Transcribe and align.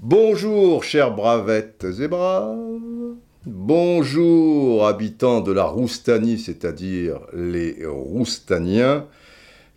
Bonjour, 0.00 0.82
chers 0.82 1.14
bravettes 1.14 1.84
et 2.00 2.08
braves. 2.08 2.56
Bonjour, 3.44 4.86
habitants 4.86 5.42
de 5.42 5.52
la 5.52 5.64
Roustanie, 5.64 6.38
c'est-à-dire 6.38 7.20
les 7.34 7.84
Roustaniens. 7.84 9.04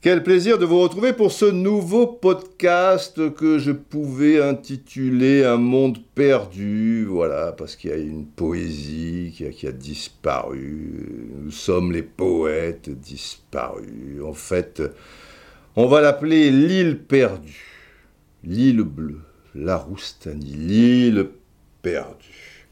Quel 0.02 0.24
plaisir 0.24 0.58
de 0.58 0.66
vous 0.66 0.80
retrouver 0.80 1.14
pour 1.14 1.32
ce 1.32 1.46
nouveau 1.46 2.08
podcast 2.08 3.36
que 3.36 3.60
je 3.60 3.72
pouvais 3.72 4.42
intituler 4.42 5.46
Un 5.46 5.58
monde 5.58 6.00
perdu, 6.16 7.06
voilà, 7.06 7.52
parce 7.52 7.76
qu'il 7.76 7.92
y 7.92 7.94
a 7.94 7.98
une 7.98 8.26
poésie 8.26 9.32
qui 9.54 9.68
a, 9.68 9.72
disparu. 9.72 11.30
Nous 11.44 11.52
sommes 11.52 11.92
les 11.92 12.02
poètes 12.02 12.90
disparus. 12.90 14.24
En 14.26 14.34
fait, 14.34 14.82
on 15.76 15.86
va 15.86 16.02
l'appeler 16.02 16.50
l'île 16.50 16.98
perdue, 16.98 17.68
l'île 18.44 18.82
bleue, 18.82 19.22
la 19.54 19.78
Roustanie, 19.78 20.56
l'île 20.56 21.28
perdue. 21.84 22.66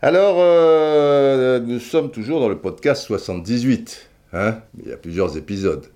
Alors, 0.00 0.36
euh, 0.38 1.60
nous 1.60 1.78
sommes 1.78 2.10
toujours 2.10 2.40
dans 2.40 2.48
le 2.48 2.56
podcast 2.56 3.02
78. 3.02 4.08
Hein 4.32 4.62
il 4.82 4.88
y 4.88 4.92
a 4.94 4.96
plusieurs 4.96 5.36
épisodes. 5.36 5.86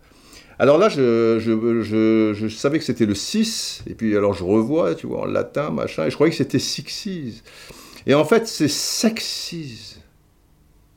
Alors 0.60 0.76
là, 0.76 0.90
je, 0.90 2.48
savais 2.50 2.78
que 2.78 2.84
c'était 2.84 3.06
le 3.06 3.14
6, 3.14 3.84
et 3.86 3.94
puis 3.94 4.14
alors 4.14 4.34
je 4.34 4.44
revois, 4.44 4.94
tu 4.94 5.06
vois, 5.06 5.22
en 5.22 5.24
latin, 5.24 5.70
machin, 5.70 6.04
et 6.04 6.10
je 6.10 6.16
croyais 6.16 6.30
que 6.30 6.36
c'était 6.36 6.58
sixes. 6.58 7.42
Et 8.06 8.12
en 8.12 8.26
fait, 8.26 8.46
c'est 8.46 8.68
sexes. 8.68 9.96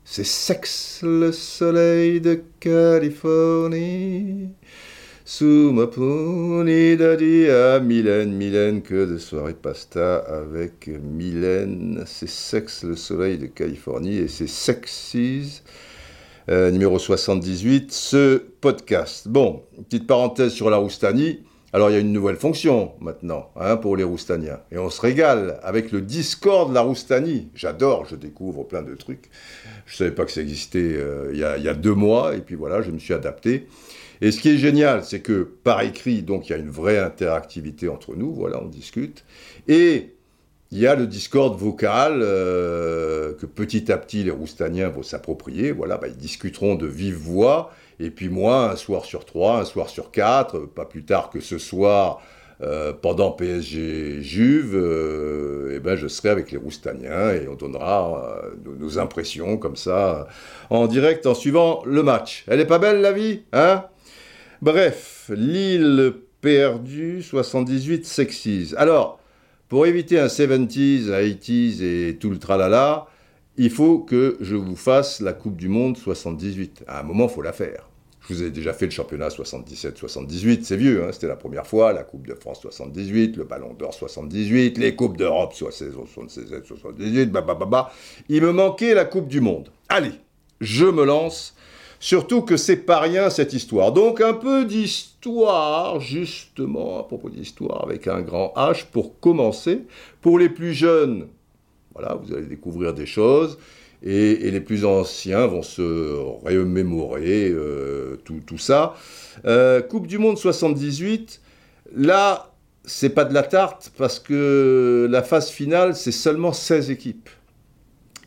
C'est 0.04 0.26
sexe 0.26 1.00
le 1.02 1.32
soleil 1.32 2.20
de 2.20 2.44
Californie. 2.60 4.50
Sous 5.24 5.72
ma 5.72 5.88
punida 5.88 7.16
dia 7.16 7.80
Mylène, 7.80 8.34
Mylène, 8.34 8.82
que 8.82 9.06
de 9.06 9.18
soirée 9.18 9.54
pasta 9.54 10.18
avec 10.18 10.90
Mylène. 10.90 12.04
C'est 12.06 12.28
sexe 12.28 12.84
le 12.84 12.98
soleil 12.98 13.38
de 13.38 13.46
Californie, 13.46 14.18
et 14.18 14.28
c'est 14.28 14.46
sexes. 14.46 15.64
Euh, 16.50 16.72
numéro 16.72 17.00
78, 17.00 17.94
ce 17.94 18.36
podcast. 18.60 19.30
Bon, 19.30 19.64
petite 19.86 20.06
parenthèse 20.06 20.52
sur 20.52 20.70
la 20.70 20.76
Roustanie. 20.76 21.40
Alors 21.72 21.90
il 21.90 21.94
y 21.94 21.96
a 21.96 22.00
une 22.00 22.12
nouvelle 22.12 22.36
fonction 22.36 22.92
maintenant 23.00 23.50
hein, 23.56 23.78
pour 23.78 23.96
les 23.96 24.04
Roustaniens. 24.04 24.60
Et 24.70 24.78
on 24.78 24.90
se 24.90 25.00
régale 25.00 25.58
avec 25.64 25.94
le 25.94 26.02
Discord 26.02 26.70
de 26.70 26.74
la 26.74 26.82
Roustanie. 26.82 27.48
J'adore, 27.56 28.06
je 28.06 28.18
découvre 28.18 28.64
plein 28.64 28.82
de 28.82 28.94
trucs. 28.94 29.30
Je 29.86 29.94
ne 29.94 29.98
savais 30.00 30.12
pas 30.12 30.26
que 30.26 30.34
ça 30.34 30.42
existait 30.42 30.80
euh, 30.80 31.30
il, 31.32 31.40
y 31.40 31.46
a, 31.46 31.58
il 31.58 31.64
y 31.64 31.70
a 31.70 31.74
deux 31.74 31.96
mois. 31.96 32.36
Et 32.36 32.42
puis 32.42 32.56
voilà, 32.56 32.82
je 32.82 32.92
me 32.92 33.00
suis 33.00 33.14
adapté. 33.14 33.68
Et 34.20 34.32
ce 34.32 34.42
qui 34.42 34.50
est 34.50 34.58
génial, 34.58 35.06
c'est 35.06 35.22
que 35.22 35.44
par 35.64 35.80
écrit, 35.82 36.24
donc 36.24 36.50
il 36.50 36.52
y 36.52 36.56
a 36.56 36.60
une 36.60 36.70
vraie 36.70 37.00
interactivité 37.00 37.88
entre 37.88 38.16
nous. 38.18 38.34
Voilà, 38.34 38.62
on 38.62 38.68
discute. 38.68 39.24
Et 39.70 40.14
il 40.74 40.80
y 40.80 40.88
a 40.88 40.96
le 40.96 41.06
Discord 41.06 41.56
vocal 41.56 42.22
euh, 42.24 43.34
que 43.36 43.46
petit 43.46 43.92
à 43.92 43.98
petit 44.00 44.24
les 44.24 44.32
Roustaniens 44.32 44.90
vont 44.90 45.04
s'approprier. 45.04 45.72
Voilà, 45.72 45.98
bah, 45.98 46.08
ils 46.08 46.18
discuteront 46.18 46.74
de 46.74 46.88
vive 46.88 47.14
voix. 47.14 47.72
Et 48.00 48.10
puis 48.10 48.28
moi, 48.28 48.72
un 48.72 48.76
soir 48.76 49.06
sur 49.06 49.24
trois, 49.24 49.60
un 49.60 49.66
soir 49.66 49.88
sur 49.88 50.10
quatre, 50.10 50.62
pas 50.62 50.86
plus 50.86 51.06
tard 51.06 51.30
que 51.30 51.42
ce 51.42 51.60
soir, 51.60 52.24
euh, 52.64 52.92
pendant 52.92 53.30
PSG 53.30 54.24
Juve, 54.24 54.74
euh, 54.74 55.74
eh 55.76 55.80
ben, 55.80 55.96
je 55.96 56.08
serai 56.08 56.30
avec 56.30 56.52
les 56.52 56.58
Roustaniens 56.58 57.30
et 57.34 57.48
on 57.48 57.54
donnera 57.54 58.42
euh, 58.42 58.76
nos, 58.80 58.98
impressions 58.98 59.58
comme 59.58 59.76
ça 59.76 60.28
en 60.72 60.88
direct 60.88 61.28
en 61.28 61.36
suivant 61.36 61.84
le 61.86 62.02
match. 62.02 62.46
Elle 62.48 62.60
est 62.60 62.66
pas 62.66 62.80
belle 62.80 63.02
la 63.02 63.12
vie, 63.12 63.44
hein? 63.54 63.84
Bref, 64.64 65.30
l'île 65.36 66.16
perdue, 66.42 67.22
78 67.22 68.08
sexys. 68.08 68.74
Alors, 68.76 69.20
pour 69.74 69.88
éviter 69.88 70.20
un 70.20 70.28
70s, 70.28 71.08
80s 71.10 71.82
et 71.82 72.18
tout 72.18 72.30
le 72.30 72.38
tralala, 72.38 73.08
il 73.58 73.72
faut 73.72 73.98
que 73.98 74.38
je 74.40 74.56
vous 74.56 74.76
fasse 74.76 75.20
la 75.20 75.34
Coupe 75.34 75.56
du 75.56 75.68
Monde 75.68 75.98
78. 75.98 76.84
À 76.86 77.00
un 77.00 77.04
moment, 77.04 77.24
il 77.24 77.32
faut 77.34 77.42
la 77.42 77.54
faire. 77.54 77.90
Je 78.22 78.36
vous 78.36 78.44
ai 78.44 78.52
déjà 78.52 78.72
fait 78.72 78.86
le 78.86 78.92
championnat 78.92 79.30
77-78, 79.30 80.60
c'est 80.62 80.78
vieux, 80.78 81.04
hein, 81.04 81.10
c'était 81.12 81.26
la 81.26 81.36
première 81.36 81.66
fois, 81.66 81.92
la 81.92 82.04
Coupe 82.04 82.28
de 82.28 82.36
France 82.36 82.62
78, 82.62 83.36
le 83.36 83.46
Ballon 83.46 83.74
d'Or 83.74 83.96
78, 83.96 84.78
les 84.78 84.96
Coupes 84.96 85.18
d'Europe 85.18 85.56
76-78, 85.56 87.32
bah. 87.32 87.92
Il 88.30 88.44
me 88.44 88.52
manquait 88.52 88.94
la 88.94 89.06
Coupe 89.06 89.28
du 89.28 89.42
Monde. 89.42 89.70
Allez, 89.90 90.12
je 90.62 90.86
me 90.86 91.04
lance. 91.04 91.56
Surtout 92.04 92.42
que 92.42 92.58
c'est 92.58 92.76
pas 92.76 93.00
rien 93.00 93.30
cette 93.30 93.54
histoire. 93.54 93.94
Donc 93.94 94.20
un 94.20 94.34
peu 94.34 94.66
d'histoire, 94.66 96.02
justement, 96.02 97.00
à 97.00 97.04
propos 97.04 97.30
d'histoire 97.30 97.82
avec 97.86 98.08
un 98.08 98.20
grand 98.20 98.52
H 98.58 98.88
pour 98.92 99.22
commencer. 99.22 99.84
Pour 100.20 100.38
les 100.38 100.50
plus 100.50 100.74
jeunes, 100.74 101.28
voilà, 101.94 102.16
vous 102.16 102.34
allez 102.34 102.48
découvrir 102.48 102.94
des 102.94 103.06
choses. 103.06 103.58
Et, 104.02 104.52
les 104.52 104.60
plus 104.60 104.84
anciens 104.84 105.48
vont 105.48 105.62
se 105.62 106.18
remémorer 106.44 107.48
euh, 107.50 108.20
tout, 108.26 108.42
tout, 108.46 108.58
ça. 108.58 108.96
Euh, 109.46 109.82
coupe 109.82 110.06
du 110.06 110.18
Monde 110.18 110.38
78, 110.38 111.40
là, 111.96 112.52
c'est 112.84 113.12
pas 113.12 113.24
de 113.24 113.34
la 113.34 113.44
tarte 113.44 113.94
parce 113.98 114.20
que 114.20 115.08
la 115.10 115.24
phase 115.24 115.50
finale, 115.50 115.96
c'est 115.96 116.12
seulement 116.12 116.52
16 116.52 116.92
équipes. 116.92 117.30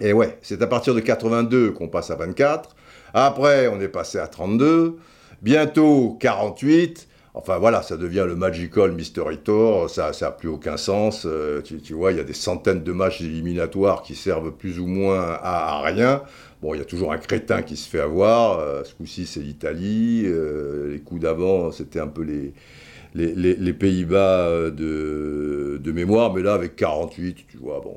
Et 0.00 0.14
ouais, 0.14 0.38
c'est 0.40 0.62
à 0.62 0.66
partir 0.66 0.94
de 0.94 1.00
82 1.00 1.72
qu'on 1.72 1.88
passe 1.88 2.10
à 2.10 2.16
24. 2.16 2.75
Après, 3.18 3.66
on 3.68 3.80
est 3.80 3.88
passé 3.88 4.18
à 4.18 4.26
32. 4.26 4.98
Bientôt 5.40 6.18
48. 6.20 7.08
Enfin 7.32 7.56
voilà, 7.56 7.80
ça 7.80 7.96
devient 7.96 8.24
le 8.26 8.36
Magical 8.36 8.92
Mystery 8.92 9.38
Tour, 9.38 9.88
ça 9.88 10.10
n'a 10.20 10.30
plus 10.30 10.50
aucun 10.50 10.76
sens. 10.76 11.24
Euh, 11.24 11.62
tu, 11.62 11.94
vois, 11.94 12.12
il 12.12 12.18
y 12.18 12.20
a 12.20 12.24
des 12.24 12.34
centaines 12.34 12.82
de 12.82 12.92
matchs 12.92 13.22
éliminatoires 13.22 14.02
qui 14.02 14.14
servent 14.14 14.52
plus 14.52 14.78
ou 14.78 14.86
moins 14.86 15.38
à, 15.42 15.80
rien. 15.80 16.24
Bon, 16.60 16.74
il 16.74 16.78
y 16.78 16.82
a 16.82 16.84
toujours 16.84 17.10
un 17.10 17.16
crétin 17.16 17.62
qui 17.62 17.78
se 17.78 17.88
fait 17.88 18.00
avoir. 18.00 18.58
Euh, 18.58 18.84
ce 18.84 18.94
coup-ci, 18.94 19.24
c'est 19.24 19.40
l'Italie. 19.40 20.24
Euh, 20.26 20.92
les 20.92 21.00
coups 21.00 21.22
d'avant, 21.22 21.72
c'était 21.72 22.00
un 22.00 22.08
peu 22.08 22.22
les, 22.22 23.72
Pays-Bas 23.72 24.70
de, 24.70 25.80
de, 25.82 25.92
mémoire. 25.92 26.34
Mais 26.34 26.42
là, 26.42 26.52
avec 26.52 26.76
48, 26.76 27.46
tu 27.48 27.56
vois, 27.56 27.80
bon. 27.80 27.96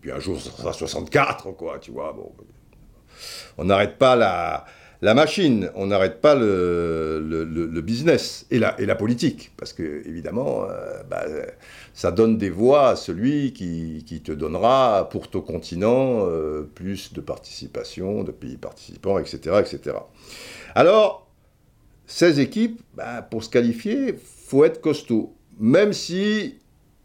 Puis 0.00 0.10
un 0.10 0.18
jour, 0.18 0.40
ça 0.40 0.50
sera 0.50 0.72
64, 0.72 1.52
quoi, 1.52 1.78
tu 1.78 1.92
vois. 1.92 2.12
Bon, 2.12 2.32
on 3.58 3.64
n'arrête 3.64 3.98
pas 3.98 4.16
la, 4.16 5.14
machine, 5.14 5.70
on 5.74 5.86
n'arrête 5.86 6.20
pas 6.20 6.34
le, 6.34 7.80
business 7.82 8.46
et 8.50 8.58
la, 8.58 8.94
politique, 8.94 9.52
parce 9.56 9.72
que 9.72 10.06
évidemment, 10.06 10.64
euh, 10.68 11.02
bah, 11.08 11.24
ça 11.94 12.10
donne 12.10 12.38
des 12.38 12.50
voix 12.50 12.90
à 12.90 12.96
celui 12.96 13.52
qui, 13.52 14.22
te 14.24 14.32
donnera 14.32 15.08
pour 15.10 15.28
ton 15.28 15.40
continent 15.40 16.26
euh, 16.26 16.62
plus 16.74 17.12
de 17.12 17.20
participation, 17.20 18.24
de 18.24 18.32
pays 18.32 18.56
participants, 18.56 19.18
etc. 19.18 19.56
etc. 19.60 19.96
Alors, 20.74 21.30
16 22.06 22.38
équipes, 22.38 22.80
bah, 22.94 23.22
pour 23.22 23.44
se 23.44 23.50
qualifier, 23.50 24.14
faut 24.46 24.64
être 24.64 24.80
costaud, 24.80 25.34
même 25.58 25.92
si 25.92 26.56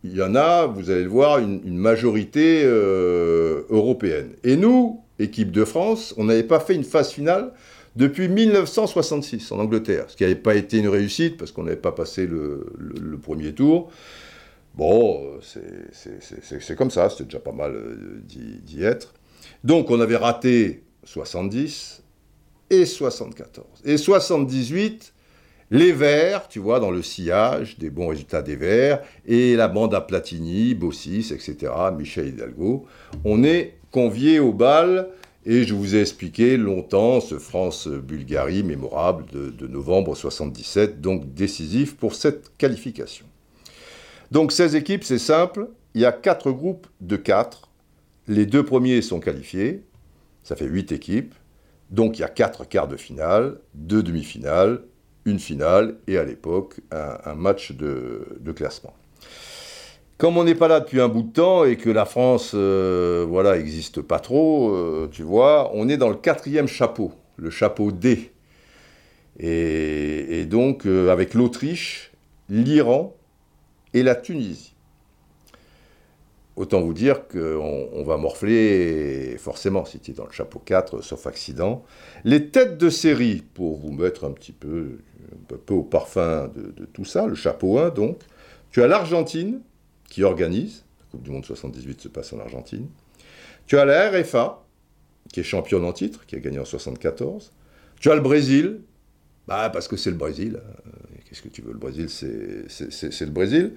il 0.03 0.15
y 0.15 0.21
en 0.21 0.35
a, 0.35 0.65
vous 0.65 0.89
allez 0.89 1.03
le 1.03 1.09
voir, 1.09 1.39
une, 1.39 1.61
une 1.63 1.77
majorité 1.77 2.63
euh, 2.65 3.63
européenne. 3.69 4.31
Et 4.43 4.57
nous, 4.57 5.00
équipe 5.21 5.51
de 5.51 5.65
France, 5.65 6.13
on 6.17 6.25
n'avait 6.25 6.43
pas 6.43 6.59
fait 6.59 6.75
une 6.75 6.83
phase 6.83 7.11
finale 7.11 7.53
depuis 7.95 8.29
1966 8.29 9.51
en 9.51 9.59
Angleterre, 9.59 10.05
ce 10.07 10.15
qui 10.15 10.23
n'avait 10.23 10.35
pas 10.35 10.55
été 10.55 10.77
une 10.77 10.87
réussite 10.87 11.37
parce 11.37 11.51
qu'on 11.51 11.63
n'avait 11.63 11.75
pas 11.75 11.91
passé 11.91 12.25
le, 12.25 12.65
premier 13.21 13.53
tour. 13.53 13.91
Bon, 14.75 15.39
c'est 15.41 16.75
comme 16.75 16.91
ça, 16.91 17.09
c'était 17.09 17.25
déjà 17.25 17.39
pas 17.39 17.51
mal 17.51 17.75
euh, 17.75 18.21
d'y 18.23 18.83
être. 18.83 19.13
Donc 19.63 19.89
on 19.89 19.99
avait 19.99 20.15
raté 20.15 20.83
70 21.03 22.01
et 22.69 22.85
74. 22.85 23.67
Et 23.83 23.97
78, 23.97 25.13
les 25.71 25.91
Verts, 25.91 26.47
tu 26.47 26.59
vois, 26.59 26.79
dans 26.79 26.91
le 26.91 27.01
sillage 27.01 27.77
des 27.77 27.89
bons 27.89 28.07
résultats 28.07 28.41
des 28.41 28.55
Verts, 28.55 29.01
et 29.25 29.55
la 29.55 29.67
bande 29.67 29.93
à 29.93 30.01
Platini, 30.01 30.73
Bossis, 30.73 31.31
etc., 31.33 31.71
Michel 31.97 32.29
Hidalgo, 32.29 32.85
on 33.25 33.43
est 33.43 33.75
conviés 33.91 34.39
au 34.39 34.53
bal, 34.53 35.09
et 35.45 35.63
je 35.63 35.73
vous 35.73 35.95
ai 35.95 36.01
expliqué 36.01 36.55
longtemps 36.57 37.19
ce 37.19 37.39
France-Bulgarie 37.39 38.63
mémorable 38.63 39.25
de, 39.31 39.67
novembre 39.67 40.15
77, 40.15 41.01
donc 41.01 41.33
décisif 41.33 41.95
pour 41.95 42.15
cette 42.15 42.55
qualification. 42.57 43.25
Donc 44.29 44.51
16 44.51 44.75
équipes, 44.75 45.03
c'est 45.03 45.19
simple, 45.19 45.67
il 45.93 46.01
y 46.01 46.05
a 46.05 46.11
4 46.11 46.51
groupes 46.51 46.87
de 47.01 47.15
4, 47.15 47.69
les 48.27 48.45
deux 48.45 48.63
premiers 48.63 49.01
sont 49.01 49.19
qualifiés, 49.19 49.83
ça 50.43 50.55
fait 50.55 50.65
8 50.65 50.91
équipes, 50.91 51.33
donc 51.89 52.17
il 52.17 52.21
y 52.21 52.25
a 52.25 52.29
4 52.29 52.65
quarts 52.65 52.87
de 52.87 52.97
finale, 52.97 53.57
2 53.73 54.03
demi-finales, 54.03 54.83
une 55.25 55.39
finale 55.39 55.97
et 56.07 56.17
à 56.17 56.23
l'époque 56.23 56.79
un, 56.91 57.35
match 57.35 57.73
de 57.73 58.51
classement. 58.55 58.93
Comme 60.21 60.37
on 60.37 60.43
n'est 60.43 60.53
pas 60.53 60.67
là 60.67 60.81
depuis 60.81 61.01
un 61.01 61.07
bout 61.07 61.23
de 61.23 61.31
temps 61.31 61.65
et 61.65 61.77
que 61.77 61.89
la 61.89 62.05
France, 62.05 62.51
euh, 62.53 63.25
voilà, 63.27 63.57
n'existe 63.57 64.03
pas 64.03 64.19
trop, 64.19 64.69
euh, 64.69 65.09
tu 65.11 65.23
vois, 65.23 65.71
on 65.73 65.89
est 65.89 65.97
dans 65.97 66.09
le 66.09 66.15
quatrième 66.15 66.67
chapeau, 66.67 67.11
le 67.37 67.49
chapeau 67.49 67.91
D. 67.91 68.31
Et, 69.39 70.45
donc, 70.45 70.85
euh, 70.85 71.09
avec 71.09 71.33
l'Autriche, 71.33 72.11
l'Iran 72.49 73.15
et 73.95 74.03
la 74.03 74.13
Tunisie. 74.13 74.75
Autant 76.55 76.81
vous 76.81 76.93
dire 76.93 77.27
qu'on 77.27 77.89
on 77.91 78.03
va 78.03 78.17
morfler, 78.17 79.37
forcément, 79.39 79.85
si 79.85 79.97
tu 79.97 80.11
es 80.11 80.13
dans 80.13 80.27
le 80.27 80.31
chapeau 80.31 80.61
4, 80.63 81.01
sauf 81.01 81.25
accident. 81.25 81.83
Les 82.25 82.49
têtes 82.49 82.77
de 82.77 82.91
série, 82.91 83.41
pour 83.55 83.79
vous 83.79 83.91
mettre 83.91 84.25
un 84.25 84.31
petit 84.33 84.51
peu, 84.51 84.99
un 85.51 85.57
peu 85.65 85.73
au 85.73 85.81
parfum 85.81 86.47
de 86.55 86.85
tout 86.85 87.05
ça, 87.05 87.25
le 87.25 87.33
chapeau 87.33 87.79
1, 87.79 87.89
donc, 87.89 88.19
tu 88.69 88.83
as 88.83 88.87
l'Argentine, 88.87 89.61
qui 90.11 90.23
organise, 90.23 90.83
la 90.99 91.05
Coupe 91.09 91.23
du 91.23 91.31
Monde 91.31 91.45
78 91.45 92.01
se 92.01 92.07
passe 92.09 92.33
en 92.33 92.39
Argentine. 92.39 92.87
Tu 93.65 93.77
as 93.77 93.85
la 93.85 94.11
RFA, 94.11 94.61
qui 95.31 95.39
est 95.39 95.43
championne 95.43 95.85
en 95.85 95.93
titre, 95.93 96.25
qui 96.25 96.35
a 96.35 96.39
gagné 96.39 96.59
en 96.59 96.65
74. 96.65 97.53
Tu 97.97 98.11
as 98.11 98.15
le 98.15 98.21
Brésil, 98.21 98.81
bah, 99.47 99.69
parce 99.69 99.87
que 99.87 99.95
c'est 99.95 100.11
le 100.11 100.17
Brésil. 100.17 100.57
Euh, 100.57 100.91
qu'est-ce 101.25 101.41
que 101.41 101.47
tu 101.47 101.61
veux, 101.61 101.71
le 101.71 101.79
Brésil, 101.79 102.09
c'est 102.09 103.21
le 103.21 103.31
Brésil. 103.31 103.73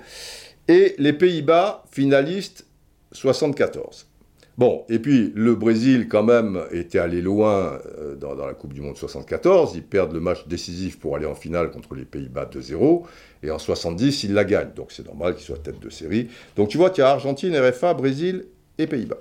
Et 0.66 0.96
les 0.98 1.12
Pays-Bas, 1.12 1.84
finalistes 1.92 2.66
74. 3.12 4.08
Bon, 4.56 4.84
et 4.88 5.00
puis 5.00 5.32
le 5.34 5.56
Brésil, 5.56 6.08
quand 6.08 6.22
même, 6.22 6.60
était 6.70 7.00
allé 7.00 7.20
loin 7.20 7.78
euh, 7.98 8.14
dans, 8.14 8.34
la 8.34 8.54
Coupe 8.54 8.72
du 8.72 8.80
Monde 8.80 8.96
74. 8.96 9.72
Ils 9.74 9.82
perdent 9.82 10.12
le 10.12 10.20
match 10.20 10.46
décisif 10.46 10.98
pour 10.98 11.16
aller 11.16 11.26
en 11.26 11.34
finale 11.34 11.70
contre 11.70 11.94
les 11.94 12.04
Pays-Bas 12.04 12.48
2-0. 12.52 13.02
Et 13.44 13.50
en 13.50 13.58
70, 13.58 14.24
ils 14.24 14.32
la 14.32 14.44
gagnent. 14.44 14.72
Donc 14.74 14.90
c'est 14.90 15.06
normal 15.06 15.34
qu'ils 15.34 15.44
soient 15.44 15.58
tête 15.58 15.78
de 15.80 15.90
série. 15.90 16.28
Donc 16.56 16.68
tu 16.70 16.78
vois, 16.78 16.90
tu 16.90 17.02
as 17.02 17.08
Argentine, 17.10 17.56
RFA, 17.56 17.94
Brésil 17.94 18.46
et 18.78 18.86
Pays-Bas. 18.86 19.20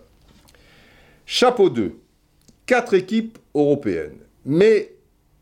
Chapeau 1.25 1.69
2. 1.69 1.95
Quatre 2.65 2.93
équipes 2.93 3.37
européennes. 3.53 4.17
Mais 4.45 4.93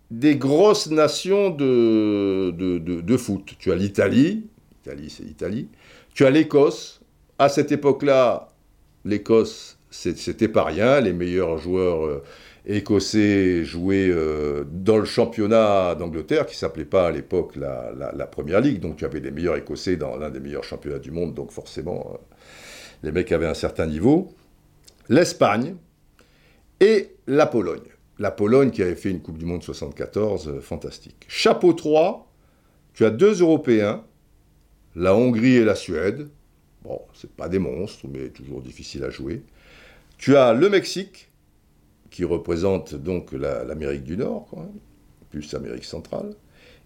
des 0.10 0.36
grosses 0.36 0.90
nations 0.90 1.52
de 1.52 3.18
foot. 3.18 3.54
Tu 3.60 3.72
as 3.72 3.76
l'Italie. 3.76 4.48
L'Italie, 4.84 5.10
c'est 5.10 5.24
l'Italie. 5.24 5.68
Tu 6.14 6.26
as 6.26 6.32
l'Écosse. 6.32 7.02
À 7.38 7.50
cette 7.50 7.72
époque-là, 7.72 8.50
l'Écosse 9.06 9.78
c'était 9.92 10.48
pas 10.48 10.64
rien. 10.64 11.02
Les 11.02 11.14
meilleurs 11.14 11.58
joueurs 11.58 12.06
euh, 12.06 12.24
écossais 12.66 13.64
jouaient 13.66 14.10
euh, 14.10 14.64
dans 14.70 14.98
le 14.98 15.06
championnat 15.06 15.96
d'Angleterre, 15.96 16.46
qui 16.46 16.56
s'appelait 16.56 16.86
pas 16.86 17.08
à 17.08 17.12
l'époque 17.12 17.56
la, 17.56 18.28
Première 18.28 18.62
Ligue. 18.62 18.80
Donc 18.80 18.98
tu 18.98 19.06
avais 19.06 19.20
les 19.20 19.32
meilleurs 19.32 19.58
écossais 19.58 19.96
dans 19.96 20.16
l'un 20.18 20.30
des 20.30 20.40
meilleurs 20.40 20.64
championnats 20.64 21.00
du 21.00 21.12
monde. 21.12 21.34
Donc 21.34 21.52
forcément, 21.52 22.12
euh, 22.14 22.18
les 23.04 23.12
mecs 23.12 23.32
avaient 23.32 23.48
un 23.48 23.56
certain 23.56 23.88
niveau. 23.88 24.34
L'Espagne 25.10 25.76
et 26.80 27.16
la 27.28 27.46
Pologne. 27.46 27.82
La 28.20 28.32
Pologne 28.32 28.70
qui 28.70 28.84
avait 28.84 28.96
fait 28.96 29.10
une 29.10 29.22
Coupe 29.22 29.38
du 29.38 29.46
Monde 29.46 29.64
74 29.64 30.60
fantastique. 30.62 31.26
Chapeau 31.28 31.74
3, 31.74 32.32
tu 32.94 33.06
as 33.06 33.10
deux 33.10 33.42
Européens, 33.42 34.04
la 34.96 35.16
Hongrie 35.16 35.56
et 35.56 35.66
la 35.66 35.76
Suède. 35.76 36.30
Bon, 36.84 37.02
c'est 37.14 37.32
pas 37.32 37.50
des 37.50 37.60
monstres, 37.60 38.06
mais 38.12 38.30
toujours 38.30 38.62
difficile 38.62 39.04
à 39.04 39.10
jouer. 39.10 39.44
Tu 40.18 40.36
as 40.36 40.54
le 40.54 40.70
Mexique, 40.70 41.31
qui 42.12 42.26
représente 42.26 42.94
donc 42.94 43.32
l'Amérique 43.32 44.04
du 44.04 44.18
Nord, 44.18 44.50
plus 45.30 45.52
l'Amérique 45.54 45.86
centrale. 45.86 46.36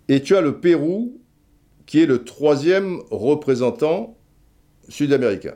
Et 0.08 0.22
tu 0.22 0.36
as 0.36 0.42
le 0.42 0.60
Pérou, 0.60 1.20
qui 1.88 2.02
est 2.02 2.06
le 2.06 2.24
troisième 2.24 3.02
représentant 3.10 4.16
sud-américain. 4.88 5.56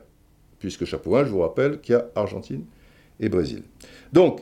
Puisque 0.58 0.86
chapeau 0.86 1.16
1, 1.16 1.26
je 1.26 1.30
vous 1.30 1.40
rappelle 1.40 1.80
qu'il 1.80 1.94
y 1.94 1.98
a 1.98 2.10
Argentine 2.16 2.66
et 3.20 3.30
Brésil. 3.30 3.64
Donc, 4.12 4.42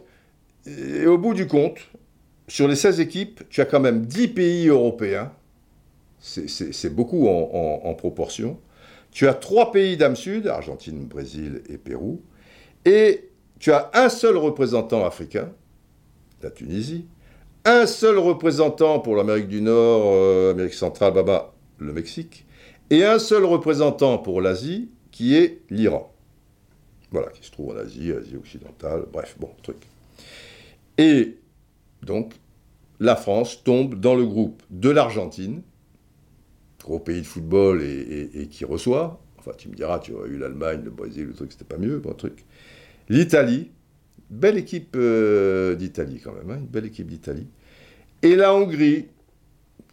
au 1.06 1.18
bout 1.18 1.34
du 1.34 1.46
compte, 1.46 1.80
sur 2.48 2.68
les 2.68 2.76
16 2.76 3.02
équipes, 3.02 3.44
tu 3.50 3.60
as 3.60 3.66
quand 3.66 3.82
même 3.82 4.06
10 4.06 4.30
pays 4.30 4.68
européens. 4.68 5.34
C'est 6.20 6.96
beaucoup 6.96 7.28
en, 7.28 7.82
en, 7.84 7.94
proportion. 7.94 8.60
Tu 9.12 9.28
as 9.28 9.34
3 9.34 9.72
pays 9.72 9.98
d'âme 9.98 10.16
sud, 10.16 10.48
Argentine, 10.48 11.06
Brésil 11.06 11.62
et 11.70 11.78
Pérou. 11.78 12.22
Et 12.86 13.27
tu 13.60 13.72
as 13.72 13.90
un 13.94 14.10
seul 14.10 14.38
représentant 14.38 15.06
africain, 15.06 15.50
la 16.42 16.52
Tunisie, 16.52 17.08
un 17.66 17.86
seul 17.86 18.18
représentant 18.18 19.00
pour 19.00 19.16
l'Amérique 19.16 19.48
du 19.48 19.62
Nord, 19.62 20.14
euh, 20.14 20.52
Amérique 20.52 20.74
centrale, 20.74 21.14
baba, 21.14 21.54
le 21.80 21.92
Mexique, 21.92 22.46
et 22.90 23.04
un 23.04 23.20
seul 23.20 23.44
représentant 23.44 24.18
pour 24.18 24.42
l'Asie, 24.42 24.90
qui 25.12 25.36
est 25.36 25.62
l'Iran. 25.70 26.14
Voilà, 27.12 27.30
qui 27.30 27.46
se 27.46 27.52
trouve 27.52 27.76
en 27.76 27.78
Asie, 27.78 28.12
Asie 28.12 28.36
occidentale, 28.36 29.06
bref, 29.12 29.36
bon, 29.40 29.50
truc. 29.64 29.78
Et 30.98 31.38
donc, 32.04 32.34
la 33.00 33.16
France 33.16 33.64
tombe 33.64 34.00
dans 34.00 34.16
le 34.16 34.26
groupe 34.26 34.62
de 34.70 34.90
l'Argentine, 34.90 35.62
gros 36.84 37.00
pays 37.00 37.22
de 37.22 37.28
football 37.28 37.84
et, 37.84 38.48
qui 38.50 38.66
reçoit. 38.66 39.20
Enfin, 39.38 39.52
tu 39.58 39.70
me 39.70 39.76
diras, 39.76 40.00
tu 40.00 40.14
aurais 40.14 40.30
eu 40.30 40.38
l'Allemagne, 40.38 40.82
le 40.84 40.92
Brésil, 40.92 41.26
le 41.26 41.34
truc, 41.34 41.52
c'était 41.52 41.66
pas 41.66 41.78
mieux, 41.78 42.00
bon 42.00 42.14
truc. 42.14 42.46
L'Italie, 43.10 43.70
belle 44.30 44.58
équipe 44.58 44.96
euh, 44.96 45.76
d'Italie 45.76 46.20
quand 46.24 46.34
même, 46.34 46.50
hein, 46.50 46.60
une 46.60 46.68
belle 46.68 46.86
équipe 46.86 47.08
d'Italie. 47.08 47.48
Et 48.22 48.36
la 48.36 48.54
Hongrie, 48.54 49.06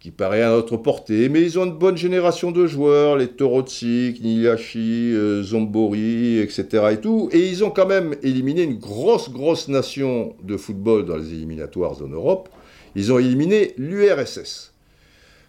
qui 0.01 0.11
paraît 0.11 0.43
à 0.43 0.51
notre 0.51 0.77
portée, 0.77 1.29
mais 1.29 1.41
ils 1.41 1.59
ont 1.59 1.65
une 1.65 1.79
bonne 1.79 1.97
génération 1.97 2.51
de 2.51 2.67
joueurs, 2.67 3.17
les 3.17 3.29
Torozzi, 3.29 4.15
Knilashi, 4.21 5.13
euh, 5.15 5.43
Zombori, 5.43 6.41
etc. 6.41 6.89
Et, 6.93 7.01
tout, 7.01 7.31
et 7.33 7.49
ils 7.49 7.65
ont 7.65 7.71
quand 7.71 7.87
même 7.87 8.15
éliminé 8.23 8.65
une 8.65 8.79
grosse, 8.79 9.31
grosse 9.31 9.69
nation 9.69 10.35
de 10.43 10.57
football 10.57 11.07
dans 11.07 11.17
les 11.17 11.33
éliminatoires 11.33 12.03
en 12.03 12.09
Europe. 12.09 12.49
Ils 12.97 13.13
ont 13.13 13.19
éliminé 13.19 13.75
l'URSS. 13.79 14.75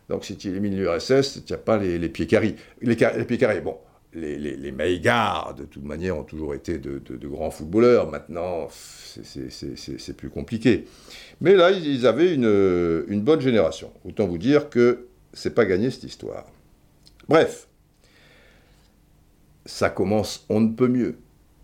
Donc 0.07 0.23
si 0.23 0.37
tu 0.37 0.49
élimines 0.49 0.77
l'URSS, 0.77 1.43
tu 1.45 1.51
n'as 1.51 1.57
pas 1.57 1.77
les, 1.77 2.09
pieds 2.09 2.27
carrés. 2.27 2.55
Les, 2.81 2.95
les 2.95 3.25
pieds 3.25 3.37
carrés, 3.37 3.59
bon, 3.59 3.75
les, 4.15 4.37
les, 4.37 4.71
de 4.71 5.65
toute 5.65 5.83
manière, 5.83 6.17
ont 6.17 6.23
toujours 6.23 6.55
été 6.55 6.77
de, 6.79 7.27
grands 7.27 7.51
footballeurs. 7.51 8.09
Maintenant, 8.09 8.67
c'est 8.71 10.17
plus 10.17 10.29
compliqué. 10.29 10.85
Mais 11.41 11.55
là, 11.55 11.71
ils 11.71 12.07
avaient 12.07 12.33
une, 12.33 13.21
bonne 13.21 13.41
génération. 13.41 13.91
Autant 14.05 14.25
vous 14.25 14.37
dire 14.37 14.69
que 14.69 15.07
c'est 15.33 15.53
pas 15.53 15.65
gagné 15.65 15.91
cette 15.91 16.03
histoire. 16.03 16.45
Bref, 17.27 17.67
ça 19.65 19.89
commence, 19.89 20.45
on 20.49 20.61
ne 20.61 20.73
peut 20.73 20.87
mieux. 20.87 21.17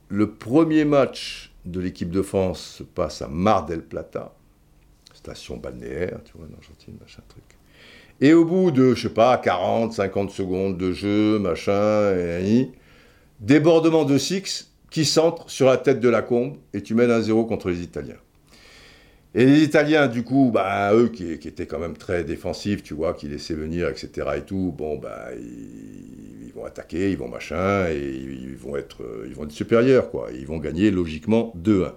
Le 0.10 0.32
premier 0.32 0.84
match 0.84 1.54
de 1.66 1.80
l'équipe 1.80 2.10
de 2.10 2.22
France 2.22 2.62
se 2.62 2.84
passe 2.84 3.22
à 3.22 3.28
Mar 3.28 3.66
del 3.66 3.82
Plata, 3.82 4.36
station 5.14 5.58
balnéaire, 5.58 6.20
tu 6.26 6.34
vois, 6.36 6.48
en 6.48 6.58
Argentine, 6.58 6.98
machin 7.00 7.22
truc. 7.30 7.44
Et 8.22 8.34
au 8.34 8.46
bout 8.46 8.72
de, 8.72 8.94
je 8.94 9.04
sais 9.04 9.14
pas, 9.14 9.38
40, 9.38 9.94
50 9.94 10.30
secondes 10.30 10.78
de 10.78 10.92
jeu, 10.92 11.40
machin, 11.40 12.14
et, 12.16 12.70
débordement 13.40 14.06
de 14.06 14.18
Six 14.18 14.72
qui 14.92 15.06
centre 15.06 15.50
sur 15.50 15.68
la 15.68 15.78
tête 15.78 16.00
de 16.00 16.10
la 16.10 16.22
combe 16.22 16.58
et 16.74 16.84
tu 16.84 16.94
mènes 16.94 17.12
un 17.12 17.22
0 17.22 17.46
contre 17.46 17.70
les 17.70 17.82
Italiens. 17.82 18.20
Et 19.34 19.46
les 19.46 19.64
Italiens, 19.64 20.08
du 20.08 20.24
coup, 20.24 20.52
bah, 20.54 20.94
eux 20.94 21.08
qui, 21.08 21.32
étaient 21.32 21.66
quand 21.66 21.80
même 21.80 21.96
très 21.96 22.26
défensifs, 22.26 22.84
tu 22.84 22.94
vois, 22.94 23.14
qui 23.14 23.30
laissaient 23.30 23.54
venir, 23.54 23.88
etc. 23.88 24.28
et 24.38 24.42
tout, 24.42 24.76
bon, 24.78 24.98
bah, 24.98 25.30
ils, 25.38 26.52
vont 26.54 26.66
attaquer, 26.66 27.12
ils 27.12 27.18
vont 27.18 27.30
machin, 27.30 27.88
et 27.90 27.98
ils 27.98 28.58
vont 28.58 28.76
être, 28.76 29.02
ils 29.26 29.34
vont 29.34 29.46
être 29.46 29.54
supérieurs, 29.54 30.12
quoi. 30.12 30.28
Ils 30.38 30.46
vont 30.46 30.58
gagner 30.58 30.92
logiquement 30.92 31.54
2-1. 31.64 31.94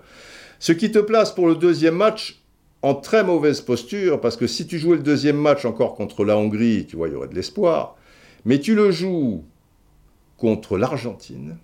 Ce 0.61 0.71
qui 0.71 0.93
te 0.93 1.01
place 1.01 1.33
pour 1.35 1.49
le 1.49 1.57
deuxième 1.57 1.97
match 1.97 2.44
en 2.85 2.95
très 2.95 3.25
mauvaise 3.25 3.63
posture, 3.63 4.21
parce 4.21 4.37
que 4.37 4.47
si 4.47 4.67
tu 4.67 4.79
jouais 4.79 4.97
le 4.97 5.03
deuxième 5.03 5.39
match 5.39 5.65
encore 5.65 5.95
contre 5.95 6.23
la 6.23 6.37
Hongrie, 6.37 6.85
tu 6.87 6.97
vois, 6.97 7.09
il 7.09 7.15
y 7.15 7.17
aurait 7.17 7.29
de 7.29 7.35
l'espoir. 7.35 7.97
Mais 8.45 8.59
tu 8.61 8.75
le 8.75 8.91
joues 8.91 9.43
contre 10.37 10.77
l'Argentine, 10.77 11.57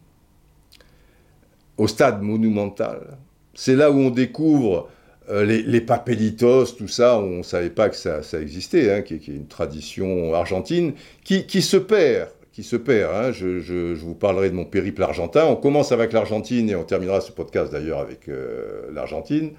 au 1.76 1.86
stade 1.86 2.22
monumental. 2.22 3.18
C'est 3.52 3.76
là 3.76 3.90
où 3.90 3.98
on 3.98 4.08
découvre 4.08 4.88
euh, 5.28 5.44
les, 5.44 5.80
papelitos, 5.82 6.64
tout 6.78 6.88
ça, 6.88 7.18
on 7.18 7.38
ne 7.38 7.42
savait 7.42 7.68
pas 7.68 7.90
que 7.90 7.96
ça, 7.96 8.22
existait, 8.40 8.90
hein, 8.90 9.02
qui, 9.02 9.12
est 9.12 9.28
une 9.28 9.46
tradition 9.46 10.32
argentine, 10.32 10.94
qui, 11.22 11.44
se 11.60 11.76
perd. 11.76 12.30
Qui 12.50 12.62
se 12.62 12.76
perd. 12.76 13.14
Hein. 13.14 13.32
Je, 13.32 13.92
vous 13.92 14.14
parlerai 14.14 14.48
de 14.48 14.54
mon 14.54 14.64
périple 14.64 15.02
argentin. 15.02 15.44
On 15.44 15.56
commence 15.56 15.92
avec 15.92 16.14
l'Argentine 16.14 16.70
et 16.70 16.76
on 16.76 16.84
terminera 16.84 17.20
ce 17.20 17.30
podcast 17.30 17.70
d'ailleurs 17.70 17.98
avec 17.98 18.26
euh, 18.30 18.90
l'Argentine. 18.94 19.50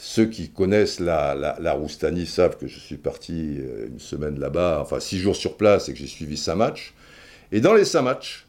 Ceux 0.00 0.26
qui 0.26 0.48
connaissent 0.50 1.00
la, 1.00 1.34
la, 1.34 1.72
Roustanie 1.72 2.24
savent 2.24 2.56
que 2.56 2.68
je 2.68 2.78
suis 2.78 2.98
parti 2.98 3.56
euh, 3.58 3.88
une 3.88 3.98
semaine 3.98 4.38
là-bas, 4.38 4.78
enfin 4.80 5.00
six 5.00 5.18
jours 5.18 5.34
sur 5.34 5.56
place 5.56 5.88
et 5.88 5.92
que 5.92 5.98
j'ai 5.98 6.06
suivi 6.06 6.36
cinq 6.36 6.54
matchs. 6.54 6.94
Et 7.50 7.60
dans 7.60 7.74
les 7.74 7.84
cinq 7.84 8.02
matchs, 8.02 8.46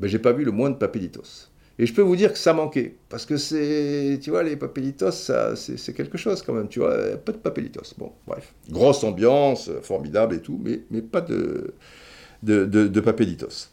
ben, 0.00 0.08
j'ai 0.08 0.18
pas 0.18 0.32
vu 0.32 0.44
le 0.44 0.50
moins 0.50 0.70
de 0.70 0.74
papelitos. 0.74 1.50
Et 1.78 1.86
je 1.86 1.94
peux 1.94 2.02
vous 2.02 2.16
dire 2.16 2.32
que 2.32 2.38
ça 2.38 2.52
manquait, 2.52 2.96
parce 3.08 3.26
que 3.26 3.36
c'est, 3.36 4.18
tu 4.20 4.30
vois, 4.30 4.42
les 4.42 4.56
papelitos, 4.56 5.12
c'est 5.12 5.94
quelque 5.94 6.18
chose 6.18 6.42
quand 6.42 6.54
même, 6.54 6.66
tu 6.66 6.80
vois, 6.80 7.16
pas 7.16 7.30
de 7.30 7.36
papelitos. 7.36 7.94
Bon, 7.96 8.10
bref, 8.26 8.52
grosse 8.68 9.04
ambiance, 9.04 9.70
formidable 9.82 10.34
et 10.34 10.40
tout, 10.40 10.60
mais, 10.64 10.80
mais 10.90 11.00
pas 11.00 11.20
de, 11.20 11.74
de, 12.42 12.64
de, 12.64 13.00
papelitos. 13.00 13.68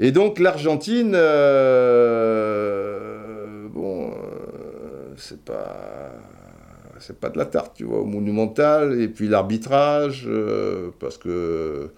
Et 0.00 0.10
donc 0.10 0.40
l'Argentine, 0.40 1.12
euh, 1.14 2.48
bon, 3.68 4.12
c'est 5.18 5.44
pas 5.44 5.99
c'est 7.00 7.18
pas 7.18 7.28
de 7.30 7.38
la 7.38 7.46
tarte, 7.46 7.76
tu 7.76 7.84
vois, 7.84 8.00
au 8.00 8.04
monumental, 8.04 9.00
et 9.00 9.08
puis 9.08 9.28
l'arbitrage, 9.28 10.24
euh, 10.26 10.90
parce 10.98 11.18
que 11.18 11.90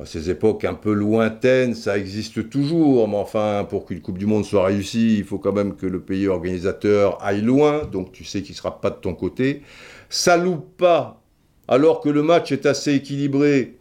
à 0.00 0.06
ces 0.06 0.28
époques 0.28 0.64
un 0.64 0.74
peu 0.74 0.92
lointaines, 0.92 1.74
ça 1.74 1.96
existe 1.96 2.50
toujours, 2.50 3.06
mais 3.06 3.16
enfin, 3.16 3.64
pour 3.68 3.86
qu'une 3.86 4.00
Coupe 4.00 4.18
du 4.18 4.26
Monde 4.26 4.44
soit 4.44 4.64
réussie, 4.64 5.18
il 5.18 5.24
faut 5.24 5.38
quand 5.38 5.52
même 5.52 5.76
que 5.76 5.86
le 5.86 6.00
pays 6.00 6.26
organisateur 6.26 7.22
aille 7.22 7.42
loin, 7.42 7.84
donc 7.84 8.10
tu 8.10 8.24
sais 8.24 8.42
qu'il 8.42 8.56
sera 8.56 8.80
pas 8.80 8.90
de 8.90 8.96
ton 8.96 9.14
côté. 9.14 9.62
Ça 10.08 10.36
loupe 10.36 10.76
pas, 10.76 11.22
alors 11.68 12.00
que 12.00 12.08
le 12.08 12.22
match 12.22 12.50
est 12.50 12.66
assez 12.66 12.94
équilibré. 12.94 13.76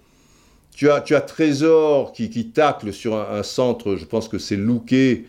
Tu 0.76 0.90
as, 0.90 1.02
tu 1.02 1.16
as 1.16 1.22
Trésor 1.22 2.14
qui, 2.14 2.30
qui 2.30 2.50
tacle 2.50 2.94
sur 2.94 3.16
un, 3.16 3.44
centre, 3.44 3.96
je 3.96 4.06
pense 4.06 4.28
que 4.28 4.38
c'est 4.38 4.56
Louquet, 4.56 5.26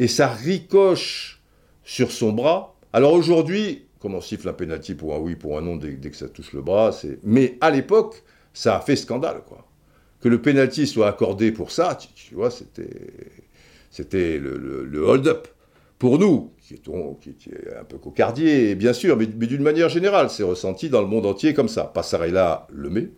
et 0.00 0.08
ça 0.08 0.28
ricoche 0.28 1.40
sur 1.84 2.10
son 2.10 2.32
bras. 2.32 2.74
Alors 2.92 3.12
aujourd'hui, 3.12 3.83
comme 4.04 4.14
on 4.14 4.20
siffle 4.20 4.50
un 4.50 4.52
pénalty 4.52 4.94
pour 4.94 5.14
un 5.14 5.18
oui, 5.18 5.34
pour 5.34 5.56
un 5.56 5.62
non, 5.62 5.76
dès, 5.76 5.94
que 5.96 6.14
ça 6.14 6.28
touche 6.28 6.52
le 6.52 6.60
bras. 6.60 6.90
Mais 7.22 7.56
à 7.62 7.70
l'époque, 7.70 8.22
ça 8.52 8.76
a 8.76 8.80
fait 8.82 8.96
scandale, 8.96 9.40
quoi. 9.48 9.66
Que 10.20 10.28
le 10.28 10.42
pénalty 10.42 10.86
soit 10.86 11.08
accordé 11.08 11.52
pour 11.52 11.70
ça, 11.70 11.96
tu, 12.14 12.34
vois, 12.34 12.50
c'était, 12.50 14.38
le, 14.38 15.02
hold-up. 15.08 15.48
Pour 15.98 16.18
nous, 16.18 16.52
qui 16.60 16.74
qui, 16.74 17.50
un 17.80 17.84
peu 17.84 17.96
cocardiers, 17.96 18.74
bien 18.74 18.92
sûr, 18.92 19.16
mais, 19.16 19.24
d'une 19.24 19.62
manière 19.62 19.88
générale, 19.88 20.28
c'est 20.28 20.42
ressenti 20.42 20.90
dans 20.90 21.00
le 21.00 21.08
monde 21.08 21.24
entier 21.24 21.54
comme 21.54 21.68
ça. 21.68 21.84
Passarella 21.84 22.66
le 22.70 22.90
met. 22.90 23.08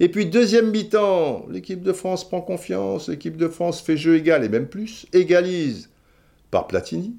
Et 0.00 0.08
puis 0.08 0.26
deuxième 0.26 0.72
mi-temps, 0.72 1.46
l'équipe 1.48 1.84
de 1.84 1.92
France 1.92 2.28
prend 2.28 2.40
confiance, 2.40 3.08
l'équipe 3.08 3.36
de 3.36 3.46
France 3.46 3.80
fait 3.80 3.96
jeu 3.96 4.16
égal 4.16 4.42
et 4.42 4.48
même 4.48 4.66
plus, 4.66 5.06
égalise 5.12 5.88
par 6.50 6.66
Platini. 6.66 7.14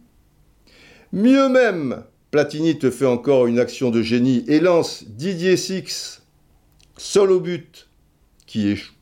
Mieux 1.14 1.48
même, 1.48 2.04
Platini 2.34 2.80
te 2.80 2.90
fait 2.90 3.06
encore 3.06 3.46
une 3.46 3.60
action 3.60 3.92
de 3.92 4.02
génie 4.02 4.44
et 4.48 4.60
lance 4.60 5.04
Didier 5.08 5.56
Six, 5.56 6.24
seul 6.98 7.30
au 7.30 7.40
but, 7.40 7.88
qui 8.48 8.70
échoue. 8.70 8.96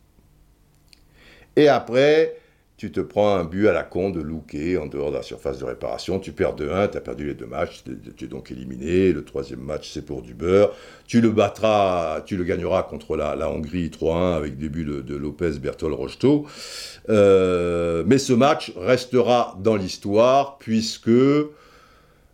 Et 1.56 1.70
après, 1.70 2.36
tu 2.76 2.92
te 2.92 3.00
prends 3.00 3.34
un 3.38 3.46
but 3.46 3.70
à 3.70 3.72
la 3.72 3.84
con 3.84 4.10
de 4.10 4.20
Louquet 4.20 4.76
en 4.76 4.86
dehors 4.86 5.12
de 5.12 5.16
la 5.16 5.24
surface 5.24 5.60
de 5.60 5.64
réparation, 5.64 6.20
tu 6.20 6.34
perds 6.34 6.58
2-1, 6.58 6.90
tu 6.90 6.98
as 6.98 7.00
perdu 7.00 7.28
les 7.28 7.34
deux 7.34 7.46
matchs, 7.46 7.86
tu 8.18 8.26
es 8.26 8.28
donc 8.28 8.52
éliminé, 8.52 9.14
le 9.14 9.24
troisième 9.24 9.62
match 9.62 9.90
c'est 9.94 10.06
pour 10.06 10.22
du 10.22 10.34
beurre, 10.34 10.76
tu 11.08 11.22
le 11.22 11.30
battras, 11.30 12.20
tu 12.26 12.36
le 12.36 12.44
gagneras 12.44 12.84
contre 12.84 13.16
la, 13.16 13.50
Hongrie 13.50 13.88
3-1 13.88 14.36
avec 14.36 14.58
début 14.58 14.84
de, 14.84 15.00
de 15.00 15.16
Lopez, 15.16 15.52
Bertol, 15.52 15.94
Rocheteau, 15.94 16.48
euh, 17.08 18.04
mais 18.06 18.18
ce 18.18 18.34
match 18.34 18.74
restera 18.76 19.58
dans 19.64 19.78
l'histoire 19.78 20.58
puisque 20.58 21.10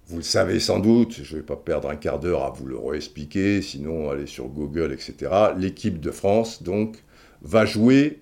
vous 0.08 0.18
le 0.18 0.24
savez 0.24 0.60
sans 0.60 0.80
doute, 0.80 1.20
je 1.22 1.36
ne 1.36 1.40
vais 1.42 1.46
pas 1.46 1.58
perdre 1.58 1.90
un 1.90 1.98
quart 1.98 2.20
d'heure 2.20 2.44
à 2.44 2.52
vous 2.52 2.66
le 2.66 2.78
réexpliquer, 2.78 3.62
sinon 3.62 4.10
allez 4.10 4.26
sur 4.26 4.48
Google, 4.48 4.94
etc. 4.94 5.32
L'équipe 5.58 6.00
de 6.00 6.12
France, 6.12 6.64
donc, 6.64 7.04
va 7.42 7.66
jouer 7.66 8.22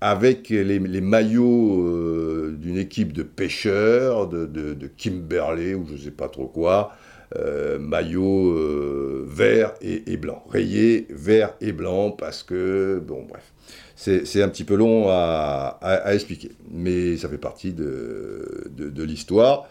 avec 0.00 0.48
les, 0.48 0.80
maillots 0.80 1.86
euh, 1.86 2.56
d'une 2.58 2.76
équipe 2.76 3.12
de 3.12 3.22
pêcheurs, 3.22 4.26
de, 4.26 4.90
Kimberley 4.96 5.74
ou 5.74 5.86
je 5.86 5.92
ne 5.92 5.98
sais 5.98 6.10
pas 6.10 6.28
trop 6.28 6.48
quoi, 6.48 6.92
euh, 7.36 7.78
maillot 7.78 8.50
euh, 8.50 9.24
vert 9.28 9.74
et, 9.80 10.16
blanc, 10.16 10.42
rayé 10.50 11.06
vert 11.08 11.54
et 11.60 11.70
blanc, 11.70 12.10
parce 12.10 12.42
que, 12.42 13.00
bon 13.06 13.24
bref, 13.28 13.52
c'est 13.94 14.42
un 14.42 14.48
petit 14.48 14.64
peu 14.64 14.74
long 14.74 15.06
à, 15.08 15.78
expliquer, 16.12 16.50
mais 16.68 17.16
ça 17.16 17.28
fait 17.28 17.38
partie 17.38 17.72
de 17.72 19.02
l'histoire. 19.04 19.68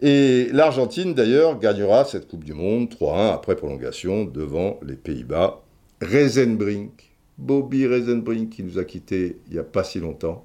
Et 0.00 0.48
l'Argentine, 0.52 1.14
d'ailleurs, 1.14 1.58
gagnera 1.58 2.04
cette 2.04 2.28
Coupe 2.28 2.44
du 2.44 2.54
Monde 2.54 2.88
3-1 2.88 3.32
après 3.34 3.56
prolongation 3.56 4.24
devant 4.24 4.78
les 4.82 4.94
Pays-Bas. 4.94 5.62
Reisenbrink, 6.00 7.10
Bobby 7.36 7.86
Reisenbrink, 7.86 8.50
qui 8.50 8.62
nous 8.62 8.78
a 8.78 8.84
quittés 8.84 9.38
il 9.48 9.54
n'y 9.54 9.58
a 9.58 9.64
pas 9.64 9.82
si 9.82 9.98
longtemps, 9.98 10.44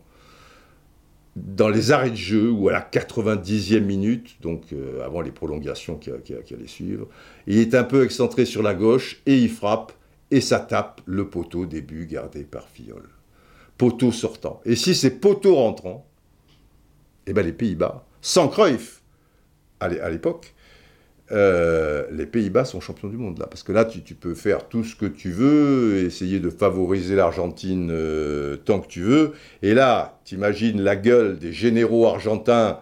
dans 1.35 1.69
les 1.69 1.91
arrêts 1.91 2.11
de 2.11 2.15
jeu 2.15 2.51
ou 2.51 2.69
à 2.69 2.71
la 2.71 2.81
90e 2.81 3.79
minute, 3.81 4.37
donc 4.41 4.71
euh, 4.71 5.03
avant 5.03 5.21
les 5.21 5.31
prolongations 5.31 5.97
qui, 5.97 6.11
allaient 6.11 6.67
suivre, 6.67 7.07
il 7.47 7.57
est 7.57 7.75
un 7.75 7.83
peu 7.83 8.03
excentré 8.03 8.45
sur 8.45 8.61
la 8.61 8.75
gauche 8.75 9.21
et 9.25 9.37
il 9.37 9.49
frappe 9.49 9.93
et 10.29 10.41
ça 10.41 10.59
tape 10.59 11.01
le 11.05 11.29
poteau 11.29 11.65
début 11.65 12.05
gardé 12.05 12.43
par 12.43 12.67
Fiol. 12.69 13.09
Poteau 13.77 14.11
sortant. 14.11 14.61
Et 14.65 14.75
si 14.75 14.93
c'est 14.93 15.19
poteau 15.19 15.55
rentrant, 15.55 16.05
eh 17.25 17.33
ben 17.33 17.45
les 17.45 17.53
Pays-Bas, 17.53 18.05
sans 18.21 18.47
Cruyff, 18.47 19.02
à 19.83 20.09
l'époque, 20.09 20.53
euh, 21.31 22.05
les 22.11 22.25
Pays-Bas 22.25 22.65
sont 22.65 22.81
champions 22.81 23.07
du 23.07 23.17
monde 23.17 23.39
là. 23.39 23.47
Parce 23.47 23.63
que 23.63 23.71
là, 23.71 23.85
tu, 23.85 24.01
peux 24.13 24.35
faire 24.35 24.67
tout 24.67 24.83
ce 24.83 24.95
que 24.95 25.05
tu 25.05 25.31
veux, 25.31 26.03
essayer 26.05 26.39
de 26.39 26.49
favoriser 26.49 27.15
l'Argentine 27.15 27.89
euh, 27.91 28.57
tant 28.57 28.79
que 28.79 28.87
tu 28.87 29.01
veux. 29.01 29.31
Et 29.61 29.73
là, 29.73 30.19
t'imagines 30.25 30.81
la 30.81 30.95
gueule 30.95 31.39
des 31.39 31.53
généraux 31.53 32.07
argentins 32.07 32.79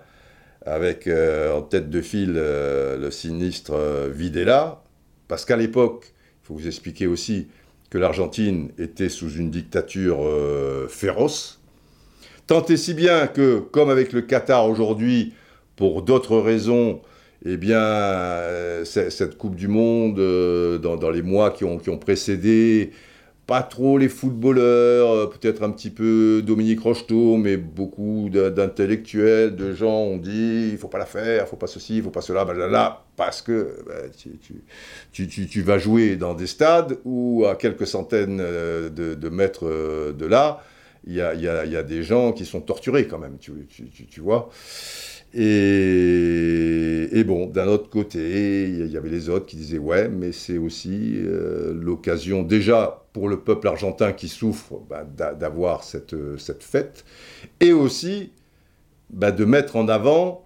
avec 0.66 1.08
euh, 1.08 1.54
en 1.54 1.62
tête 1.62 1.90
de 1.90 2.02
file 2.02 2.34
le 2.34 3.10
sinistre 3.12 4.10
Videla. 4.12 4.84
Parce 5.28 5.46
qu'à 5.46 5.56
l'époque, 5.56 6.14
il 6.44 6.48
faut 6.48 6.56
vous 6.56 6.68
expliquer 6.68 7.08
aussi 7.08 7.48
que 7.90 7.98
l'Argentine 7.98 8.72
était 8.78 9.10
sous 9.10 9.32
une 9.32 9.50
dictature 9.50 10.20
féroce. 10.90 11.60
Tant 12.48 12.66
et 12.66 12.78
si 12.78 12.94
bien 12.94 13.28
que, 13.28 13.60
comme 13.60 13.90
avec 13.90 14.14
le 14.14 14.22
Qatar 14.22 14.68
aujourd'hui, 14.68 15.34
pour 15.76 16.02
d'autres 16.02 16.38
raisons, 16.38 17.02
eh 17.46 17.58
bien, 17.58 17.82
euh, 17.82 18.86
cette 18.86 19.38
Coupe 19.38 19.56
du 19.56 19.68
Monde, 19.68 20.20
euh, 20.20 20.78
dans, 20.78 21.10
les 21.10 21.24
mois 21.24 21.50
qui 21.50 21.64
ont, 21.64 21.98
précédé, 21.98 22.92
pas 23.48 23.64
trop 23.64 23.98
les 23.98 24.10
footballeurs, 24.10 25.12
euh, 25.12 25.26
peut-être 25.26 25.64
un 25.64 25.72
petit 25.72 25.90
peu 25.90 26.44
Dominique 26.46 26.82
Rocheteau, 26.82 27.38
mais 27.38 27.58
beaucoup 27.58 28.30
d'intellectuels, 28.30 29.56
de 29.56 29.74
gens 29.74 30.04
ont 30.04 30.18
dit 30.18 30.70
il 30.72 30.78
faut 30.78 30.88
pas 30.88 31.00
la 31.00 31.08
faire, 31.08 31.46
il 31.48 31.50
faut 31.50 31.56
pas 31.56 31.68
ceci, 31.68 31.98
il 31.98 32.04
faut 32.04 32.12
pas 32.12 32.22
cela, 32.22 32.46
parce 33.16 33.42
que 33.42 33.76
bah, 33.88 33.94
tu, 35.12 35.62
vas 35.64 35.80
jouer 35.80 36.16
dans 36.18 36.36
des 36.36 36.48
stades 36.48 37.00
où, 37.06 37.46
à 37.48 37.56
quelques 37.56 37.88
centaines 37.88 38.38
de, 38.38 39.30
mètres 39.30 40.14
de 40.14 40.26
là, 40.28 40.62
il 41.08 41.16
y 41.16 41.22
a, 41.22 41.84
des 41.84 42.04
gens 42.04 42.32
qui 42.34 42.46
sont 42.46 42.62
torturés 42.62 43.08
quand 43.08 43.18
même, 43.18 43.38
tu, 43.40 44.22
vois. 44.22 44.50
Et, 45.34 47.24
bon, 47.26 47.46
d'un 47.48 47.68
autre 47.68 47.90
côté, 47.90 48.64
il 48.68 48.92
y 48.92 48.98
avait 48.98 49.10
les 49.10 49.30
autres 49.30 49.46
qui 49.46 49.56
disaient 49.56 49.78
ouais, 49.78 50.10
mais 50.10 50.32
c'est 50.32 50.58
aussi 50.58 51.14
euh, 51.18 51.74
l'occasion 51.74 52.44
déjà 52.44 53.04
pour 53.14 53.30
le 53.30 53.40
peuple 53.40 53.68
argentin 53.68 54.12
qui 54.12 54.28
souffre 54.28 54.82
bah, 54.90 55.04
d'avoir 55.34 55.84
cette, 55.84 56.16
cette 56.38 56.64
fête, 56.64 57.06
et 57.60 57.72
aussi 57.72 58.32
bah, 59.10 59.32
de 59.32 59.46
mettre 59.46 59.76
en 59.76 59.88
avant 59.88 60.46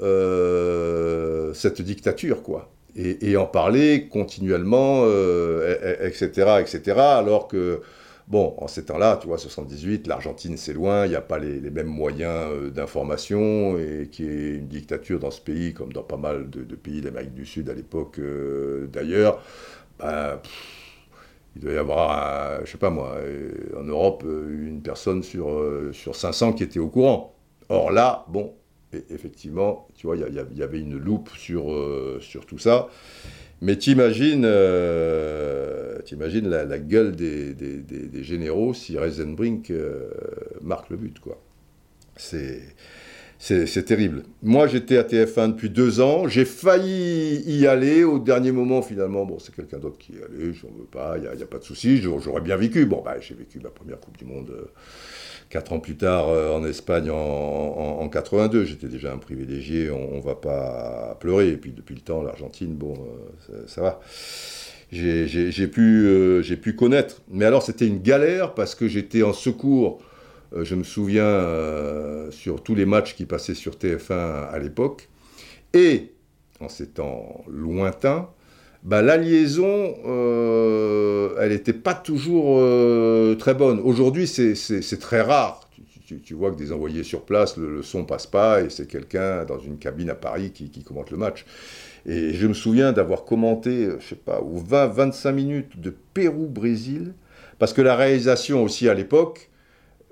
euh, 0.00 1.54
cette 1.54 1.80
dictature, 1.80 2.42
quoi. 2.42 2.70
Et, 2.98 3.36
en 3.36 3.44
parler 3.44 4.08
continuellement, 4.10 5.04
etc., 5.04 6.30
euh, 6.38 6.60
etc., 6.60 6.98
alors 6.98 7.46
que 7.46 7.82
Bon, 8.28 8.56
en 8.58 8.66
ces 8.66 8.84
temps-là, 8.84 9.18
tu 9.20 9.28
vois, 9.28 9.38
78, 9.38 10.08
l'Argentine, 10.08 10.56
c'est 10.56 10.72
loin, 10.72 11.06
il 11.06 11.10
n'y 11.10 11.14
a 11.14 11.20
pas 11.20 11.38
les, 11.38 11.60
mêmes 11.70 11.86
moyens 11.86 12.50
euh, 12.50 12.70
d'information, 12.70 13.78
et 13.78 14.08
qui 14.10 14.24
est 14.24 14.56
une 14.56 14.66
dictature 14.66 15.20
dans 15.20 15.30
ce 15.30 15.40
pays, 15.40 15.72
comme 15.74 15.92
dans 15.92 16.02
pas 16.02 16.16
mal 16.16 16.50
de, 16.50 16.74
pays 16.74 17.00
d'Amérique 17.00 17.34
du 17.34 17.46
Sud 17.46 17.70
à 17.70 17.74
l'époque 17.74 18.18
euh, 18.18 18.88
d'ailleurs, 18.88 19.40
ben, 20.00 20.40
il 21.54 21.62
doit 21.62 21.72
y 21.72 21.76
avoir, 21.76 22.66
je 22.66 22.72
sais 22.72 22.78
pas 22.78 22.90
moi, 22.90 23.14
euh, 23.18 23.52
en 23.78 23.84
Europe, 23.84 24.24
une 24.24 24.82
personne 24.82 25.22
sur, 25.22 25.48
sur 25.92 26.16
500 26.16 26.54
qui 26.54 26.64
était 26.64 26.80
au 26.80 26.88
courant. 26.88 27.32
Or 27.68 27.92
là, 27.92 28.24
bon, 28.28 28.54
effectivement, 28.92 29.86
tu 29.94 30.08
vois, 30.08 30.16
il 30.16 30.34
y, 30.56 30.62
avait 30.62 30.80
une 30.80 30.98
loupe 30.98 31.30
sur, 31.36 31.72
sur 32.20 32.44
tout 32.44 32.58
ça. 32.58 32.88
Mais 33.62 33.76
t'imagines, 33.76 34.44
euh, 34.44 35.98
la, 36.42 36.78
gueule 36.78 37.16
des, 37.16 38.22
généraux 38.22 38.74
si 38.74 38.98
Reisenbrink 38.98 39.70
euh, 39.70 40.10
marque 40.60 40.90
le 40.90 40.96
but, 40.96 41.18
quoi. 41.20 41.40
C'est, 42.16 42.74
terrible. 43.84 44.24
Moi, 44.42 44.66
j'étais 44.66 44.98
à 44.98 45.02
TF1 45.02 45.52
depuis 45.52 45.70
deux 45.70 46.00
ans. 46.00 46.28
J'ai 46.28 46.44
failli 46.44 47.42
y 47.46 47.66
aller 47.66 48.04
au 48.04 48.18
dernier 48.18 48.52
moment, 48.52 48.82
finalement. 48.82 49.24
Bon, 49.24 49.38
c'est 49.38 49.54
quelqu'un 49.54 49.78
d'autre 49.78 49.98
qui 49.98 50.12
y 50.12 50.16
allait, 50.16 50.52
j'en 50.52 50.68
veux 50.68 50.84
pas, 50.84 51.16
il 51.16 51.22
n'y 51.22 51.28
a, 51.28 51.30
a, 51.30 51.46
pas 51.46 51.58
de 51.58 51.64
souci. 51.64 51.98
J'aurais 51.98 52.40
bien 52.42 52.56
vécu. 52.56 52.84
Bon, 52.84 53.02
bah, 53.02 53.16
j'ai 53.20 53.34
vécu 53.34 53.58
ma 53.60 53.70
première 53.70 54.00
Coupe 54.00 54.18
du 54.18 54.26
Monde. 54.26 54.50
Euh, 54.50 54.66
Quatre 55.48 55.72
ans 55.72 55.78
plus 55.78 55.96
tard, 55.96 56.28
euh, 56.28 56.50
en 56.50 56.64
Espagne, 56.64 57.08
en, 57.10 58.08
82, 58.08 58.64
j'étais 58.64 58.88
déjà 58.88 59.12
un 59.12 59.18
privilégié, 59.18 59.90
on, 59.90 60.16
ne 60.16 60.20
va 60.20 60.34
pas 60.34 61.16
pleurer. 61.20 61.50
Et 61.50 61.56
puis 61.56 61.70
depuis 61.70 61.94
le 61.94 62.00
temps, 62.00 62.22
l'Argentine, 62.22 62.74
bon, 62.74 62.94
euh, 63.50 63.62
ça, 63.66 63.80
va. 63.80 64.00
J'ai 64.90 65.68
pu, 65.68 66.06
euh, 66.06 66.56
pu 66.60 66.74
connaître. 66.74 67.22
Mais 67.30 67.44
alors, 67.44 67.62
c'était 67.62 67.86
une 67.86 68.02
galère 68.02 68.54
parce 68.54 68.74
que 68.74 68.88
j'étais 68.88 69.22
en 69.22 69.32
secours, 69.32 70.00
je 70.56 70.74
me 70.74 70.84
souviens, 70.84 71.44
sur 72.30 72.62
tous 72.62 72.74
les 72.74 72.86
matchs 72.86 73.14
qui 73.14 73.24
passaient 73.24 73.54
sur 73.54 73.74
TF1 73.74 74.48
à 74.50 74.58
l'époque. 74.58 75.08
Et, 75.74 76.12
en 76.60 76.68
ces 76.68 76.88
temps 76.88 77.44
lointains, 77.48 78.30
bah, 78.86 79.02
la 79.02 79.16
liaison, 79.16 79.94
elle 81.40 81.50
n'était 81.50 81.72
pas 81.72 81.94
toujours 81.94 82.56
très 83.38 83.54
bonne. 83.54 83.80
Aujourd'hui, 83.80 84.26
c'est 84.26 85.00
très 85.00 85.20
rare. 85.20 85.60
Tu, 86.24 86.34
vois 86.34 86.52
que 86.52 86.56
des 86.56 86.70
envoyés 86.70 87.02
sur 87.02 87.22
place, 87.22 87.56
le, 87.56 87.82
son 87.82 88.04
passe 88.04 88.28
pas 88.28 88.62
et 88.62 88.70
c'est 88.70 88.86
quelqu'un 88.86 89.44
dans 89.44 89.58
une 89.58 89.76
cabine 89.76 90.08
à 90.08 90.14
Paris 90.14 90.52
qui, 90.52 90.84
commente 90.84 91.10
le 91.10 91.16
match. 91.16 91.44
Et 92.06 92.32
je 92.32 92.46
me 92.46 92.54
souviens 92.54 92.92
d'avoir 92.92 93.24
commenté, 93.24 93.88
je 93.98 94.06
sais 94.06 94.14
pas, 94.14 94.40
20-25 94.40 95.32
minutes 95.32 95.80
de 95.80 95.92
Pérou-Brésil, 96.14 97.12
parce 97.58 97.72
que 97.72 97.82
la 97.82 97.96
réalisation 97.96 98.62
aussi 98.62 98.88
à 98.88 98.94
l'époque, 98.94 99.50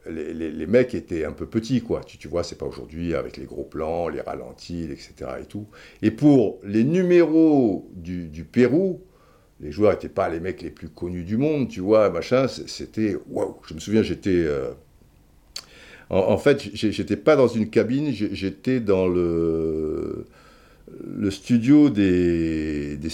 les, 0.06 0.66
mecs 0.66 0.94
étaient 0.94 1.24
un 1.24 1.32
peu 1.32 1.46
petits, 1.46 1.80
quoi. 1.80 2.02
Tu, 2.04 2.18
tu 2.18 2.28
vois, 2.28 2.42
c'est 2.42 2.58
pas 2.58 2.66
aujourd'hui 2.66 3.14
avec 3.14 3.36
les 3.36 3.44
gros 3.44 3.64
plans, 3.64 4.08
les 4.08 4.20
ralentis, 4.20 4.84
etc. 4.84 5.12
et 5.40 5.46
tout. 5.46 5.66
Et 6.02 6.10
pour 6.10 6.60
les 6.64 6.84
numéros 6.84 7.90
du, 7.94 8.44
Pérou, 8.44 9.00
les 9.60 9.72
joueurs 9.72 9.92
n'étaient 9.92 10.08
pas 10.08 10.28
les 10.28 10.40
mecs 10.40 10.62
les 10.62 10.70
plus 10.70 10.88
connus 10.88 11.24
du 11.24 11.36
monde, 11.36 11.68
tu 11.68 11.80
vois, 11.80 12.10
machin. 12.10 12.46
C'était 12.48 13.16
waouh. 13.28 13.56
Je 13.66 13.74
me 13.74 13.80
souviens, 13.80 14.02
j'étais. 14.02 14.30
Euh, 14.30 14.72
en, 16.10 16.36
fait, 16.36 16.70
j'étais 16.74 17.16
pas 17.16 17.34
dans 17.34 17.48
une 17.48 17.70
cabine, 17.70 18.12
j'étais 18.12 18.78
dans 18.80 19.08
le, 19.08 20.26
studio 21.30 21.88
des, 21.88 22.96
des 22.98 23.10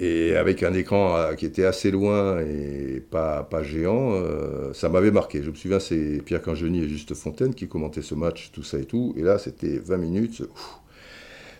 et 0.00 0.34
avec 0.34 0.62
un 0.62 0.72
écran 0.72 1.14
euh, 1.14 1.34
qui 1.34 1.44
était 1.44 1.66
assez 1.66 1.90
loin 1.90 2.40
et 2.40 3.02
pas, 3.10 3.42
pas 3.42 3.62
géant, 3.62 4.14
euh, 4.14 4.72
ça 4.72 4.88
m'avait 4.88 5.10
marqué. 5.10 5.42
Je 5.42 5.50
me 5.50 5.54
souviens, 5.54 5.78
c'est 5.78 6.22
Pierre 6.24 6.40
Cangeny 6.40 6.82
et 6.82 6.88
Juste 6.88 7.14
Fontaine 7.14 7.54
qui 7.54 7.68
commentaient 7.68 8.02
ce 8.02 8.14
match, 8.14 8.50
tout 8.52 8.62
ça 8.62 8.78
et 8.78 8.86
tout. 8.86 9.14
Et 9.18 9.22
là, 9.22 9.38
c'était 9.38 9.78
20 9.78 9.96
minutes. 9.98 10.42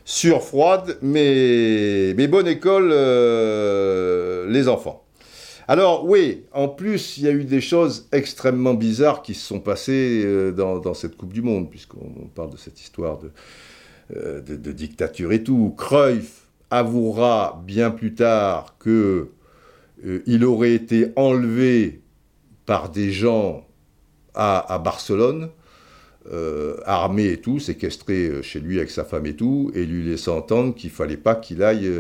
sur 0.07 0.43
froide, 0.43 0.97
mais, 1.03 2.15
bonne 2.29 2.49
école, 2.49 2.91
euh, 2.93 4.49
les 4.49 4.69
enfants. 4.69 5.05
Alors 5.69 6.09
oui, 6.09 6.45
en 6.53 6.69
plus, 6.69 7.19
il 7.19 7.25
y 7.25 7.29
a 7.29 7.33
eu 7.33 7.45
des 7.45 7.61
choses 7.61 8.09
extrêmement 8.11 8.75
bizarres 8.75 9.23
qui 9.23 9.35
se 9.35 9.47
sont 9.47 9.61
passées 9.61 10.53
dans, 10.53 10.95
cette 10.95 11.17
Coupe 11.17 11.33
du 11.33 11.43
Monde, 11.43 11.71
puisqu'on 11.71 12.29
parle 12.35 12.51
de 12.51 12.57
cette 12.57 12.81
histoire 12.81 13.19
de, 13.19 14.41
de, 14.41 14.57
de 14.57 14.73
dictature 14.73 15.31
et 15.31 15.45
tout. 15.45 15.73
Cruyff, 15.79 16.40
avouera 16.71 17.63
bien 17.67 17.91
plus 17.91 18.15
tard 18.15 18.77
que 18.79 19.31
euh, 20.05 20.23
il 20.27 20.45
aurait 20.45 20.73
été 20.73 21.13
enlevé 21.17 22.01
par 22.67 22.91
des 22.91 23.11
gens 23.11 23.67
à, 24.35 24.81
Barcelone, 24.83 25.51
euh, 26.33 26.77
armé 26.87 27.27
et 27.27 27.41
tout, 27.41 27.59
séquestré 27.59 28.29
euh, 28.29 28.43
chez 28.43 28.61
lui 28.61 28.79
avec 28.79 28.91
sa 28.91 29.05
femme 29.05 29.27
et 29.27 29.35
tout, 29.35 29.73
et 29.75 29.85
lui 29.85 30.05
laissant 30.05 30.39
entendre 30.39 30.75
qu'il 30.75 30.91
fallait 30.91 31.17
pas 31.17 31.35
qu'il 31.35 31.63
aille 31.63 31.91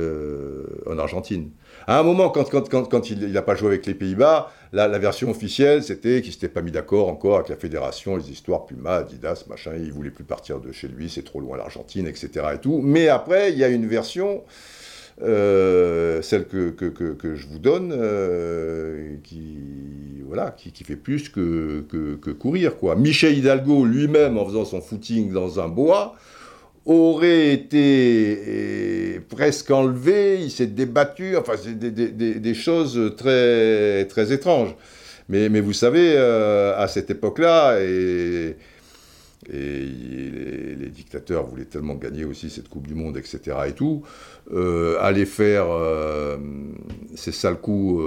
en 0.86 0.98
Argentine. 0.98 1.50
À 1.86 1.98
un 1.98 2.02
moment, 2.02 2.28
quand, 2.28 2.44
quand, 2.68 3.10
il 3.10 3.32
n'a 3.32 3.42
pas 3.42 3.54
joué 3.54 3.68
avec 3.68 3.86
les 3.86 3.94
Pays-Bas, 3.94 4.52
la, 4.72 4.98
version 4.98 5.30
officielle, 5.30 5.82
c'était 5.82 6.22
qu'il 6.22 6.32
s'était 6.32 6.48
pas 6.48 6.62
mis 6.62 6.70
d'accord 6.70 7.08
encore 7.08 7.36
avec 7.36 7.48
la 7.48 7.56
fédération, 7.56 8.16
les 8.16 8.30
histoires 8.30 8.66
Puma, 8.66 8.96
Adidas, 8.96 9.44
machin, 9.48 9.72
il 9.76 9.92
voulait 9.92 10.10
plus 10.10 10.24
partir 10.24 10.60
de 10.60 10.72
chez 10.72 10.88
lui, 10.88 11.08
c'est 11.10 11.24
trop 11.24 11.40
loin 11.40 11.56
l'Argentine, 11.56 12.06
etc. 12.06 12.46
et 12.54 12.58
tout. 12.58 12.80
Mais 12.82 13.08
après, 13.08 13.52
il 13.52 13.58
y 13.58 13.64
a 13.64 13.68
une 13.68 13.86
version, 13.86 14.42
euh, 15.22 16.22
celle 16.22 16.46
que, 16.46 16.70
que, 16.70 17.34
je 17.34 17.46
vous 17.48 17.58
donne, 17.58 17.92
euh, 17.96 19.16
qui, 19.24 19.58
voilà, 20.26 20.54
qui, 20.56 20.84
fait 20.84 20.96
plus 20.96 21.28
que, 21.28 21.84
que, 21.88 22.30
courir. 22.30 22.76
Quoi. 22.76 22.94
Michel 22.94 23.36
Hidalgo, 23.36 23.84
lui-même, 23.84 24.38
en 24.38 24.46
faisant 24.46 24.64
son 24.64 24.80
footing 24.80 25.32
dans 25.32 25.58
un 25.58 25.68
bois, 25.68 26.14
aurait 26.86 27.52
été 27.52 28.99
presque 29.40 29.70
enlevé, 29.70 30.38
il 30.42 30.50
s'est 30.50 30.66
débattu, 30.66 31.34
enfin, 31.34 31.54
c'est 31.56 31.78
des, 31.78 32.54
choses 32.54 33.14
très, 33.16 34.04
très 34.04 34.34
étranges. 34.34 34.74
Mais, 35.30 35.48
vous 35.60 35.72
savez, 35.72 36.12
euh, 36.14 36.76
à 36.76 36.88
cette 36.88 37.08
époque-là, 37.08 37.80
et, 37.80 38.54
et 39.50 40.76
les, 40.78 40.90
dictateurs 40.90 41.46
voulaient 41.46 41.64
tellement 41.64 41.94
gagner 41.94 42.26
aussi 42.26 42.50
cette 42.50 42.68
Coupe 42.68 42.86
du 42.86 42.94
Monde, 42.94 43.16
etc. 43.16 43.56
et 43.66 43.72
tout, 43.72 44.02
euh, 44.52 44.98
aller 45.00 45.24
faire 45.24 45.68
euh, 45.70 46.36
ces 47.14 47.32
sales 47.32 47.60
coups 47.62 48.04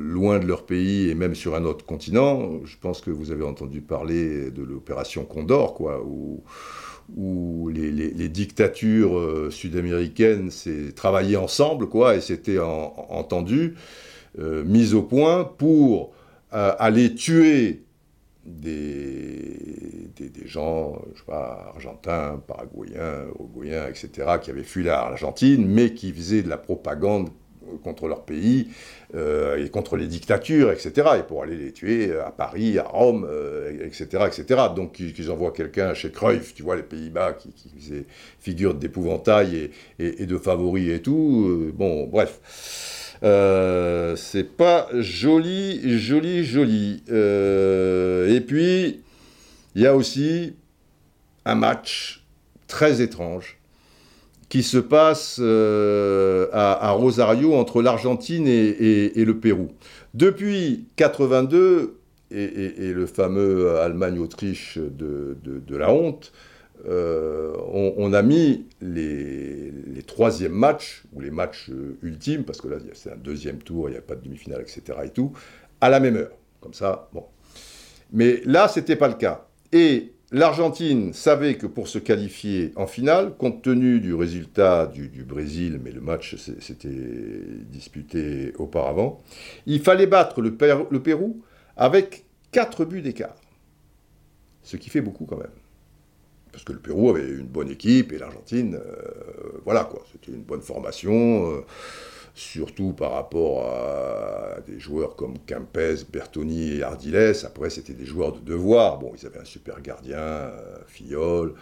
loin 0.00 0.40
de 0.40 0.46
leur 0.46 0.66
pays 0.66 1.08
et 1.08 1.14
même 1.14 1.36
sur 1.36 1.54
un 1.54 1.64
autre 1.66 1.86
continent, 1.86 2.64
je 2.64 2.74
pense 2.80 3.00
que 3.00 3.12
vous 3.12 3.30
avez 3.30 3.44
entendu 3.44 3.80
parler 3.80 4.50
de 4.50 4.64
l'opération 4.64 5.24
Condor, 5.24 5.74
quoi, 5.74 6.02
où 6.04 6.42
où 7.16 7.68
les, 7.68 8.28
dictatures 8.28 9.18
euh, 9.18 9.50
sud-américaines 9.50 10.50
travaillé 10.96 11.36
ensemble, 11.36 11.88
quoi, 11.88 12.16
et 12.16 12.20
s'étaient 12.20 12.58
entendues, 12.58 13.74
euh, 14.38 14.64
mises 14.64 14.94
au 14.94 15.02
point 15.02 15.44
pour 15.44 16.12
euh, 16.54 16.72
aller 16.78 17.14
tuer 17.14 17.82
des, 18.44 20.10
des, 20.16 20.46
gens, 20.46 21.00
je 21.14 21.18
sais 21.18 21.24
pas, 21.26 21.72
argentins, 21.74 22.42
paraguayens, 22.46 23.26
uruguayens, 23.38 23.86
etc., 23.88 24.38
qui 24.42 24.50
avaient 24.50 24.62
fui 24.62 24.82
l'Argentine, 24.82 25.66
mais 25.66 25.94
qui 25.94 26.12
faisaient 26.12 26.42
de 26.42 26.48
la 26.48 26.58
propagande 26.58 27.30
contre 27.82 28.08
leur 28.08 28.24
pays 28.24 28.68
euh, 29.14 29.64
et 29.64 29.68
contre 29.68 29.96
les 29.96 30.06
dictatures, 30.06 30.72
etc. 30.72 30.92
Et 31.18 31.22
pour 31.22 31.42
aller 31.42 31.56
les 31.56 31.72
tuer 31.72 32.12
à 32.18 32.30
Paris, 32.30 32.78
à 32.78 32.84
Rome, 32.84 33.28
etc., 33.80 34.08
euh, 34.14 34.26
etc. 34.26 34.62
Donc 34.74 34.92
qu'ils 34.92 35.30
envoient 35.30 35.52
quelqu'un 35.52 35.94
chez 35.94 36.10
Cruyff, 36.10 36.54
tu 36.54 36.62
vois, 36.62 36.76
les 36.76 36.82
Pays-Bas, 36.82 37.34
qui, 37.34 37.52
faisait 37.78 38.04
figure 38.40 38.74
d'épouvantail 38.74 39.70
et, 39.98 40.26
de 40.26 40.38
favoris 40.38 40.90
et 40.90 41.00
tout. 41.00 41.46
Euh, 41.48 41.72
bon, 41.74 42.06
bref. 42.06 42.40
c'est 44.16 44.56
pas 44.56 44.88
joli, 44.94 45.98
joli, 45.98 46.44
joli. 46.44 47.02
et 47.08 48.40
puis, 48.40 49.00
il 49.74 49.82
y 49.82 49.86
a 49.86 49.94
aussi 49.94 50.54
un 51.44 51.54
match 51.54 52.24
très 52.66 53.02
étrange 53.02 53.58
qui 54.54 54.62
se 54.62 54.78
passe 54.78 55.38
euh, 55.40 56.46
à, 56.52 56.92
Rosario 56.92 57.54
entre 57.54 57.82
l'Argentine 57.82 58.46
et, 58.46 59.24
le 59.24 59.36
Pérou. 59.40 59.72
Depuis 60.14 60.86
82 60.94 61.98
et, 62.30 62.92
le 62.92 63.06
fameux 63.06 63.78
Allemagne-Autriche 63.78 64.78
de, 64.78 65.76
la 65.76 65.90
honte, 65.90 66.30
euh, 66.86 67.52
on, 67.96 68.12
a 68.12 68.22
mis 68.22 68.66
les, 68.80 69.72
les 69.72 70.02
troisièmes 70.04 70.52
matchs, 70.52 71.02
ou 71.14 71.20
les 71.20 71.32
matchs 71.32 71.70
euh, 71.70 71.98
ultimes, 72.04 72.44
parce 72.44 72.60
que 72.60 72.68
là 72.68 72.76
c'est 72.92 73.10
un 73.10 73.16
deuxième 73.16 73.58
tour, 73.58 73.88
il 73.88 73.92
n'y 73.94 73.98
a 73.98 74.02
pas 74.02 74.14
de 74.14 74.22
demi-finale, 74.22 74.60
etc. 74.60 74.82
et 75.04 75.08
tout, 75.08 75.32
à 75.80 75.90
la 75.90 75.98
même 75.98 76.14
heure. 76.14 76.36
Comme 76.60 76.74
ça, 76.74 77.08
bon. 77.12 77.24
Mais 78.12 78.40
là, 78.44 78.68
ce 78.68 78.78
n'était 78.78 78.94
pas 78.94 79.08
le 79.08 79.14
cas. 79.14 79.48
Et 79.72 80.12
L'Argentine 80.32 81.12
savait 81.12 81.56
que 81.56 81.66
pour 81.66 81.86
se 81.86 81.98
qualifier 81.98 82.72
en 82.76 82.86
finale, 82.86 83.36
compte 83.36 83.62
tenu 83.62 84.00
du 84.00 84.14
résultat 84.14 84.86
du, 84.86 85.08
Brésil, 85.22 85.80
mais 85.82 85.92
le 85.92 86.00
match 86.00 86.36
s'était 86.36 86.88
disputé 87.68 88.52
auparavant, 88.58 89.22
il 89.66 89.80
fallait 89.80 90.06
battre 90.06 90.40
le, 90.40 90.54
Pérou 90.56 91.42
avec 91.76 92.24
4 92.52 92.84
buts 92.84 93.02
d'écart. 93.02 93.36
Ce 94.62 94.76
qui 94.76 94.88
fait 94.88 95.02
beaucoup 95.02 95.26
quand 95.26 95.36
même. 95.36 95.46
Parce 96.52 96.64
que 96.64 96.72
le 96.72 96.78
Pérou 96.78 97.10
avait 97.10 97.28
une 97.28 97.46
bonne 97.46 97.70
équipe 97.70 98.12
et 98.12 98.18
l'Argentine, 98.18 98.76
euh, 98.76 99.60
voilà 99.64 99.84
quoi, 99.84 100.04
c'était 100.10 100.32
une 100.32 100.42
bonne 100.42 100.62
formation. 100.62 101.50
Euh, 101.50 101.60
surtout 102.34 102.92
par 102.92 103.12
rapport 103.12 103.66
à 103.66 104.60
des 104.66 104.80
joueurs 104.80 105.14
comme 105.14 105.38
Campes, 105.46 105.78
Bertoni 106.12 106.78
et 106.78 106.82
Ardiles. 106.82 107.32
Après, 107.44 107.70
c'était 107.70 107.92
des 107.92 108.06
joueurs 108.06 108.32
de 108.32 108.40
devoir. 108.40 108.98
Bon, 108.98 109.12
ils 109.16 109.26
avaient 109.26 109.38
un 109.38 109.44
super 109.44 109.80
gardien, 109.80 110.18
euh, 110.18 110.76
Fiol, 110.88 111.54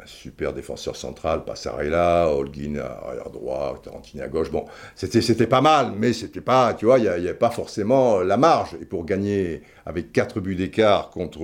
un 0.00 0.06
super 0.06 0.52
défenseur 0.52 0.94
central, 0.94 1.44
Passarella, 1.44 2.28
Holguin 2.28 2.76
à 2.76 3.08
arrière 3.08 3.30
droit, 3.30 3.80
Tarantini 3.82 4.22
à 4.22 4.28
gauche. 4.28 4.50
Bon, 4.50 4.64
c'était 4.94 5.46
pas 5.48 5.60
mal, 5.60 5.92
mais 5.98 6.12
c'était 6.12 6.40
pas, 6.40 6.74
tu 6.74 6.86
vois, 6.86 6.98
il 6.98 7.02
n'y 7.02 7.08
avait 7.08 7.34
pas 7.34 7.50
forcément 7.50 8.20
la 8.20 8.36
marge. 8.36 8.76
Et 8.80 8.84
pour 8.84 9.04
gagner 9.04 9.62
avec 9.86 10.12
4 10.12 10.40
buts 10.40 10.54
d'écart 10.54 11.10
contre, 11.10 11.40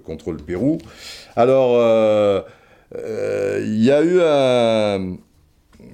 contre 0.00 0.32
le 0.32 0.38
Pérou. 0.38 0.78
Alors, 1.36 1.76
euh, 1.76 2.42
euh, 2.96 3.62
il 3.64 3.82
y 3.82 3.90
a 3.90 4.02
eu 4.02 4.20
un 4.20 5.16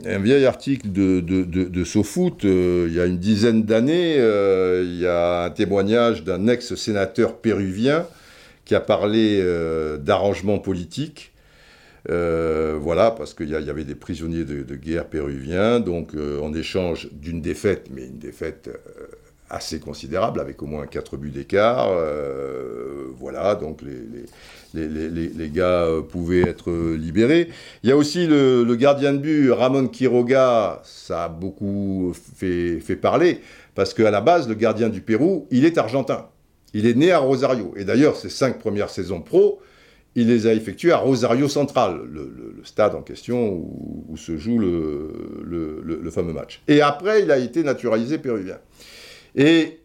un 0.07 0.18
vieil 0.18 0.46
article 0.46 0.90
de, 0.90 1.20
de, 1.20 1.44
de, 1.44 1.85
euh, 2.44 2.87
il 2.88 2.94
y 2.94 3.01
a 3.01 3.07
une 3.07 3.18
dizaine 3.18 3.64
d'années, 3.64 4.16
euh, 4.18 4.83
il 4.85 4.98
y 4.98 5.07
a 5.07 5.44
un 5.44 5.51
témoignage 5.51 6.24
d'un 6.24 6.46
ex-sénateur 6.46 7.37
péruvien 7.37 8.07
qui 8.64 8.74
a 8.74 8.81
parlé 8.81 9.40
euh, 9.42 9.96
d'arrangement 9.96 10.59
politique. 10.59 11.33
voilà, 12.07 13.11
parce 13.11 13.35
qu'il 13.35 13.51
y, 13.51 13.55
avait 13.55 13.85
des 13.85 13.94
prisonniers 13.94 14.44
de, 14.44 14.77
guerre 14.77 15.07
péruviens, 15.07 15.81
donc 15.81 16.14
en 16.14 16.55
échange 16.55 17.09
d'une 17.12 17.42
défaite, 17.42 17.88
mais 17.94 18.07
une 18.07 18.18
défaite 18.18 18.70
assez 19.51 19.81
considérable, 19.81 20.40
avec 20.40 20.62
au 20.62 20.66
moins 20.66 20.87
4 20.87 21.16
buts 21.16 21.31
d'écart. 21.31 21.90
voilà, 23.18 23.55
donc 23.57 23.83
les, 23.83 24.24
gars 24.74 25.87
pouvaient 26.09 26.42
être 26.42 26.70
libérés. 26.94 27.48
Il 27.83 27.88
y 27.88 27.92
a 27.92 27.96
aussi 27.96 28.26
le, 28.26 28.74
gardien 28.74 29.12
de 29.12 29.18
but, 29.18 29.50
Ramon 29.50 29.88
Quiroga, 29.88 30.81
ça 30.85 31.24
a 31.24 31.28
beaucoup 31.28 32.12
fait, 32.37 32.96
parler, 33.00 33.40
parce 33.74 33.94
qu'à 33.94 34.11
la 34.11 34.20
base, 34.20 34.48
le 34.48 34.54
gardien 34.54 34.88
du 34.88 35.00
Pérou, 35.00 35.46
il 35.50 35.64
est 35.64 35.78
argentin. 35.78 36.26
Il 36.74 36.87
est 36.87 36.94
né 36.94 37.12
à 37.12 37.18
Rosario. 37.18 37.72
Et 37.76 37.85
d'ailleurs, 37.85 38.16
ses 38.16 38.28
cinq 38.28 38.59
premières 38.59 38.90
saisons 38.90 39.20
pro, 39.20 39.61
il 40.14 40.28
les 40.28 40.46
a 40.46 40.52
effectuées 40.52 40.92
à 40.92 40.96
Rosario 40.96 41.48
Central, 41.48 42.00
le, 42.11 42.61
stade 42.64 42.94
en 42.94 43.02
question 43.02 43.52
où, 44.09 44.16
se 44.16 44.37
joue 44.37 44.59
le, 44.59 46.11
fameux 46.11 46.33
match. 46.33 46.62
Et 46.68 46.81
après, 46.81 47.22
il 47.22 47.31
a 47.31 47.38
été 47.38 47.62
naturalisé 47.62 48.18
péruvien. 48.18 48.59
Et 49.37 49.81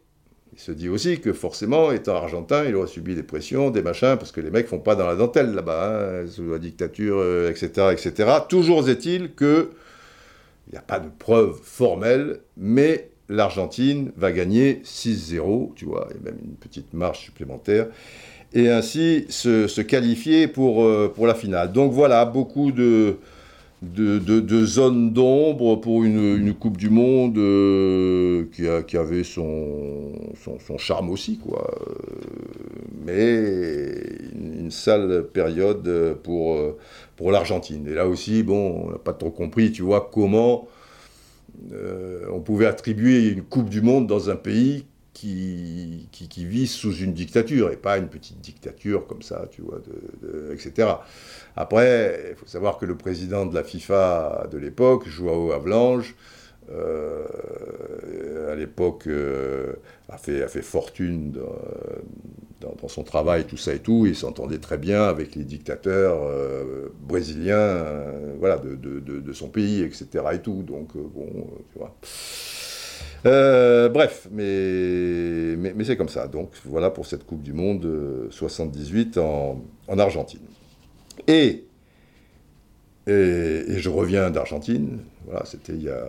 il 0.54 0.60
se 0.60 0.72
dit 0.72 0.88
aussi 0.88 1.20
que 1.20 1.34
forcément, 1.34 1.92
étant 1.92 2.16
argentin, 2.16 2.64
il 2.66 2.76
aurait 2.76 2.88
subi 2.88 3.16
des 3.16 3.24
pressions, 3.24 3.72
des 3.72 3.82
machins, 3.82 4.18
parce 4.18 4.32
que 4.32 4.40
les 4.40 4.52
mecs 4.52 4.68
font 4.68 4.80
pas 4.80 4.96
dans 4.96 5.08
la 5.08 5.16
dentelle 5.16 5.54
là-bas, 5.54 6.22
hein, 6.22 6.28
sous 6.28 6.52
la 6.52 6.60
dictature, 6.60 7.24
etc., 7.50 7.72
euh, 7.78 7.92
etc. 7.92 8.32
Toujours 8.48 8.88
est-il 8.88 9.32
que 9.32 9.72
il 10.68 10.74
n'y 10.74 10.78
a 10.78 10.82
pas 10.82 11.00
de 11.00 11.10
preuves 11.20 11.60
formelles, 11.62 12.40
mais 12.56 13.10
l'Argentine 13.30 14.12
va 14.16 14.32
gagner 14.32 14.82
6-0, 14.86 15.74
tu 15.76 15.86
vois, 15.86 16.08
et 16.12 16.24
même 16.24 16.38
une 16.44 16.56
petite 16.56 16.94
marche 16.94 17.26
supplémentaire, 17.26 17.88
et 18.54 18.70
ainsi 18.70 19.26
se, 19.30 19.82
qualifier 19.82 20.48
pour, 20.48 20.84
euh, 20.84 21.12
pour 21.14 21.26
la 21.26 21.36
finale. 21.36 21.72
Donc 21.72 21.92
voilà, 21.92 22.26
beaucoup 22.26 22.72
de, 22.72 23.18
de, 23.84 24.66
zones 24.66 25.12
d'ombre 25.12 25.76
pour 25.76 26.04
une, 26.04 26.54
Coupe 26.54 26.78
du 26.78 26.90
Monde 26.90 27.38
euh, 27.38 28.46
qui, 28.54 28.98
avait 28.98 29.24
son, 29.24 30.14
charme 30.78 31.10
aussi, 31.10 31.38
quoi. 31.38 31.70
Mais 33.06 33.92
une, 34.34 34.72
sale 34.72 35.28
période 35.32 36.18
pour, 36.24 36.58
pour 37.16 37.32
l'Argentine. 37.32 37.88
Et 37.88 37.94
là 37.94 38.08
aussi, 38.08 38.44
bon, 38.44 38.86
on 38.86 38.92
n'a 38.92 38.98
pas 38.98 39.14
trop 39.14 39.32
compris, 39.32 39.72
tu 39.72 39.82
vois, 39.82 40.10
comment 40.12 40.68
euh, 41.72 42.26
on 42.32 42.40
pouvait 42.40 42.66
attribuer 42.66 43.30
une 43.30 43.44
Coupe 43.44 43.70
du 43.70 43.82
Monde 43.82 44.08
dans 44.08 44.30
un 44.30 44.36
pays 44.36 44.86
qui, 45.14 46.08
qui, 46.12 46.46
vit 46.46 46.68
sous 46.68 46.96
une 46.96 47.14
dictature, 47.14 47.72
et 47.72 47.78
pas 47.78 47.98
une 47.98 48.08
petite 48.08 48.42
dictature 48.42 49.06
comme 49.06 49.22
ça, 49.22 49.48
tu 49.52 49.62
vois, 49.62 49.80
etc. 50.52 50.88
Après, 51.56 52.32
il 52.32 52.36
faut 52.36 52.48
savoir 52.48 52.78
que 52.78 52.86
le 52.86 52.96
président 52.96 53.46
de 53.46 53.54
la 53.54 53.64
FIFA 53.64 54.48
de 54.52 54.58
l'époque, 54.58 55.08
Joao 55.08 55.52
Avlange, 55.52 56.16
euh, 56.72 58.52
à 58.52 58.56
l'époque, 58.56 59.08
euh, 59.08 59.74
a, 60.10 60.18
fait, 60.18 60.62
fortune 60.62 61.34
dans, 62.62 62.88
son 62.88 63.04
travail, 63.04 63.46
tout 63.46 63.58
ça 63.58 63.74
et 63.74 63.80
tout. 63.80 64.06
Il 64.06 64.16
s'entendait 64.16 64.60
très 64.60 64.78
bien 64.78 65.04
avec 65.04 65.36
les 65.36 65.44
dictateurs 65.44 66.24
euh, 66.24 66.90
brésiliens 67.02 67.84
voilà, 68.40 68.58
de, 68.58 69.34
son 69.34 69.50
pays, 69.50 69.82
etc. 69.82 70.08
Et 70.34 70.40
tout. 70.40 70.64
Donc, 70.64 70.96
bon, 70.96 71.48
tu 71.72 71.80
vois. 71.80 71.96
bref, 73.90 74.28
mais, 74.32 75.56
mais, 75.58 75.84
c'est 75.84 75.98
comme 75.98 76.10
ça. 76.10 76.28
Donc 76.28 76.52
voilà 76.66 76.90
pour 76.90 77.06
cette 77.06 77.26
Coupe 77.26 77.42
du 77.42 77.54
Monde 77.54 78.28
78 78.30 79.18
en, 79.18 79.62
en 79.88 80.00
Argentine. 80.00 80.42
Et 81.28 81.66
je 83.06 83.90
reviens 83.90 84.30
d'Argentine, 84.30 85.00
voilà, 85.26 85.46
c'était 85.46 85.74
il, 85.74 85.84
y 85.84 85.90
a 85.90 86.06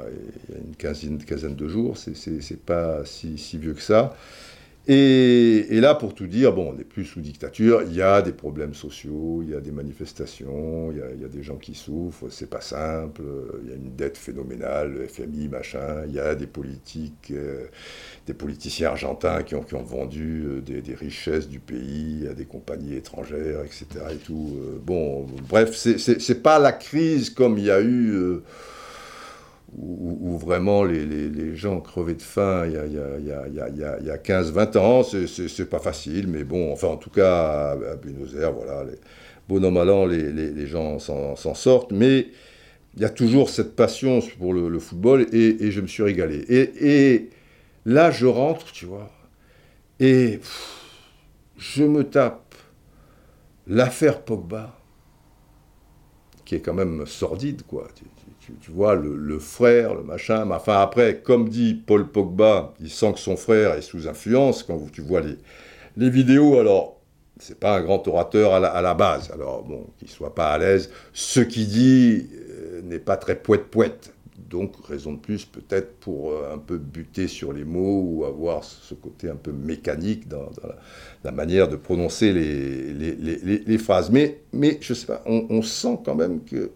une 0.48 0.76
quinzaine, 0.76 1.18
quinzaine 1.18 1.56
de 1.56 1.68
jours, 1.68 1.96
c'est 1.96 2.60
pas 2.64 3.04
si, 3.04 3.36
vieux 3.58 3.74
que 3.74 3.82
ça. 3.82 4.16
Et, 4.86 5.80
là, 5.80 5.94
pour 5.94 6.14
tout 6.14 6.26
dire, 6.26 6.52
bon, 6.52 6.70
on 6.70 6.72
n'est 6.74 6.84
plus 6.84 7.06
sous 7.06 7.22
dictature, 7.22 7.82
il 7.86 7.94
y 7.94 8.02
a 8.02 8.20
des 8.20 8.32
problèmes 8.32 8.74
sociaux, 8.74 9.40
il 9.42 9.50
y 9.50 9.54
a 9.54 9.60
des 9.60 9.70
manifestations, 9.70 10.92
il 10.92 10.98
y 10.98 11.24
a, 11.24 11.28
des 11.28 11.42
gens 11.42 11.56
qui 11.56 11.74
souffrent, 11.74 12.26
c'est 12.28 12.50
pas 12.50 12.60
simple, 12.60 13.22
il 13.62 13.70
y 13.70 13.72
a 13.72 13.76
une 13.76 13.96
dette 13.96 14.18
phénoménale, 14.18 14.92
le 14.92 15.06
FMI, 15.06 15.48
machin, 15.48 16.04
il 16.06 16.14
y 16.14 16.20
a 16.20 16.34
des 16.34 16.46
politiques, 16.46 17.30
euh, 17.30 17.64
des 18.26 18.34
politiciens 18.34 18.88
argentins 18.88 19.42
qui 19.42 19.54
ont, 19.54 19.62
qui 19.62 19.74
ont 19.74 19.82
vendu 19.82 20.44
euh, 20.46 20.60
des, 20.60 20.94
richesses 20.94 21.48
du 21.48 21.60
pays 21.60 22.28
à 22.30 22.34
des 22.34 22.44
compagnies 22.44 22.94
étrangères, 22.94 23.62
etc. 23.64 23.86
Et 24.12 24.16
tout. 24.16 24.54
Euh, 24.58 24.78
bon, 24.84 25.26
bref, 25.48 25.74
c'est 25.74 26.42
pas 26.42 26.58
la 26.58 26.72
crise 26.72 27.30
comme 27.30 27.56
il 27.56 27.64
y 27.64 27.70
a 27.70 27.80
eu 27.80 28.42
où, 29.76 30.38
vraiment 30.38 30.84
les, 30.84 31.04
les, 31.04 31.56
gens 31.56 31.80
crevaient 31.80 32.14
de 32.14 32.22
faim 32.22 32.64
il 32.66 32.72
y 32.72 32.76
a, 32.76 32.87
il 32.87 32.94
y 32.94 33.30
a, 33.30 33.98
il 34.00 34.06
y 34.06 34.10
a 34.10 34.16
15-20 34.16 34.78
ans. 34.78 35.02
C'est 35.02 35.68
pas 35.68 35.78
facile, 35.78 36.28
mais 36.28 36.44
bon, 36.44 36.72
enfin 36.72 36.88
en 36.88 36.96
tout 36.96 37.10
cas 37.10 37.72
à, 37.72 37.96
Buenos 37.96 38.34
Aires, 38.37 38.52
voilà, 38.52 38.84
les, 38.84 38.98
bon 39.48 39.64
an, 39.64 40.06
les, 40.06 40.32
les 40.32 40.66
gens 40.66 40.98
s'en 40.98 41.54
sortent, 41.54 41.92
mais 41.92 42.28
il 42.96 43.02
y 43.02 43.04
a 43.04 43.10
toujours 43.10 43.50
cette 43.50 43.74
passion 43.74 44.20
pour 44.38 44.54
le, 44.54 44.78
football 44.78 45.26
et, 45.32 45.70
je 45.70 45.80
me 45.80 45.87
suis 45.87 46.02
régalé. 46.02 46.38
Et, 46.48 47.12
et, 47.12 47.30
là, 47.84 48.10
je 48.10 48.26
rentre, 48.26 48.70
tu 48.72 48.87
vois, 48.87 49.10
et 49.98 50.40
je 51.58 51.84
me 51.84 52.04
tape 52.04 52.54
l'affaire 53.66 54.22
Pogba, 54.22 54.78
qui 56.44 56.56
est 56.56 56.60
quand 56.60 56.74
même 56.74 57.06
sordide, 57.06 57.62
quoi 57.62 57.88
tu, 57.94 58.04
vois, 58.68 58.94
le, 58.94 59.38
frère, 59.38 59.94
le 59.94 60.02
machin. 60.02 60.44
Mais 60.44 60.54
enfin, 60.54 60.80
après, 60.80 61.20
comme 61.22 61.48
dit 61.48 61.74
Paul 61.74 62.09
Pogba, 62.09 62.74
il 62.80 62.90
sent 62.90 63.12
que 63.14 63.18
son 63.18 63.37
frère 63.37 63.74
est 63.74 63.83
sous 63.83 64.09
influence 64.09 64.62
quand 64.62 64.78
tu 64.92 65.00
vois 65.00 65.20
les, 65.96 66.11
vidéos. 66.11 66.59
Alors, 66.59 67.00
c'est 67.38 67.59
pas 67.59 67.76
un 67.76 67.83
grand 67.83 68.07
orateur 68.09 68.54
à 68.54 68.83
la, 68.83 68.94
base. 68.94 69.30
Alors, 69.33 69.62
bon, 69.64 69.87
qu'il 69.98 70.09
soit 70.09 70.35
pas 70.35 70.52
à 70.52 70.59
l'aise. 70.59 70.90
Ce 71.12 71.40
qu'il 71.40 71.68
dit 71.68 72.28
euh, 72.50 72.83
n'est 72.83 72.98
pas 72.98 73.16
très 73.16 73.37
poète-poète. 73.37 74.12
Donc, 74.50 74.72
raison 74.87 75.14
de 75.14 75.18
plus, 75.18 75.44
peut-être 75.46 75.94
pour 75.96 76.33
euh, 76.33 76.54
un 76.54 76.59
peu 76.59 76.78
buter 76.78 77.26
sur 77.28 77.52
les 77.52 77.64
mots 77.64 78.02
ou 78.02 78.24
avoir 78.24 78.62
ce 78.62 78.94
côté 78.94 79.28
un 79.28 79.37
peu 79.37 79.52
mécanique 79.52 80.28
dans, 80.28 80.48
la, 81.24 81.33
manière 81.33 81.68
de 81.68 81.76
prononcer 81.76 82.33
les, 82.33 83.78
phrases. 83.78 84.11
Mais, 84.11 84.42
mais 84.52 84.78
je 84.80 84.94
sais 84.94 85.07
pas, 85.07 85.22
on 85.26 85.62
sent 85.62 85.98
quand 86.04 86.14
même 86.14 86.44
que 86.44 86.70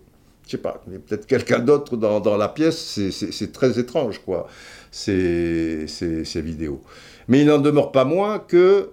je 0.48 0.52
sais 0.52 0.62
pas, 0.62 0.82
mais 0.86 0.98
peut-être 0.98 1.26
quelqu'un 1.26 1.58
d'autre 1.58 1.98
dans, 1.98 2.36
la 2.38 2.48
pièce, 2.48 2.98
c'est 3.10 3.52
très 3.52 3.78
étrange, 3.78 4.18
quoi, 4.24 4.48
ces, 4.90 5.86
ces, 5.86 6.40
vidéos. 6.40 6.80
Mais 7.28 7.42
il 7.42 7.46
n'en 7.46 7.58
demeure 7.58 7.92
pas 7.92 8.06
moins 8.06 8.38
que 8.38 8.88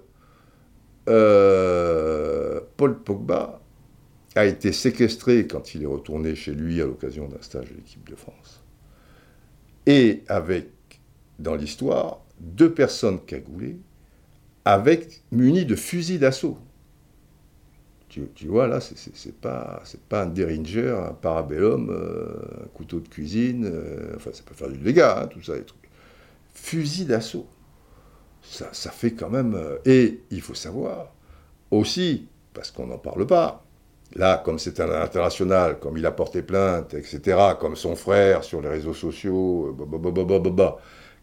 euh, 1.08 2.60
Paul 2.76 3.00
Pogba 3.00 3.62
a 4.36 4.46
été 4.46 4.74
séquestré 4.74 5.48
quand 5.48 5.74
il 5.76 5.84
est 5.84 5.88
retourné 5.88 6.36
chez 6.36 6.52
lui 6.52 6.82
à 6.82 6.86
l'occasion 6.86 7.30
d'un 7.30 7.42
stage 7.42 7.70
de 7.70 7.76
l'équipe 7.76 8.08
de 8.10 8.16
France. 8.16 8.62
Et 9.86 10.24
avec, 10.28 10.68
dans 11.40 11.56
l'histoire, 11.56 12.20
deux 12.42 12.74
personnes 12.74 13.22
cagoulées, 13.22 13.78
avec 14.66 15.22
munies 15.32 15.66
de 15.66 15.78
fusils 15.78 16.20
d'assaut. 16.20 16.58
Tu, 18.36 18.48
vois, 18.48 18.68
là, 18.68 18.80
c'est 18.80 19.36
pas, 19.36 19.84
pas 20.08 20.24
un 20.24 20.28
Derringer, 20.28 20.96
un 21.10 21.14
Parabellum, 21.14 21.90
euh, 21.90 22.64
un 22.64 22.68
couteau 22.68 23.02
de 23.02 23.10
cuisine, 23.10 23.66
euh, 23.66 24.14
enfin, 24.16 24.32
ça 24.32 24.44
peut 24.44 24.54
faire 24.54 24.70
du 24.70 24.78
dégât, 24.78 25.22
hein, 25.22 25.28
tout 25.28 25.42
ça, 25.42 25.56
les 25.56 25.64
trucs. 25.64 25.90
Fusil 26.54 27.06
d'assaut. 27.06 27.48
Ça, 28.42 28.72
fait 28.92 29.12
quand 29.12 29.30
même. 29.30 29.56
Euh, 29.56 29.80
et 29.86 30.22
il 30.32 30.42
faut 30.42 30.54
savoir 30.54 31.14
aussi, 31.72 32.28
parce 32.54 32.72
qu'on 32.72 32.88
n'en 32.88 32.98
parle 32.98 33.28
pas, 33.28 33.66
là, 34.16 34.42
comme 34.46 34.60
c'est 34.60 34.80
un 34.80 34.90
international, 34.90 35.80
comme 35.80 35.98
il 35.98 36.06
a 36.06 36.12
porté 36.12 36.42
plainte, 36.42 36.94
etc., 36.94 37.38
comme 37.60 37.76
son 37.76 37.98
frère 37.98 38.46
sur 38.46 38.62
les 38.62 38.70
réseaux 38.70 38.94
sociaux, 38.94 39.76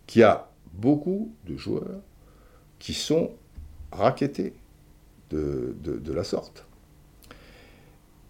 qu'il 0.06 0.20
y 0.20 0.24
a 0.24 0.46
beaucoup 0.74 1.32
de 1.46 1.56
joueurs 1.56 2.00
qui 2.78 2.92
sont 2.92 3.30
raquettés 3.92 4.52
de 5.30 6.12
la 6.12 6.24
sorte. 6.24 6.66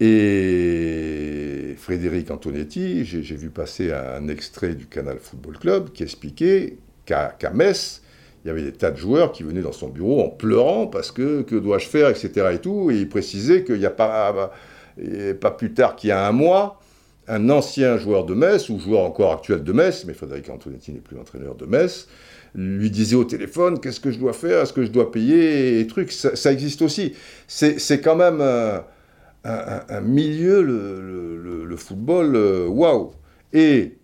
Et 0.04 1.76
Frédéric 1.78 2.32
Antonetti, 2.32 3.04
j'ai 3.04 3.36
vu 3.36 3.50
passer 3.50 3.92
un 3.92 4.26
extrait 4.26 4.74
du 4.74 4.86
Canal 4.86 5.18
Football 5.20 5.58
Club 5.58 5.92
qui 5.92 6.02
expliquait 6.02 6.78
qu'à 7.06 7.36
Metz, 7.54 8.02
il 8.44 8.48
y 8.48 8.50
avait 8.50 8.62
des 8.62 8.72
tas 8.72 8.90
de 8.90 8.96
joueurs 8.96 9.30
qui 9.30 9.44
venaient 9.44 9.60
dans 9.60 9.70
son 9.70 9.86
bureau 9.86 10.20
en 10.24 10.28
pleurant 10.28 10.88
parce 10.88 11.12
que 11.12 11.42
que 11.42 11.54
dois-je 11.54 11.86
faire, 11.86 12.08
etc. 12.08 12.48
Et, 12.52 12.58
tout, 12.58 12.90
et 12.90 12.96
il 12.96 13.08
précisait 13.08 13.62
qu'il 13.62 13.78
n'y 13.78 13.86
a 13.86 13.90
pas, 13.90 14.50
pas 15.40 15.50
plus 15.52 15.72
tard 15.72 15.94
qu'il 15.94 16.08
y 16.08 16.12
a 16.12 16.26
un 16.26 16.32
mois, 16.32 16.80
un 17.28 17.48
ancien 17.48 17.96
joueur 17.96 18.24
de 18.24 18.34
Metz, 18.34 18.70
ou 18.70 18.80
joueur 18.80 19.02
encore 19.02 19.32
actuel 19.32 19.62
de 19.62 19.72
Metz, 19.72 20.04
mais 20.04 20.14
Frédéric 20.14 20.50
Antonetti 20.50 20.90
n'est 20.90 20.98
plus 20.98 21.16
entraîneur 21.16 21.54
de 21.54 21.64
Metz, 21.64 22.08
lui 22.56 22.90
disait 22.90 23.14
au 23.14 23.22
téléphone 23.22 23.78
qu'est-ce 23.78 24.00
que 24.00 24.10
je 24.10 24.18
dois 24.18 24.32
faire, 24.32 24.62
est-ce 24.62 24.72
que 24.72 24.84
je 24.84 24.90
dois 24.90 25.12
payer, 25.12 25.78
et 25.78 25.86
trucs. 25.86 26.10
Ça, 26.10 26.52
existe 26.52 26.82
aussi. 26.82 27.14
C'est 27.46 28.00
quand 28.00 28.16
même 28.16 28.40
un, 29.44 30.00
milieu, 30.00 30.62
le, 30.62 31.76
football, 31.76 32.36
euh, 32.36 32.66
waouh. 32.68 33.12
Et, 33.52 33.98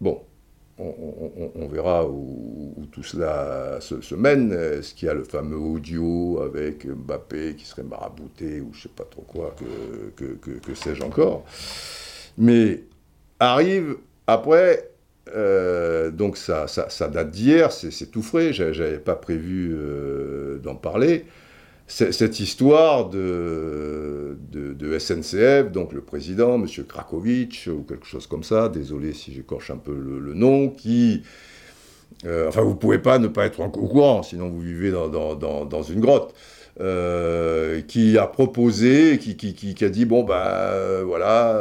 bon, 0.00 0.20
on, 0.78 1.66
verra 1.68 2.06
où, 2.06 2.86
tout 2.92 3.02
cela 3.02 3.78
se, 3.80 4.14
mène. 4.14 4.52
Est-ce 4.52 4.94
qu'il 4.94 5.06
y 5.06 5.10
a 5.10 5.14
le 5.14 5.24
fameux 5.24 5.56
audio 5.56 6.40
avec 6.42 6.86
Mbappé 6.86 7.54
qui 7.56 7.64
serait 7.64 7.82
marabouté 7.82 8.60
ou 8.60 8.72
je 8.72 8.82
sais 8.82 8.88
pas 8.88 9.04
trop 9.04 9.22
quoi, 9.22 9.54
que, 10.16 10.74
sais-je 10.74 11.02
encore. 11.02 11.44
Mais 12.36 12.84
arrive 13.40 13.96
après, 14.26 14.90
euh, 15.34 16.10
donc 16.10 16.36
ça, 16.36 16.68
ça, 16.68 17.08
date 17.08 17.30
d'hier, 17.30 17.72
c'est 17.72 18.10
tout 18.10 18.22
frais, 18.22 18.52
j'avais 18.52 18.98
pas 18.98 19.16
prévu 19.16 19.74
euh, 19.74 20.58
d'en 20.58 20.76
parler 20.76 21.26
cette 21.88 22.38
histoire 22.38 23.08
de, 23.08 24.36
SNCF, 24.98 25.72
donc 25.72 25.92
le 25.92 26.02
président, 26.02 26.54
M. 26.56 26.66
Krakowicz, 26.86 27.66
ou 27.68 27.82
quelque 27.82 28.06
chose 28.06 28.26
comme 28.26 28.44
ça, 28.44 28.68
désolé 28.68 29.14
si 29.14 29.32
j'écorche 29.32 29.70
un 29.70 29.78
peu 29.78 29.94
le, 29.94 30.34
nom, 30.34 30.68
qui... 30.68 31.22
Euh, 32.26 32.48
enfin, 32.48 32.62
vous 32.62 32.70
ne 32.70 32.74
pouvez 32.74 32.98
pas 32.98 33.18
ne 33.18 33.28
pas 33.28 33.46
être 33.46 33.60
au 33.60 33.68
courant, 33.68 34.22
sinon 34.22 34.48
vous 34.48 34.60
vivez 34.60 34.90
dans, 34.90 35.82
une 35.82 36.00
grotte. 36.00 36.34
Euh, 36.80 37.80
qui 37.80 38.16
a 38.18 38.28
proposé, 38.28 39.18
qui, 39.18 39.84
a 39.84 39.88
dit 39.88 40.04
bon 40.04 40.22
ben 40.22 40.34
euh, 40.36 41.02
voilà, 41.04 41.60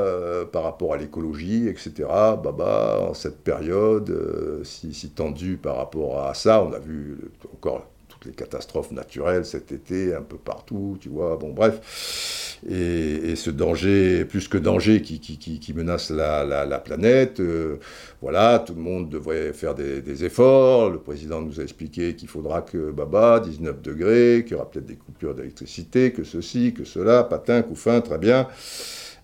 par 0.51 0.61
rapport 0.61 0.93
à 0.93 0.97
l'écologie, 0.97 1.67
etc. 1.67 1.91
Bah, 2.07 2.53
bah 2.55 2.99
en 3.09 3.15
cette 3.15 3.39
période 3.39 4.61
si, 4.63 5.09
tendue 5.09 5.57
par 5.57 5.77
rapport 5.77 6.23
à 6.23 6.35
ça, 6.35 6.61
on 6.61 6.71
a 6.71 6.77
vu 6.77 7.17
encore 7.51 7.87
les 8.25 8.31
catastrophes 8.31 8.91
naturelles 8.91 9.45
cet 9.45 9.71
été, 9.71 10.13
un 10.13 10.21
peu 10.21 10.37
partout, 10.37 10.97
tu 10.99 11.09
vois, 11.09 11.37
bon 11.37 11.53
bref. 11.53 12.57
Et, 12.69 13.35
ce 13.35 13.51
danger, 13.51 14.25
plus 14.25 14.47
que 14.47 14.57
danger, 14.57 15.01
qui, 15.01 15.19
qui, 15.19 15.73
menace 15.73 16.09
la, 16.09 16.81
planète, 16.83 17.39
euh, 17.39 17.77
voilà, 18.21 18.59
tout 18.59 18.73
le 18.73 18.81
monde 18.81 19.09
devrait 19.09 19.53
faire 19.53 19.75
des, 19.75 20.23
efforts. 20.23 20.89
Le 20.89 20.99
président 20.99 21.41
nous 21.41 21.59
a 21.59 21.63
expliqué 21.63 22.15
qu'il 22.15 22.27
faudra 22.27 22.61
que, 22.61 22.91
baba, 22.91 23.39
19 23.39 23.81
degrés, 23.81 24.43
qu'il 24.43 24.53
y 24.53 24.55
aura 24.55 24.69
peut-être 24.69 24.87
des 24.87 24.95
coupures 24.95 25.35
d'électricité, 25.35 26.11
que 26.11 26.23
ceci, 26.23 26.73
que 26.73 26.83
cela, 26.83 27.23
patin, 27.23 27.61
couffin, 27.61 28.01
très 28.01 28.17
bien. 28.17 28.47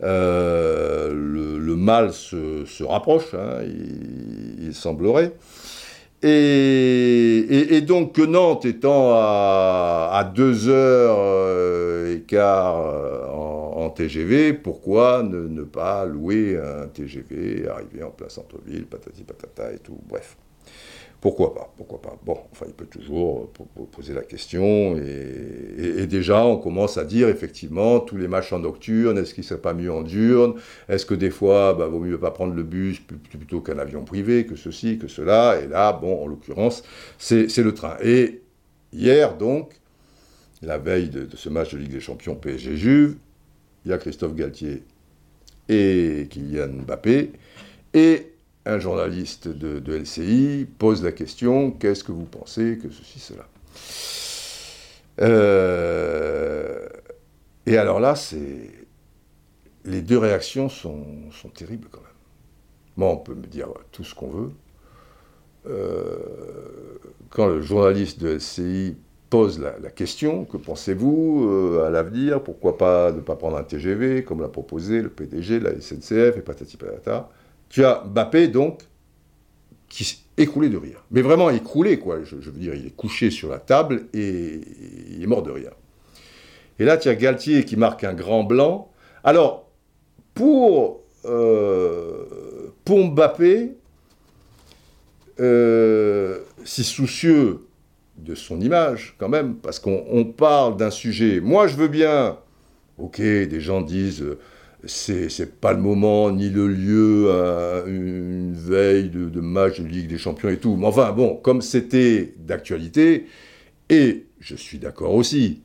Euh, 0.04 1.14
le, 1.14 1.76
mal 1.76 2.14
se, 2.14 2.84
rapproche, 2.84 3.34
hein, 3.34 3.62
il, 4.60 4.74
semblerait. 4.74 5.34
Et, 6.26 7.82
donc, 7.82 8.18
Nantes 8.18 8.66
étant 8.66 9.12
à, 9.14 10.32
2 10.34 10.70
heures 10.70 11.18
euh, 11.20 12.16
et 12.16 12.22
quart 12.22 12.80
euh, 12.80 13.28
en, 13.28 13.90
TGV, 13.90 14.54
pourquoi 14.54 15.22
ne, 15.22 15.64
pas 15.64 16.06
louer 16.06 16.58
un 16.58 16.88
TGV, 16.88 17.68
arriver 17.68 18.04
en 18.04 18.12
place 18.12 18.36
centre-ville, 18.36 18.86
patati 18.86 19.24
patata 19.24 19.74
et 19.74 19.80
tout, 19.80 20.00
bref. 20.08 20.38
Pourquoi 21.24 21.56
pas 21.56 21.74
Pourquoi 21.78 22.02
pas 22.02 22.20
Bon, 22.26 22.38
enfin, 22.52 22.66
il 22.68 22.74
peut 22.74 22.86
toujours 22.86 23.50
poser 23.94 24.14
la 24.14 24.24
question. 24.24 24.98
Et, 24.98 26.06
déjà, 26.06 26.46
on 26.46 26.58
commence 26.58 26.98
à 26.98 27.06
dire, 27.06 27.30
effectivement, 27.30 28.02
tous 28.02 28.18
les 28.18 28.28
matchs 28.28 28.52
en 28.52 28.60
nocturne, 28.60 29.18
est-ce 29.18 29.34
qu'il 29.34 29.44
ne 29.44 29.48
serait 29.48 29.62
pas 29.62 29.74
mieux 29.74 29.90
en 29.90 30.02
diurne? 30.02 30.56
Est-ce 30.90 31.06
que 31.06 31.14
des 31.14 31.30
fois, 31.30 31.76
bah, 31.76 31.88
vaut 31.88 32.02
mieux 32.02 32.20
pas 32.20 32.32
prendre 32.32 32.54
le 32.54 32.64
bus 32.64 33.00
plutôt 33.00 33.62
qu'un 33.62 33.80
avion 33.80 34.04
privé, 34.04 34.46
que 34.46 34.58
ceci, 34.58 34.98
que 34.98 35.08
cela? 35.08 35.62
Et 35.64 35.68
là, 35.70 35.94
bon, 35.94 36.22
en 36.22 36.28
l'occurrence, 36.28 36.84
c'est 37.18 37.58
le 37.58 37.74
train. 37.74 37.96
Et 38.04 38.42
hier, 38.92 39.38
donc, 39.38 39.80
la 40.62 40.78
veille 40.78 41.08
de, 41.08 41.24
de 41.24 41.38
ce 41.38 41.48
match 41.48 41.72
de 41.72 41.78
Ligue 41.78 41.94
des 41.94 42.02
Champions 42.02 42.36
PSG-Juve, 42.36 43.16
il 43.86 43.92
y 43.92 43.94
a 43.94 43.98
Christophe 43.98 44.36
Galtier 44.36 44.84
et 45.70 46.28
Kylian 46.30 46.84
Mbappé. 46.86 47.32
Et 47.94 48.33
un 48.66 48.80
journaliste 48.80 49.48
de, 49.48 49.94
LCI 49.94 50.68
pose 50.78 51.04
la 51.04 51.12
question 51.12 51.72
qu'est-ce 51.72 52.04
que 52.04 52.12
vous 52.12 52.26
pensez 52.26 52.78
que 52.78 52.90
ceci, 52.90 53.20
cela? 53.20 53.48
Euh, 55.22 56.88
Et 57.66 57.78
alors 57.78 58.00
là, 58.00 58.14
les 59.86 60.02
deux 60.02 60.18
réactions 60.18 60.70
sont, 60.70 60.96
terribles 61.54 61.88
quand 61.92 62.02
même. 62.02 62.10
Moi, 62.96 63.10
on 63.10 63.18
peut 63.18 63.36
me 63.36 63.46
dire 63.46 63.68
tout 63.92 64.04
ce 64.04 64.16
qu'on 64.16 64.30
veut. 64.30 64.52
Euh, 65.66 66.18
quand 67.30 67.48
le 67.48 67.62
journaliste 67.62 68.22
de 68.22 68.36
LCI 68.36 68.98
pose 69.30 69.60
la, 69.60 69.90
question, 69.90 70.46
que 70.46 70.58
pensez-vous 70.58 71.48
euh, 71.50 71.86
à 71.86 71.90
l'avenir? 71.90 72.44
Pourquoi 72.44 72.78
pas 72.78 73.12
ne 73.12 73.22
pas 73.22 73.36
prendre 73.36 73.58
un 73.58 73.64
TGV, 73.64 74.24
comme 74.24 74.42
l'a 74.42 74.48
proposé 74.48 75.02
le 75.02 75.10
PDG, 75.10 75.60
la 75.60 75.80
SNCF 75.80 76.38
et 76.38 76.42
patati 76.42 76.78
patata 76.78 77.30
tu 77.74 77.84
as 77.84 78.04
Mbappé, 78.06 78.50
donc, 78.50 78.84
qui 79.90 80.04
s'est 80.04 80.18
écroulé 80.38 80.70
de 80.70 80.78
rire. 80.78 81.04
Mais 81.10 81.24
vraiment 81.24 81.50
écroulé, 81.50 81.98
quoi. 81.98 82.20
Je, 82.24 82.36
veux 82.36 82.52
dire, 82.52 82.76
il 82.76 82.86
est 82.86 82.96
couché 82.96 83.32
sur 83.32 83.50
la 83.50 83.58
table 83.58 84.06
et 84.14 84.62
il 85.10 85.24
est 85.24 85.26
mort 85.26 85.42
de 85.42 85.50
rire. 85.50 85.72
Et 86.78 86.86
là, 86.86 86.98
tu 86.98 87.10
as 87.10 87.16
Galtier 87.16 87.66
qui 87.66 87.76
marque 87.76 88.04
un 88.04 88.14
grand 88.14 88.44
blanc. 88.44 88.92
Alors, 89.24 89.72
pour, 90.36 91.02
euh, 91.26 92.70
pour 92.86 93.04
Mbappé, 93.08 93.72
euh, 95.40 96.42
si 96.66 96.84
soucieux 96.84 97.66
de 98.18 98.36
son 98.36 98.62
image, 98.62 99.16
quand 99.18 99.30
même, 99.30 99.56
parce 99.56 99.80
qu'on 99.80 100.32
parle 100.38 100.78
d'un 100.78 100.92
sujet. 100.92 101.40
Moi, 101.40 101.66
je 101.66 101.76
veux 101.76 101.88
bien. 101.88 102.38
Ok, 103.00 103.20
des 103.20 103.62
gens 103.62 103.82
disent 103.82 104.24
c'est 104.86 105.60
pas 105.62 105.74
le 105.74 105.82
moment 105.82 106.32
ni 106.32 106.50
le 106.50 106.68
lieu 106.68 107.32
à 107.32 107.84
une 107.88 108.54
veille 108.54 109.10
de, 109.10 109.40
match 109.40 109.80
de 109.80 109.88
Ligue 109.88 110.08
des 110.08 110.18
Champions 110.18 110.50
et 110.50 110.58
tout. 110.58 110.76
Mais 110.76 110.88
enfin, 110.88 111.12
bon, 111.12 111.36
comme 111.36 111.62
c'était 111.62 112.34
d'actualité, 112.38 113.28
et 113.90 114.26
je 114.40 114.56
suis 114.56 114.80
d'accord 114.80 115.14
aussi, 115.14 115.62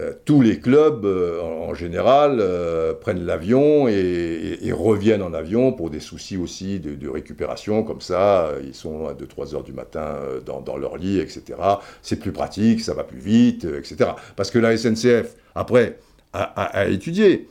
euh, 0.00 0.12
tous 0.24 0.42
les 0.42 0.60
clubs, 0.60 1.04
euh, 1.04 1.40
en, 1.40 1.74
général, 1.74 2.38
euh, 2.40 2.94
prennent 2.94 3.24
l'avion 3.24 3.88
et, 3.88 4.70
reviennent 4.72 5.22
en 5.22 5.32
avion 5.32 5.72
pour 5.72 5.90
des 5.90 5.98
soucis 5.98 6.36
aussi 6.36 6.78
de, 6.78 7.08
récupération, 7.08 7.82
comme 7.82 8.00
ça, 8.00 8.52
ils 8.64 8.74
sont 8.74 9.06
à 9.06 9.14
2-3 9.14 9.54
heures 9.54 9.64
du 9.64 9.72
matin 9.72 10.18
dans, 10.44 10.76
leur 10.76 10.96
lit, 10.98 11.18
etc. 11.18 11.42
C'est 12.02 12.20
plus 12.20 12.32
pratique, 12.32 12.80
ça 12.80 12.94
va 12.94 13.02
plus 13.02 13.18
vite, 13.18 13.64
etc. 13.64 14.10
Parce 14.36 14.50
que 14.50 14.58
la 14.58 14.76
SNCF, 14.76 15.34
après, 15.54 15.98
a 16.32 16.86
étudié 16.88 17.48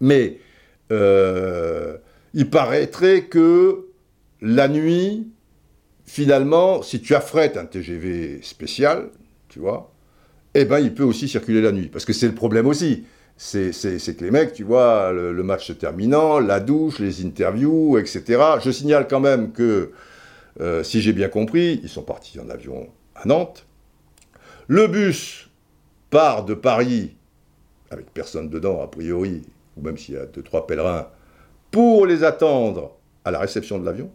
mais 0.00 0.38
euh, 0.92 1.96
il 2.34 2.50
paraîtrait 2.50 3.22
que 3.24 3.86
la 4.40 4.68
nuit, 4.68 5.28
finalement, 6.04 6.82
si 6.82 7.00
tu 7.00 7.14
affrètes 7.14 7.56
un 7.56 7.64
TGV 7.64 8.40
spécial, 8.42 9.10
tu 9.48 9.58
vois, 9.58 9.92
eh 10.54 10.64
ben, 10.64 10.78
il 10.78 10.94
peut 10.94 11.04
aussi 11.04 11.28
circuler 11.28 11.60
la 11.60 11.72
nuit. 11.72 11.88
Parce 11.88 12.04
que 12.04 12.12
c'est 12.12 12.28
le 12.28 12.34
problème 12.34 12.66
aussi. 12.66 13.04
C'est 13.36 13.70
que 13.72 14.24
les 14.24 14.30
mecs, 14.30 14.52
tu 14.52 14.62
vois, 14.62 15.12
le, 15.12 15.42
match 15.42 15.66
se 15.66 15.72
terminant, 15.72 16.38
la 16.38 16.60
douche, 16.60 17.00
les 17.00 17.24
interviews, 17.24 17.98
etc. 17.98 18.40
Je 18.62 18.70
signale 18.70 19.08
quand 19.08 19.18
même 19.18 19.52
que, 19.52 19.90
euh, 20.60 20.84
si 20.84 21.00
j'ai 21.00 21.12
bien 21.12 21.28
compris, 21.28 21.80
ils 21.82 21.88
sont 21.88 22.02
partis 22.02 22.38
en 22.38 22.48
avion 22.48 22.88
à 23.16 23.26
Nantes. 23.26 23.66
Le 24.68 24.86
bus 24.86 25.48
part 26.10 26.44
de 26.44 26.54
Paris, 26.54 27.16
avec 27.90 28.12
personne 28.14 28.48
dedans, 28.48 28.80
a 28.82 28.86
priori, 28.86 29.42
ou 29.76 29.82
même 29.82 29.98
s'il 29.98 30.14
y 30.14 30.18
a 30.18 30.26
deux, 30.26 30.42
trois 30.42 30.66
pèlerins, 30.66 31.08
pour 31.70 32.06
les 32.06 32.24
attendre 32.24 32.96
à 33.24 33.30
la 33.30 33.38
réception 33.38 33.78
de 33.78 33.84
l'avion 33.84 34.10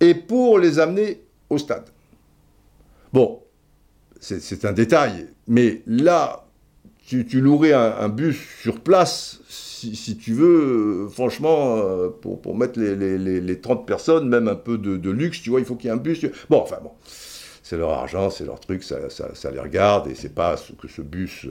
et 0.00 0.14
pour 0.14 0.58
les 0.58 0.78
amener 0.78 1.22
au 1.48 1.58
stade. 1.58 1.86
Bon, 3.12 3.42
c'est 4.20 4.64
un 4.64 4.72
détail, 4.72 5.28
mais 5.48 5.82
là, 5.86 6.46
tu, 7.04 7.24
louerais 7.40 7.72
un, 7.72 8.08
bus 8.08 8.38
sur 8.62 8.80
place, 8.80 9.40
si, 9.48 10.16
tu 10.16 10.32
veux, 10.32 11.08
franchement, 11.10 11.78
euh, 11.78 12.08
pour, 12.08 12.56
mettre 12.56 12.78
les, 12.78 13.60
30 13.60 13.86
personnes, 13.86 14.28
même 14.28 14.46
un 14.46 14.54
peu 14.54 14.78
de, 14.78 15.10
luxe, 15.10 15.42
tu 15.42 15.50
vois, 15.50 15.58
il 15.58 15.66
faut 15.66 15.74
qu'il 15.74 15.88
y 15.88 15.92
ait 15.92 15.96
un 15.96 16.00
bus. 16.00 16.24
Bon, 16.48 16.58
enfin 16.58 16.78
bon 16.82 16.92
c'est 17.70 17.76
leur 17.76 17.90
argent, 17.90 18.30
c'est 18.30 18.44
leur 18.44 18.58
truc, 18.58 18.82
ça, 18.82 18.98
les 19.52 19.60
regarde, 19.60 20.08
et 20.08 20.16
c'est 20.16 20.34
pas 20.34 20.56
que 20.76 20.88
ce 20.88 21.02
bus 21.02 21.46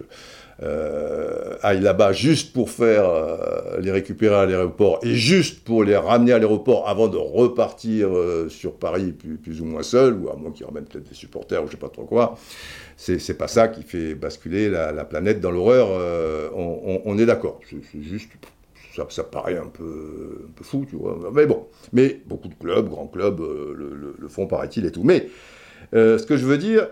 euh, 0.61 1.55
là-bas 1.63 2.11
juste 2.11 2.51
pour 2.51 2.69
faire 2.69 3.07
euh, 3.09 3.79
les 3.79 3.91
récupérer 3.91 4.35
à 4.35 4.45
l'aéroport 4.45 4.99
et 5.03 5.15
juste 5.15 5.63
pour 5.63 5.85
les 5.85 5.95
ramener 5.95 6.33
à 6.33 6.39
l'aéroport 6.39 6.89
avant 6.89 7.07
de 7.07 7.17
repartir 7.17 8.09
euh, 8.09 8.49
sur 8.49 8.73
Paris 8.73 9.13
plus, 9.13 9.61
ou 9.61 9.65
moins 9.65 9.83
seul, 9.83 10.15
ou 10.15 10.29
à 10.29 10.35
moins 10.35 10.51
qu'ils 10.51 10.65
ramènent 10.65 10.85
peut-être 10.85 11.07
des 11.07 11.15
supporters 11.15 11.63
ou 11.63 11.67
je 11.67 11.71
sais 11.71 11.77
pas 11.77 11.89
trop 11.89 12.03
quoi. 12.03 12.37
C'est 12.97 13.37
pas 13.37 13.47
ça 13.47 13.69
qui 13.69 13.83
fait 13.83 14.13
basculer 14.15 14.69
la, 14.69 15.05
planète 15.05 15.39
dans 15.39 15.51
l'horreur, 15.51 15.87
on, 16.53 17.17
est 17.17 17.25
d'accord. 17.25 17.61
C'est 17.69 18.01
juste 18.01 18.29
ça, 19.09 19.23
paraît 19.23 19.57
un 19.57 19.67
peu, 19.67 20.49
fou, 20.61 20.85
tu 20.89 20.97
vois. 20.97 21.17
Mais 21.33 21.45
bon, 21.45 21.67
mais 21.93 22.19
beaucoup 22.25 22.49
de 22.49 22.55
clubs, 22.55 22.89
grands 22.89 23.07
clubs, 23.07 23.39
le, 23.39 24.15
le 24.19 24.27
font, 24.27 24.47
paraît-il, 24.47 24.85
et 24.85 24.91
tout. 24.91 25.03
Mais 25.05 25.29
euh, 25.93 26.17
ce 26.17 26.25
que 26.25 26.37
je 26.37 26.45
veux 26.45 26.57
dire, 26.57 26.87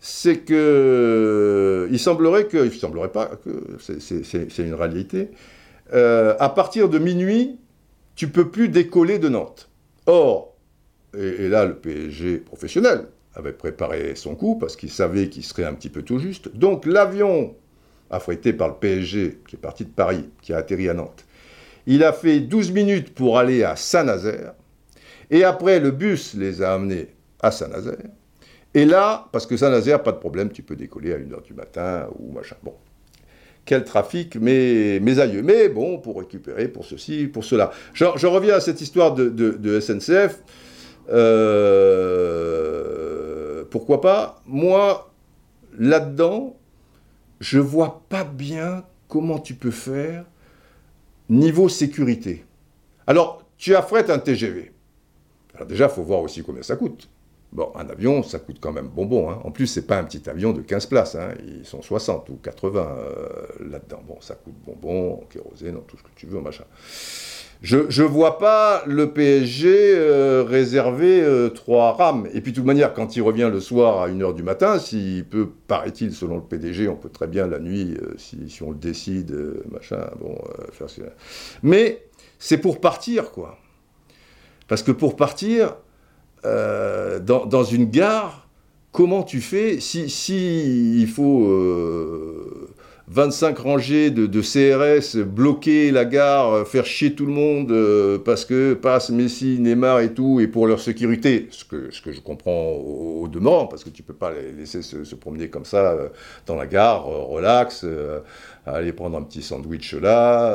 c'est 0.00 0.38
que 0.38 1.88
il 1.90 1.98
semblerait 1.98 2.46
que, 2.46 2.64
il 2.64 2.72
semblerait 2.72 3.12
pas 3.12 3.26
que 3.44 3.76
c'est 3.78 4.62
une 4.62 4.74
réalité. 4.74 5.30
Euh, 5.92 6.34
à 6.38 6.48
partir 6.48 6.88
de 6.88 6.98
minuit, 6.98 7.58
tu 8.14 8.28
peux 8.28 8.50
plus 8.50 8.68
décoller 8.68 9.18
de 9.18 9.28
Nantes. 9.28 9.68
Or, 10.06 10.54
et, 11.16 11.48
là 11.48 11.64
le 11.64 11.74
PSG 11.76 12.38
professionnel 12.38 13.06
avait 13.34 13.52
préparé 13.52 14.14
son 14.14 14.34
coup 14.34 14.56
parce 14.56 14.76
qu'il 14.76 14.90
savait 14.90 15.28
qu'il 15.28 15.44
serait 15.44 15.64
un 15.64 15.74
petit 15.74 15.88
peu 15.88 16.02
tout 16.02 16.18
juste. 16.18 16.54
Donc 16.56 16.86
l'avion 16.86 17.54
affrété 18.10 18.52
par 18.52 18.68
le 18.68 18.74
PSG, 18.74 19.40
qui 19.46 19.56
est 19.56 19.58
parti 19.58 19.84
de 19.84 19.90
Paris, 19.90 20.28
qui 20.42 20.52
a 20.52 20.58
atterri 20.58 20.88
à 20.88 20.94
Nantes, 20.94 21.26
il 21.86 22.02
a 22.04 22.12
fait 22.12 22.40
12 22.40 22.72
minutes 22.72 23.14
pour 23.14 23.38
aller 23.38 23.64
à 23.64 23.76
Saint-Nazaire, 23.76 24.54
et 25.30 25.44
après 25.44 25.78
le 25.78 25.90
bus 25.90 26.34
les 26.34 26.62
a 26.62 26.74
amenés 26.74 27.08
à 27.40 27.50
Saint-Nazaire, 27.50 28.10
et 28.74 28.84
là, 28.84 29.28
parce 29.32 29.46
que 29.46 29.56
Saint-Nazaire, 29.56 30.02
pas 30.02 30.12
de 30.12 30.18
problème, 30.18 30.50
tu 30.50 30.62
peux 30.62 30.76
décoller 30.76 31.12
à 31.12 31.18
1h 31.18 31.42
du 31.42 31.54
matin 31.54 32.08
ou 32.18 32.32
machin. 32.32 32.56
Bon, 32.62 32.74
quel 33.64 33.84
trafic, 33.84 34.36
mes, 34.36 35.00
mes 35.00 35.18
aïeux. 35.18 35.42
Mais 35.42 35.68
bon, 35.68 35.98
pour 35.98 36.18
récupérer, 36.18 36.68
pour 36.68 36.84
ceci, 36.86 37.26
pour 37.26 37.44
cela. 37.44 37.70
Je, 37.92 38.26
reviens 38.26 38.54
à 38.54 38.60
cette 38.60 38.80
histoire 38.80 39.14
de, 39.14 39.80
SNCF. 39.80 40.42
Euh, 41.10 42.44
pourquoi 43.70 44.00
pas? 44.00 44.40
Moi, 44.46 45.10
là-dedans, 45.78 46.56
je 47.40 47.58
vois 47.58 48.02
pas 48.08 48.24
bien 48.24 48.84
comment 49.06 49.38
tu 49.38 49.52
peux 49.54 49.70
faire 49.70 50.24
niveau 51.28 51.68
sécurité. 51.68 52.46
Alors, 53.06 53.42
tu 53.58 53.74
affrètes 53.74 54.08
un 54.08 54.18
TGV. 54.18 54.72
Alors 55.54 55.66
déjà, 55.66 55.86
il 55.86 55.90
faut 55.90 56.02
voir 56.02 56.20
aussi 56.20 56.42
combien 56.42 56.62
ça 56.62 56.76
coûte. 56.76 57.08
Bon, 57.50 57.72
un 57.76 57.88
avion, 57.88 58.22
ça 58.22 58.38
coûte 58.38 58.58
quand 58.60 58.72
même 58.72 58.88
bonbon. 58.88 59.30
Hein. 59.30 59.40
En 59.42 59.50
plus, 59.50 59.66
c'est 59.66 59.86
pas 59.86 59.98
un 59.98 60.04
petit 60.04 60.28
avion 60.28 60.52
de 60.52 60.60
15 60.60 60.86
places. 60.86 61.14
Hein. 61.14 61.30
Ils 61.46 61.64
sont 61.64 61.80
60 61.80 62.28
ou 62.28 62.34
80 62.42 62.80
euh, 62.80 63.18
là-dedans. 63.70 64.02
Bon, 64.06 64.18
ça 64.20 64.34
coûte 64.34 64.54
bonbon, 64.66 65.20
kérosène, 65.30 65.78
tout 65.86 65.96
ce 65.96 66.02
que 66.02 66.10
tu 66.14 66.26
veux, 66.26 66.40
machin. 66.40 66.64
Je 67.62 68.02
ne 68.02 68.06
vois 68.06 68.38
pas 68.38 68.84
le 68.86 69.12
PSG 69.12 69.94
euh, 69.94 70.44
réserver 70.46 71.22
euh, 71.22 71.48
trois 71.48 71.94
rames. 71.94 72.28
Et 72.34 72.42
puis, 72.42 72.52
de 72.52 72.56
toute 72.56 72.66
manière, 72.66 72.92
quand 72.92 73.16
il 73.16 73.22
revient 73.22 73.48
le 73.50 73.60
soir 73.60 74.02
à 74.02 74.08
1h 74.08 74.34
du 74.34 74.42
matin, 74.42 74.78
s'il 74.78 75.24
peut, 75.24 75.48
paraît-il, 75.66 76.12
selon 76.12 76.36
le 76.36 76.42
PDG, 76.42 76.86
on 76.88 76.96
peut 76.96 77.08
très 77.08 77.26
bien 77.26 77.46
la 77.46 77.58
nuit, 77.58 77.96
si, 78.18 78.50
si, 78.50 78.62
on 78.62 78.70
le 78.70 78.76
décide, 78.76 79.34
machin, 79.70 80.06
bon, 80.20 80.36
faire 80.70 80.90
ce 80.90 81.00
Mais 81.62 82.04
c'est 82.38 82.58
pour 82.58 82.78
partir, 82.78 83.32
quoi. 83.32 83.56
Parce 84.68 84.82
que 84.82 84.92
pour 84.92 85.16
partir, 85.16 85.74
euh, 86.44 87.18
dans, 87.18 87.64
une 87.64 87.90
gare, 87.90 88.48
comment 88.92 89.22
tu 89.22 89.40
fais 89.40 89.80
si, 89.80 90.08
si 90.10 91.00
il 91.00 91.08
faut 91.08 91.46
25 93.10 93.58
euh, 93.58 93.62
rangées 93.62 94.10
de, 94.10 94.40
CRS, 94.40 95.16
bloquer 95.18 95.90
la 95.90 96.04
gare, 96.04 96.52
euh, 96.52 96.64
faire 96.64 96.86
chier 96.86 97.14
tout 97.14 97.26
le 97.26 97.32
monde 97.32 98.22
parce 98.24 98.44
que 98.44 98.74
passe 98.74 99.10
Messi, 99.10 99.58
Neymar 99.60 100.00
et 100.00 100.12
tout, 100.12 100.40
et 100.40 100.46
pour 100.46 100.66
leur 100.66 100.80
sécurité, 100.80 101.48
ce 101.50 101.64
que, 101.64 101.90
je 101.90 102.20
comprends 102.20 102.72
au, 102.72 103.28
demeurant, 103.28 103.66
parce 103.66 103.84
que 103.84 103.90
tu 103.90 104.02
peux 104.02 104.14
pas 104.14 104.32
les 104.32 104.52
laisser 104.52 104.82
se, 104.82 105.14
promener 105.14 105.48
comme 105.48 105.64
ça 105.64 105.96
dans 106.46 106.56
la 106.56 106.66
gare, 106.66 107.06
relax, 107.06 107.84
aller 108.66 108.92
prendre 108.92 109.16
un 109.18 109.22
petit 109.22 109.42
sandwich 109.42 109.94
là, 109.94 110.54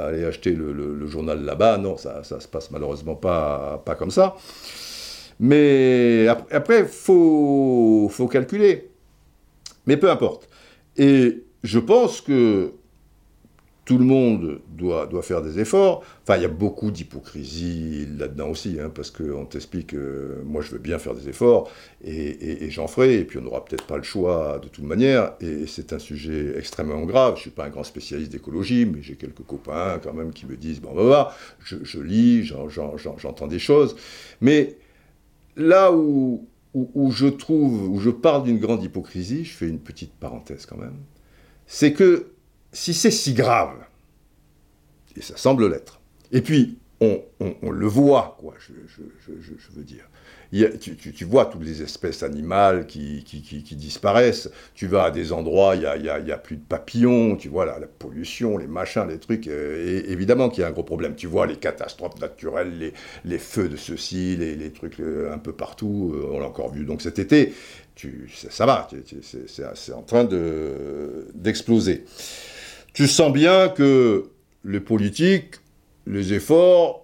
aller 0.00 0.24
acheter 0.24 0.52
le, 0.52 1.06
journal 1.06 1.44
là-bas. 1.44 1.78
Non, 1.78 1.96
ça, 1.96 2.22
ça 2.24 2.40
se 2.40 2.48
passe 2.48 2.70
malheureusement 2.70 3.14
pas, 3.14 3.82
comme 3.98 4.10
ça. 4.10 4.36
Mais 5.40 6.26
après, 6.28 6.80
il 6.80 6.86
faut 6.86 8.28
calculer. 8.30 8.90
Mais 9.86 9.96
peu 9.96 10.10
importe. 10.10 10.48
Et 10.96 11.44
je 11.62 11.78
pense 11.78 12.20
que 12.20 12.72
tout 13.84 13.98
le 13.98 14.04
monde 14.04 14.60
doit, 14.68 15.06
doit 15.06 15.22
faire 15.22 15.42
des 15.42 15.58
efforts. 15.58 16.04
Enfin, 16.22 16.36
il 16.36 16.42
y 16.42 16.44
a 16.44 16.48
beaucoup 16.48 16.92
d'hypocrisie 16.92 18.06
là-dedans 18.16 18.50
aussi, 18.50 18.78
hein, 18.80 18.92
parce 18.94 19.10
qu'on 19.10 19.44
t'explique 19.44 19.88
que 19.88 20.40
moi 20.44 20.62
je 20.62 20.70
veux 20.70 20.78
bien 20.78 20.98
faire 20.98 21.14
des 21.14 21.28
efforts, 21.28 21.68
et, 22.04 22.70
j'en 22.70 22.86
ferai, 22.86 23.18
et 23.18 23.24
puis 23.24 23.38
on 23.38 23.42
n'aura 23.42 23.64
peut-être 23.64 23.84
pas 23.84 23.96
le 23.96 24.04
choix 24.04 24.60
de 24.62 24.68
toute 24.68 24.84
manière, 24.84 25.32
et 25.40 25.66
c'est 25.66 25.92
un 25.92 25.98
sujet 25.98 26.56
extrêmement 26.56 27.04
grave. 27.04 27.34
Je 27.34 27.38
ne 27.38 27.42
suis 27.42 27.50
pas 27.50 27.64
un 27.64 27.70
grand 27.70 27.82
spécialiste 27.82 28.30
d'écologie, 28.30 28.86
mais 28.86 29.02
j'ai 29.02 29.16
quelques 29.16 29.44
copains 29.44 29.98
quand 30.02 30.12
même 30.12 30.32
qui 30.32 30.46
me 30.46 30.56
disent, 30.56 30.80
bon, 30.80 30.94
bah, 30.94 31.02
bah 31.04 31.36
je, 31.64 31.76
je 31.82 32.00
lis, 32.00 32.44
j'entends 32.44 33.48
des 33.48 33.58
choses, 33.58 33.96
mais 34.40 34.76
là 35.56 35.92
où, 35.92 36.46
où, 36.74 37.10
je 37.10 37.26
trouve, 37.26 37.88
où 37.90 38.00
je 38.00 38.10
parle 38.10 38.44
d'une 38.44 38.58
grande 38.58 38.82
hypocrisie, 38.82 39.44
je 39.44 39.52
fais 39.52 39.68
une 39.68 39.78
petite 39.78 40.12
parenthèse 40.12 40.64
quand 40.66 40.78
même, 40.78 40.96
c'est 41.66 41.92
que 41.92 42.32
si 42.72 42.94
c'est 42.94 43.10
si 43.10 43.34
grave, 43.34 43.76
et 45.16 45.20
ça 45.20 45.36
semble 45.36 45.70
l'être, 45.70 46.00
et 46.30 46.40
puis 46.40 46.78
on, 47.40 47.70
le 47.70 47.86
voit, 47.86 48.36
quoi, 48.40 48.54
je 48.58 48.72
veux 49.74 49.84
dire, 49.84 50.04
tu, 50.80 51.24
vois 51.24 51.46
toutes 51.46 51.64
les 51.64 51.80
espèces 51.80 52.22
animales 52.22 52.86
qui, 52.86 53.24
disparaissent. 53.72 54.50
Tu 54.74 54.86
vas 54.86 55.04
à 55.04 55.10
des 55.10 55.32
endroits, 55.32 55.76
il 55.76 56.02
n'y 56.02 56.08
a, 56.08 56.14
a, 56.14 56.38
plus 56.38 56.56
de 56.56 56.62
papillons, 56.62 57.36
tu 57.36 57.48
vois 57.48 57.64
la, 57.64 57.78
pollution, 57.86 58.58
les 58.58 58.66
machins, 58.66 59.06
les 59.08 59.18
trucs. 59.18 59.48
Euh, 59.48 60.02
évidemment 60.06 60.50
qu'il 60.50 60.60
y 60.60 60.64
a 60.64 60.68
un 60.68 60.72
gros 60.72 60.82
problème. 60.82 61.14
Tu 61.14 61.26
vois 61.26 61.46
les 61.46 61.56
catastrophes 61.56 62.20
naturelles, 62.20 62.92
les, 63.24 63.38
feux 63.38 63.68
de 63.68 63.76
ceci, 63.76 64.36
les, 64.36 64.70
trucs 64.72 65.00
euh, 65.00 65.32
un 65.32 65.38
peu 65.38 65.52
partout. 65.52 66.12
Euh, 66.14 66.28
on 66.32 66.40
l'a 66.40 66.46
encore 66.46 66.70
vu 66.70 66.84
donc 66.84 67.00
cet 67.00 67.18
été. 67.18 67.54
Tu, 67.94 68.30
ça, 68.50 68.66
va, 68.66 68.88
c'est 69.74 69.92
en 69.92 70.02
train 70.02 70.28
d'exploser. 71.34 72.04
tu 72.92 73.06
sens 73.06 73.32
bien 73.32 73.68
que 73.68 74.24
les 74.64 74.80
politiques, 74.80 75.56
les 76.06 76.32
efforts, 76.32 77.02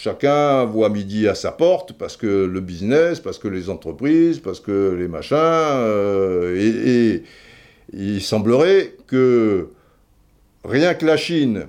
Chacun 0.00 0.64
voit 0.64 0.90
midi 0.90 1.26
à 1.26 1.34
sa 1.34 1.50
porte 1.50 1.92
parce 1.94 2.16
que 2.16 2.44
le 2.44 2.60
business, 2.60 3.18
parce 3.18 3.36
que 3.36 3.48
les 3.48 3.68
entreprises, 3.68 4.38
parce 4.38 4.60
que 4.60 4.94
les 4.96 5.08
machins. 5.08 5.36
Euh, 5.36 6.54
et, 6.56 7.24
il 7.92 8.22
semblerait 8.22 8.94
que 9.08 9.70
rien 10.64 10.94
que 10.94 11.04
la 11.04 11.16
Chine, 11.16 11.66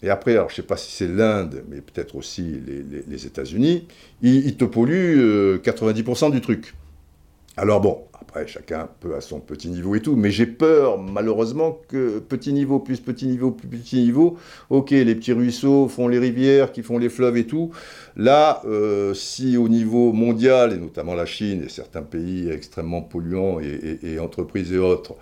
et 0.00 0.10
après, 0.10 0.32
alors 0.32 0.48
je 0.48 0.52
ne 0.52 0.56
sais 0.56 0.62
pas 0.62 0.76
si 0.76 0.92
c'est 0.92 1.08
l'Inde, 1.08 1.64
mais 1.68 1.80
peut-être 1.80 2.14
aussi 2.14 2.60
les, 3.08 3.26
États-Unis, 3.26 3.88
ils, 4.20 4.56
te 4.56 4.64
polluent 4.64 5.56
90% 5.56 6.26
euh, 6.26 6.30
du 6.30 6.40
truc. 6.40 6.74
Alors 7.56 7.80
bon, 7.80 8.02
chacun 8.46 8.88
peut 9.00 9.14
à 9.14 9.20
son 9.20 9.40
petit 9.40 9.68
niveau 9.68 9.94
et 9.94 10.00
tout, 10.00 10.16
mais 10.16 10.30
j'ai 10.30 10.46
peur, 10.46 10.98
malheureusement, 10.98 11.78
que 11.88 12.18
petit 12.18 12.52
niveau 12.52 12.78
plus 12.78 13.00
petit 13.00 13.26
niveau 13.26 13.50
plus 13.50 13.68
petit 13.68 13.96
niveau, 14.02 14.36
ok, 14.70 14.90
les 14.90 15.14
petits 15.14 15.32
ruisseaux 15.32 15.88
font 15.88 16.08
les 16.08 16.18
rivières, 16.18 16.72
qui 16.72 16.82
font 16.82 16.98
les 16.98 17.08
fleuves 17.08 17.36
et 17.36 17.46
tout. 17.46 17.70
Là, 18.16 18.62
euh, 18.64 19.14
si 19.14 19.56
au 19.56 19.68
niveau 19.68 20.12
mondial, 20.12 20.72
et 20.72 20.78
notamment 20.78 21.14
la 21.14 21.26
Chine 21.26 21.62
et 21.64 21.68
certains 21.68 22.02
pays 22.02 22.50
extrêmement 22.50 23.02
polluants 23.02 23.60
et, 23.60 24.18
entreprises 24.18 24.72
et 24.72 24.78
autres, 24.78 25.14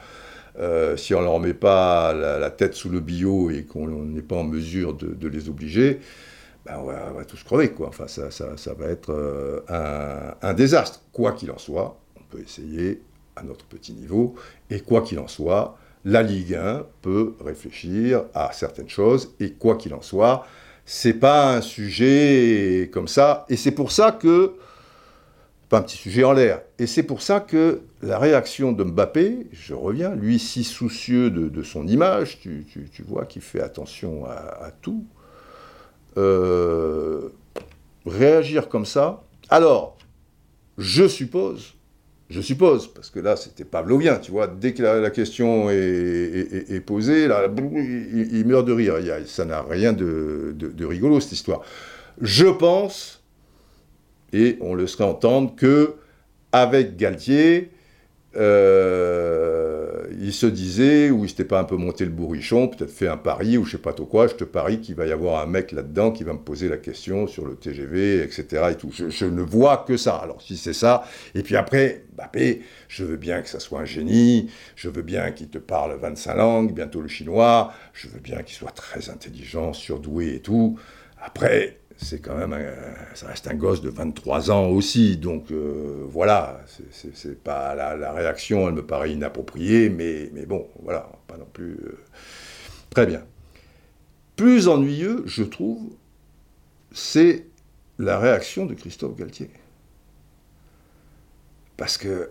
euh, 0.58 0.96
si 0.96 1.14
on 1.14 1.20
ne 1.20 1.24
leur 1.24 1.40
met 1.40 1.54
pas 1.54 2.12
la, 2.12 2.50
tête 2.50 2.74
sous 2.74 2.90
le 2.90 3.00
bio 3.00 3.50
et 3.50 3.64
qu'on 3.64 3.86
n'est 3.86 4.22
pas 4.22 4.36
en 4.36 4.44
mesure 4.44 4.94
de, 4.94 5.28
les 5.28 5.48
obliger, 5.48 6.00
ben 6.66 6.78
on, 6.78 6.84
va, 6.84 7.24
tous 7.26 7.42
crever, 7.42 7.70
quoi. 7.70 7.88
Enfin, 7.88 8.06
ça, 8.06 8.74
va 8.74 8.86
être 8.86 9.10
euh, 9.10 9.60
un 10.42 10.54
désastre, 10.54 11.02
quoi 11.12 11.32
qu'il 11.32 11.50
en 11.50 11.58
soit 11.58 11.99
peut 12.30 12.40
essayer 12.40 13.02
à 13.36 13.42
notre 13.42 13.64
petit 13.64 13.92
niveau. 13.92 14.34
Et 14.70 14.80
quoi 14.80 15.02
qu'il 15.02 15.18
en 15.18 15.28
soit, 15.28 15.76
la 16.04 16.22
Ligue 16.22 16.54
1 16.54 16.86
peut 17.02 17.34
réfléchir 17.44 18.24
à 18.34 18.52
certaines 18.52 18.88
choses. 18.88 19.34
Et 19.40 19.52
quoi 19.52 19.76
qu'il 19.76 19.94
en 19.94 20.02
soit, 20.02 20.46
c'est 20.84 21.14
pas 21.14 21.56
un 21.56 21.60
sujet 21.60 22.90
comme 22.92 23.08
ça. 23.08 23.44
Et 23.48 23.56
c'est 23.56 23.72
pour 23.72 23.92
ça 23.92 24.12
que 24.12 24.54
pas 25.70 25.78
un 25.78 25.82
petit 25.82 25.96
sujet 25.96 26.24
en 26.24 26.32
l'air. 26.32 26.62
Et 26.80 26.88
c'est 26.88 27.04
pour 27.04 27.22
ça 27.22 27.38
que 27.38 27.82
la 28.02 28.18
réaction 28.18 28.72
de 28.72 28.82
Mbappé, 28.82 29.46
je 29.52 29.72
reviens, 29.72 30.16
lui 30.16 30.40
si 30.40 30.64
soucieux 30.64 31.30
de, 31.30 31.62
son 31.62 31.86
image, 31.86 32.40
tu, 32.40 32.66
vois 33.06 33.24
qu'il 33.24 33.40
fait 33.40 33.62
attention 33.62 34.26
à, 34.26 34.72
tout, 34.82 35.06
euh, 36.18 37.28
réagir 38.04 38.68
comme 38.68 38.84
ça. 38.84 39.22
Alors, 39.48 39.96
je 40.76 41.06
suppose 41.06 41.74
je 42.30 42.40
suppose, 42.40 42.86
parce 42.86 43.10
que 43.10 43.18
là, 43.18 43.34
c'était 43.34 43.64
pavlovien, 43.64 44.16
tu 44.16 44.30
vois. 44.30 44.46
Dès 44.46 44.72
que 44.72 44.84
la, 44.84 45.10
question 45.10 45.68
est, 45.68 46.80
posée, 46.86 47.26
là, 47.26 47.48
il, 47.48 48.44
meurt 48.46 48.64
de 48.64 48.72
rire. 48.72 48.94
ça 49.26 49.44
n'a 49.44 49.62
rien 49.62 49.92
de, 49.92 50.54
rigolo, 50.84 51.18
cette 51.18 51.32
histoire. 51.32 51.62
Je 52.20 52.46
pense, 52.46 53.20
et 54.32 54.58
on 54.60 54.74
le 54.74 54.86
serait 54.86 55.04
entendre, 55.04 55.56
que 55.56 55.94
avec 56.52 56.96
Galtier, 56.96 57.70
euh, 58.36 60.04
il 60.20 60.32
se 60.32 60.46
disait, 60.46 61.10
ou 61.10 61.24
il 61.24 61.28
s'était 61.28 61.44
pas 61.44 61.58
un 61.58 61.64
peu 61.64 61.76
monté 61.76 62.04
le 62.04 62.12
bourrichon, 62.12 62.68
peut-être 62.68 62.90
fait 62.90 63.08
un 63.08 63.16
pari, 63.16 63.58
ou 63.58 63.64
je 63.64 63.72
sais 63.72 63.78
pas 63.78 63.92
trop 63.92 64.06
quoi, 64.06 64.28
je 64.28 64.34
te 64.34 64.44
parie 64.44 64.80
qu'il 64.80 64.94
va 64.94 65.06
y 65.06 65.12
avoir 65.12 65.42
un 65.42 65.46
mec 65.46 65.72
là-dedans 65.72 66.12
qui 66.12 66.22
va 66.22 66.32
me 66.32 66.38
poser 66.38 66.68
la 66.68 66.76
question 66.76 67.26
sur 67.26 67.44
le 67.44 67.56
TGV, 67.56 68.22
etc. 68.22 68.68
Et 68.70 68.74
tout. 68.76 68.90
Je, 68.92 69.24
ne 69.24 69.42
vois 69.42 69.84
que 69.86 69.96
ça. 69.96 70.16
Alors 70.16 70.42
si 70.42 70.56
c'est 70.56 70.72
ça, 70.72 71.04
et 71.34 71.42
puis 71.42 71.56
après, 71.56 72.04
Mbappé, 72.14 72.62
je 72.88 73.04
veux 73.04 73.16
bien 73.16 73.42
que 73.42 73.48
ça 73.48 73.58
soit 73.58 73.80
un 73.80 73.84
génie, 73.84 74.50
je 74.76 74.88
veux 74.88 75.02
bien 75.02 75.32
qu'il 75.32 75.48
te 75.48 75.58
parle 75.58 75.98
25 75.98 76.34
langues, 76.36 76.72
bientôt 76.72 77.00
le 77.00 77.08
chinois, 77.08 77.72
je 77.92 78.08
veux 78.08 78.20
bien 78.20 78.42
qu'il 78.42 78.54
soit 78.54 78.70
très 78.70 79.10
intelligent, 79.10 79.72
surdoué 79.72 80.36
et 80.36 80.40
tout. 80.40 80.78
Après, 81.20 81.79
c'est 82.02 82.20
quand 82.20 82.34
même, 82.34 82.56
ça 83.14 83.26
reste 83.26 83.46
un 83.48 83.54
gosse 83.54 83.82
de 83.82 83.90
23 83.90 84.50
ans 84.50 84.68
aussi, 84.68 85.16
donc 85.16 85.50
euh, 85.52 86.06
voilà, 86.08 86.60
c'est 86.90 87.42
pas 87.42 87.74
la, 87.74 88.12
réaction, 88.12 88.68
elle 88.68 88.74
me 88.74 88.86
paraît 88.86 89.12
inappropriée, 89.12 89.90
mais, 89.90 90.30
mais 90.32 90.46
bon, 90.46 90.66
voilà, 90.82 91.10
pas 91.26 91.36
non 91.36 91.46
plus. 91.52 91.72
Euh, 91.72 91.98
très 92.88 93.06
bien. 93.06 93.22
Plus 94.36 94.68
ennuyeux, 94.68 95.22
je 95.26 95.42
trouve, 95.42 95.90
c'est 96.92 97.46
la 97.98 98.18
réaction 98.18 98.64
de 98.64 98.74
Christophe 98.74 99.16
Galtier. 99.16 99.50
Parce 101.76 101.98
que, 101.98 102.30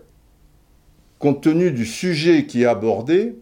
compte 1.20 1.42
tenu 1.42 1.70
du 1.70 1.86
sujet 1.86 2.46
qui 2.46 2.62
est 2.62 2.66
abordé, 2.66 3.36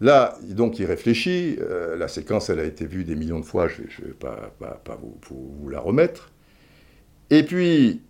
Là, 0.00 0.38
donc, 0.42 0.78
il 0.78 0.86
réfléchit. 0.86 1.56
Euh, 1.60 1.96
la 1.96 2.08
séquence, 2.08 2.48
elle 2.48 2.60
a 2.60 2.64
été 2.64 2.86
vue 2.86 3.04
des 3.04 3.16
millions 3.16 3.40
de 3.40 3.44
fois. 3.44 3.68
Je 3.68 3.82
ne 3.82 4.08
vais 4.08 4.14
pas, 4.14 4.52
vous, 5.28 5.68
la 5.68 5.80
remettre. 5.80 6.30
Et 7.28 7.42
puis, 7.42 8.00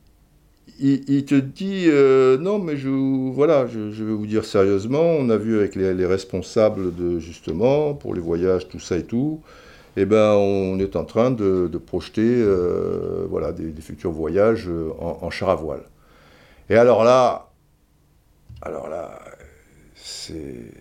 il, 0.78 1.24
te 1.24 1.34
dit 1.34 1.86
euh, 1.88 2.38
non, 2.38 2.58
mais 2.58 2.76
je, 2.76 2.88
voilà, 2.88 3.66
je, 3.66 4.04
vais 4.04 4.12
vous 4.12 4.26
dire 4.26 4.44
sérieusement. 4.44 5.02
On 5.02 5.28
a 5.30 5.36
vu 5.36 5.58
avec 5.58 5.74
les, 5.74 6.06
responsables 6.06 6.94
de 6.94 7.18
justement 7.18 7.94
pour 7.94 8.14
les 8.14 8.20
voyages, 8.20 8.68
tout 8.68 8.80
ça 8.80 8.96
et 8.96 9.04
tout. 9.04 9.40
Eh 9.96 10.04
ben, 10.04 10.34
on 10.34 10.78
est 10.78 10.94
en 10.94 11.04
train 11.04 11.32
de, 11.32 11.68
projeter, 11.84 12.22
euh, 12.24 13.26
voilà, 13.28 13.52
des, 13.52 13.72
futurs 13.82 14.12
voyages 14.12 14.68
en, 15.00 15.18
en 15.22 15.30
char 15.30 15.50
à 15.50 15.56
voile. 15.56 15.82
Et 16.70 16.76
alors 16.76 17.02
là, 17.02 17.50
alors 18.62 18.88
là, 18.88 19.18
c'est 19.96 20.72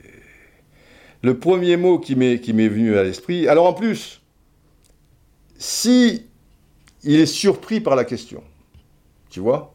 le 1.21 1.37
premier 1.37 1.77
mot 1.77 1.99
qui 1.99 2.15
m'est, 2.15 2.37
venu 2.37 2.97
à 2.97 3.03
l'esprit. 3.03 3.47
Alors 3.47 3.67
en 3.67 3.73
plus, 3.73 4.21
si 5.57 6.25
il 7.03 7.19
est 7.19 7.25
surpris 7.25 7.81
par 7.81 7.95
la 7.95 8.05
question, 8.05 8.43
tu 9.29 9.39
vois, 9.39 9.73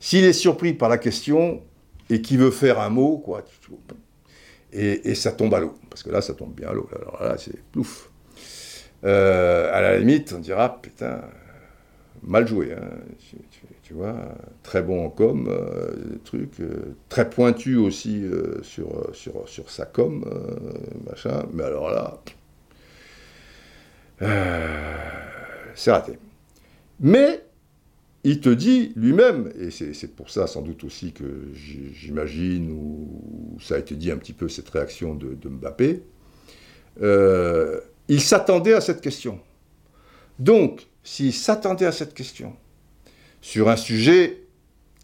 s'il 0.00 0.24
est 0.24 0.32
surpris 0.32 0.74
par 0.74 0.88
la 0.88 0.98
question 0.98 1.62
et 2.10 2.20
qu'il 2.20 2.38
veut 2.38 2.50
faire 2.50 2.80
un 2.80 2.90
mot, 2.90 3.18
quoi, 3.18 3.44
et, 4.72 5.14
ça 5.14 5.32
tombe 5.32 5.54
à 5.54 5.60
l'eau, 5.60 5.74
parce 5.90 6.02
que 6.02 6.10
là, 6.10 6.20
ça 6.20 6.34
tombe 6.34 6.54
bien 6.54 6.68
à 6.68 6.72
l'eau. 6.72 6.88
Alors 6.94 7.22
là, 7.22 7.36
c'est 7.38 7.62
plouf. 7.72 8.10
Euh, 9.04 9.72
à 9.72 9.80
la 9.80 9.98
limite, 9.98 10.34
on 10.36 10.40
dira, 10.40 10.80
putain, 10.80 11.22
mal 12.22 12.46
joué. 12.46 12.72
Hein 12.72 12.90
vois, 13.94 14.34
très 14.62 14.82
bon 14.82 15.04
en 15.04 15.10
com, 15.10 15.48
euh, 15.48 16.18
truc, 16.24 16.60
euh, 16.60 16.96
très 17.08 17.30
pointu 17.30 17.76
aussi 17.76 18.24
euh, 18.24 18.62
sur, 18.62 19.10
sur, 19.12 19.48
sur 19.48 19.70
sa 19.70 19.86
com, 19.86 20.24
machin, 21.08 21.46
mais 21.52 21.62
alors 21.62 21.90
là, 21.90 22.20
c'est 25.74 25.92
raté. 25.92 26.18
Mais 27.00 27.44
il 28.24 28.40
te 28.40 28.48
dit 28.48 28.92
lui-même, 28.96 29.52
et 29.58 29.70
c'est 29.70 30.16
pour 30.16 30.30
ça 30.30 30.46
sans 30.46 30.62
doute 30.62 30.82
aussi 30.82 31.12
que 31.12 31.52
j'imagine, 31.52 32.72
ou 32.72 33.58
ça 33.60 33.76
a 33.76 33.78
été 33.78 33.94
dit 33.94 34.10
un 34.10 34.16
petit 34.16 34.32
peu 34.32 34.48
cette 34.48 34.68
réaction 34.70 35.14
de 35.14 35.48
Mbappé, 35.48 36.02
il 38.08 38.20
s'attendait 38.20 38.74
à 38.74 38.80
cette 38.80 39.00
question. 39.00 39.38
Donc, 40.38 40.86
s'il 41.04 41.32
s'attendait 41.32 41.86
à 41.86 41.92
cette 41.92 42.14
question, 42.14 42.56
sur 43.46 43.68
un 43.68 43.76
sujet 43.76 44.42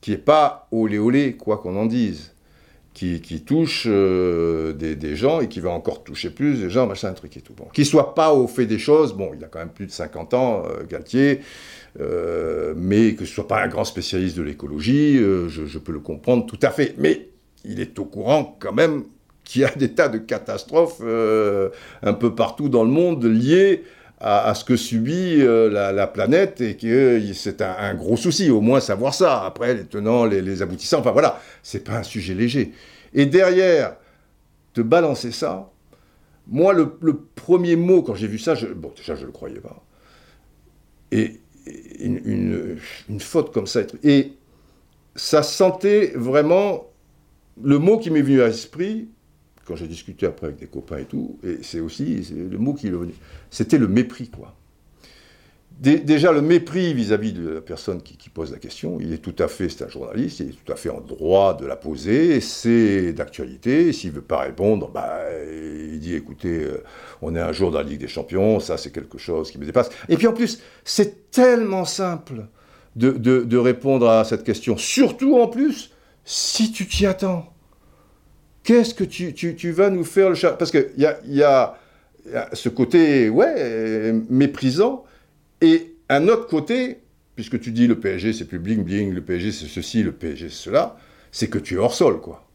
qui 0.01 0.11
n'est 0.11 0.17
pas 0.17 0.67
olé 0.73 0.99
olé, 0.99 1.37
quoi 1.37 1.59
qu'on 1.59 1.77
en 1.77 1.87
dise, 1.87 2.35
qui, 2.93 3.21
touche 3.47 3.85
euh, 3.87 4.73
des, 4.73 5.15
gens 5.15 5.41
et 5.41 5.49
qui 5.49 5.61
va 5.61 5.71
encore 5.71 6.03
toucher 6.03 6.29
plus 6.29 6.59
des 6.59 6.69
gens, 6.69 6.89
machin, 6.89 7.11
un 7.11 7.13
truc 7.13 7.37
et 7.37 7.41
tout. 7.41 7.55
Bon. 7.55 7.67
Qu'il 7.73 7.87
soit 7.87 8.17
pas 8.17 8.35
au 8.35 8.49
fait 8.49 8.67
des 8.67 8.81
choses, 8.81 9.13
bon, 9.13 9.31
il 9.33 9.45
a 9.45 9.47
quand 9.47 9.61
même 9.61 9.69
plus 9.69 9.87
de 9.87 9.93
50 9.93 10.35
ans, 10.35 10.65
euh, 10.67 10.83
Galtier, 10.85 11.39
euh, 12.01 12.75
mais 12.77 13.15
que 13.15 13.25
ce 13.25 13.33
soit 13.33 13.47
pas 13.47 13.63
un 13.63 13.69
grand 13.69 13.85
spécialiste 13.85 14.37
de 14.37 14.43
l'écologie, 14.43 15.19
je, 15.19 15.47
je, 15.49 15.79
peux 15.79 15.93
le 15.93 16.01
comprendre 16.01 16.45
tout 16.45 16.59
à 16.63 16.71
fait. 16.73 16.97
Mais 16.99 17.29
il 17.65 17.79
est 17.79 17.97
au 18.01 18.07
courant 18.07 18.57
quand 18.59 18.73
même 18.73 19.05
qu'il 19.45 19.63
y 19.63 19.65
a 19.65 19.71
des 19.71 19.95
tas 19.95 20.09
de 20.09 20.19
catastrophes 20.19 21.01
un 21.01 22.13
peu 22.13 22.35
partout 22.35 22.69
dans 22.69 22.83
le 22.83 22.91
monde 22.91 23.25
liées 23.25 23.85
à, 24.25 24.55
ce 24.55 24.65
que 24.65 24.77
subit 24.77 25.43
euh, 25.43 25.69
la, 25.69 26.07
planète 26.07 26.61
et 26.61 26.77
que 26.77 27.21
c'est 27.35 27.61
un, 27.61 27.95
gros 27.95 28.17
souci, 28.17 28.51
au 28.51 28.61
moins 28.61 28.79
savoir 28.79 29.15
ça. 29.15 29.45
Après, 29.45 29.75
les 29.75 29.85
tenants, 29.85 30.25
les, 30.27 30.63
aboutissants, 30.63 31.01
enfin 31.01 31.11
voilà, 31.11 31.41
c'est 31.65 31.83
pas 31.83 31.97
un 31.99 32.03
sujet 32.05 32.33
léger. 32.33 32.73
Et 33.15 33.27
derrière, 33.27 33.97
te 34.75 34.81
balancer 34.81 35.33
ça, 35.33 35.73
moi, 36.47 36.73
le, 36.73 36.89
premier 37.35 37.75
mot, 37.75 38.03
quand 38.03 38.15
j'ai 38.15 38.29
vu 38.29 38.39
ça, 38.39 38.55
je, 38.55 38.69
bon, 38.69 38.93
déjà, 38.97 39.17
je 39.17 39.27
le 39.27 39.33
croyais 39.33 39.59
pas. 39.61 39.85
Et, 41.11 41.41
une, 42.01 42.79
une, 43.09 43.21
faute 43.21 43.53
comme 43.53 43.67
ça, 43.67 43.83
et 44.03 44.33
ça 45.15 45.43
sentait 45.43 46.13
vraiment 46.17 46.91
le 47.63 47.79
mot 47.79 47.99
qui 47.99 48.11
m'est 48.11 48.23
venu 48.23 48.41
à 48.43 48.49
l'esprit, 48.49 49.09
quand 49.65 49.77
j'ai 49.77 49.87
discuté 49.87 50.27
après 50.27 50.49
avec 50.49 50.59
des 50.59 50.67
copains 50.67 50.99
et 50.99 51.05
tout, 51.05 51.39
et 51.45 51.59
c'est 51.63 51.81
aussi 51.81 52.27
le 52.35 52.59
mot 52.59 52.75
qui 52.75 52.89
est 52.89 52.91
venu, 52.91 53.13
c'était 53.51 53.79
le 53.79 53.89
mépris, 53.89 54.29
quoi. 54.29 54.55
déjà, 55.81 56.33
le 56.33 56.43
mépris 56.43 56.95
vis-à-vis 56.95 57.33
de 57.33 57.49
la 57.49 57.61
personne 57.61 58.03
qui, 58.03 58.29
pose 58.29 58.51
la 58.51 58.59
question, 58.59 58.99
il 59.01 59.13
est 59.13 59.19
tout 59.19 59.35
à 59.39 59.49
fait, 59.49 59.69
c'est 59.69 59.85
un 59.85 59.89
journaliste, 59.89 60.41
il 60.41 60.51
est 60.51 60.65
tout 60.65 60.73
à 60.73 60.77
fait 60.77 60.91
en 60.91 61.01
droit 61.01 61.57
de 61.57 61.67
la 61.67 61.77
poser, 61.77 62.41
c'est 62.41 63.13
d'actualité, 63.13 63.93
s'il 63.93 64.11
ne 64.11 64.17
veut 64.17 64.23
pas 64.23 64.39
répondre, 64.39 64.91
bah, 64.91 65.21
il 65.45 66.01
dit, 66.01 66.15
écoutez, 66.15 66.65
euh, 66.65 66.83
on 67.21 67.35
est 67.37 67.41
un 67.41 67.53
jour 67.53 67.71
dans 67.71 67.79
la 67.79 67.85
Ligue 67.85 68.01
des 68.01 68.09
Champions, 68.09 68.59
ça 68.59 68.77
c'est 68.77 68.91
quelque 68.91 69.19
chose 69.19 69.51
qui 69.51 69.59
me 69.59 69.67
dépasse. 69.67 69.91
Et 70.09 70.17
puis 70.17 70.27
en 70.27 70.33
plus, 70.33 70.61
c'est 70.85 71.31
tellement 71.31 71.85
simple 71.85 72.47
de, 72.97 73.11
de 73.11 73.57
répondre 73.57 74.09
à 74.09 74.25
cette 74.25 74.45
question, 74.45 74.77
surtout 74.77 75.39
en 75.39 75.47
plus, 75.47 75.93
si 76.25 76.73
tu 76.73 76.87
t'y 76.87 77.07
attends. 77.07 77.53
Qu'est-ce 78.65 78.95
que 78.95 79.05
tu, 79.05 79.35
tu, 79.35 79.71
vas 79.73 79.91
nous 79.91 80.05
faire 80.05 80.29
le 80.29 80.35
chat? 80.35 80.53
Parce 80.53 80.71
qu'il 80.71 80.93
y 80.97 81.43
a, 81.43 81.79
ce 82.53 82.69
côté, 82.69 83.29
ouais, 83.29 84.13
méprisant, 84.31 85.05
et 85.61 85.97
un 86.09 86.29
autre 86.29 86.47
côté, 86.47 86.99
puisque 87.35 87.61
tu 87.61 87.73
dis 87.73 87.87
le 87.87 87.99
PSG 87.99 88.33
c'est 88.33 88.45
plus 88.45 88.59
bling 88.59 88.85
bling, 88.85 89.13
le 89.13 89.21
PSG 89.21 89.53
c'est 89.53 89.67
ceci, 89.67 90.03
le 90.03 90.13
PSG 90.13 90.49
c'est 90.49 90.55
cela, 90.55 90.97
c'est 91.33 91.49
que 91.49 91.59
tu 91.59 91.75
es 91.75 91.79
hors 91.79 91.95
sol, 91.95 92.21
quoi. 92.21 92.47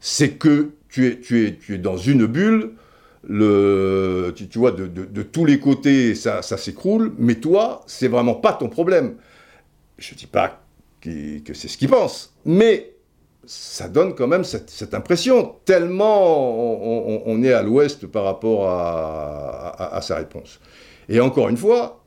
C'est 0.00 0.32
que 0.32 0.72
tu 0.88 1.06
es, 1.06 1.20
tu, 1.20 1.46
es, 1.46 1.56
tu 1.56 1.78
dans 1.78 1.96
une 1.96 2.26
bulle, 2.26 2.72
le, 3.26 4.34
tu, 4.36 4.58
vois, 4.58 4.72
de, 4.72 5.22
tous 5.22 5.46
les 5.46 5.58
côtés, 5.58 6.14
ça, 6.14 6.42
ça 6.42 6.58
s'écroule, 6.58 7.14
mais 7.18 7.36
toi, 7.36 7.82
c'est 7.86 8.08
vraiment 8.08 8.34
pas 8.34 8.52
ton 8.52 8.68
problème. 8.68 9.14
Je 9.96 10.14
dis 10.14 10.26
pas 10.26 10.62
que 11.00 11.54
c'est 11.54 11.68
ce 11.68 11.78
qu'il 11.78 11.88
pense, 11.88 12.34
mais 12.44 12.93
ça 13.46 13.88
donne 13.88 14.14
quand 14.14 14.26
même 14.26 14.44
cette, 14.44 14.94
impression, 14.94 15.56
tellement 15.64 17.24
on, 17.26 17.42
est 17.42 17.52
à 17.52 17.62
l'ouest 17.62 18.06
par 18.06 18.24
rapport 18.24 18.68
à, 18.68 20.00
sa 20.02 20.16
réponse. 20.16 20.60
Et 21.08 21.20
encore 21.20 21.48
une 21.48 21.56
fois, 21.56 22.02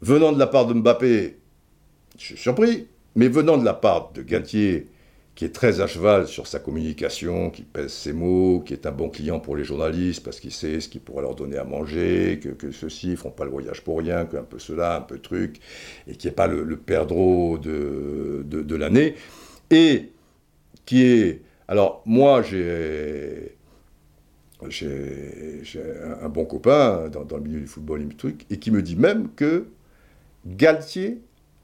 venant 0.00 0.32
de 0.32 0.38
la 0.38 0.46
part 0.46 0.66
de 0.66 0.74
Mbappé, 0.74 1.38
je 2.18 2.24
suis 2.24 2.36
surpris, 2.36 2.88
mais 3.14 3.28
venant 3.28 3.56
de 3.56 3.64
la 3.64 3.74
part 3.74 4.12
de 4.12 4.22
Galtier, 4.22 4.88
qui 5.34 5.44
est 5.44 5.54
très 5.54 5.80
à 5.80 5.86
cheval 5.86 6.28
sur 6.28 6.46
sa 6.46 6.60
communication, 6.60 7.50
qui 7.50 7.62
pèse 7.62 7.92
ses 7.92 8.12
mots, 8.12 8.62
qui 8.64 8.72
est 8.72 8.86
un 8.86 8.92
bon 8.92 9.08
client 9.08 9.40
pour 9.40 9.56
les 9.56 9.64
journalistes 9.64 10.22
parce 10.22 10.38
qu'il 10.38 10.52
sait 10.52 10.80
ce 10.80 10.88
qu'il 10.88 11.00
pourrait 11.00 11.22
leur 11.22 11.34
donner 11.34 11.56
à 11.56 11.64
manger, 11.64 12.40
que, 12.40 12.70
ceux-ci 12.70 13.08
ne 13.08 13.16
feront 13.16 13.32
pas 13.32 13.44
le 13.44 13.50
voyage 13.50 13.82
pour 13.82 13.98
rien, 13.98 14.26
qu'un 14.26 14.44
peu 14.44 14.60
cela, 14.60 14.96
un 14.96 15.00
peu 15.00 15.18
truc, 15.18 15.58
et 16.06 16.14
qui 16.14 16.28
n'est 16.28 16.32
pas 16.32 16.46
le, 16.46 16.76
perdreau 16.76 17.58
de, 17.58 18.44
de, 18.46 18.62
de 18.62 18.76
l'année. 18.76 19.16
Et 19.70 20.12
qui 20.84 21.02
est... 21.02 21.42
Alors, 21.68 22.02
moi, 22.04 22.42
j'ai 22.42 23.56
un 26.22 26.28
bon 26.28 26.44
copain 26.44 27.08
dans, 27.08 27.36
le 27.36 27.42
milieu 27.42 27.60
du 27.60 27.66
football 27.66 28.02
et 28.02 28.08
truc, 28.16 28.46
et 28.50 28.58
qui 28.58 28.70
me 28.70 28.82
dit 28.82 28.96
même 28.96 29.28
que 29.34 29.66
Galtier, 30.46 31.20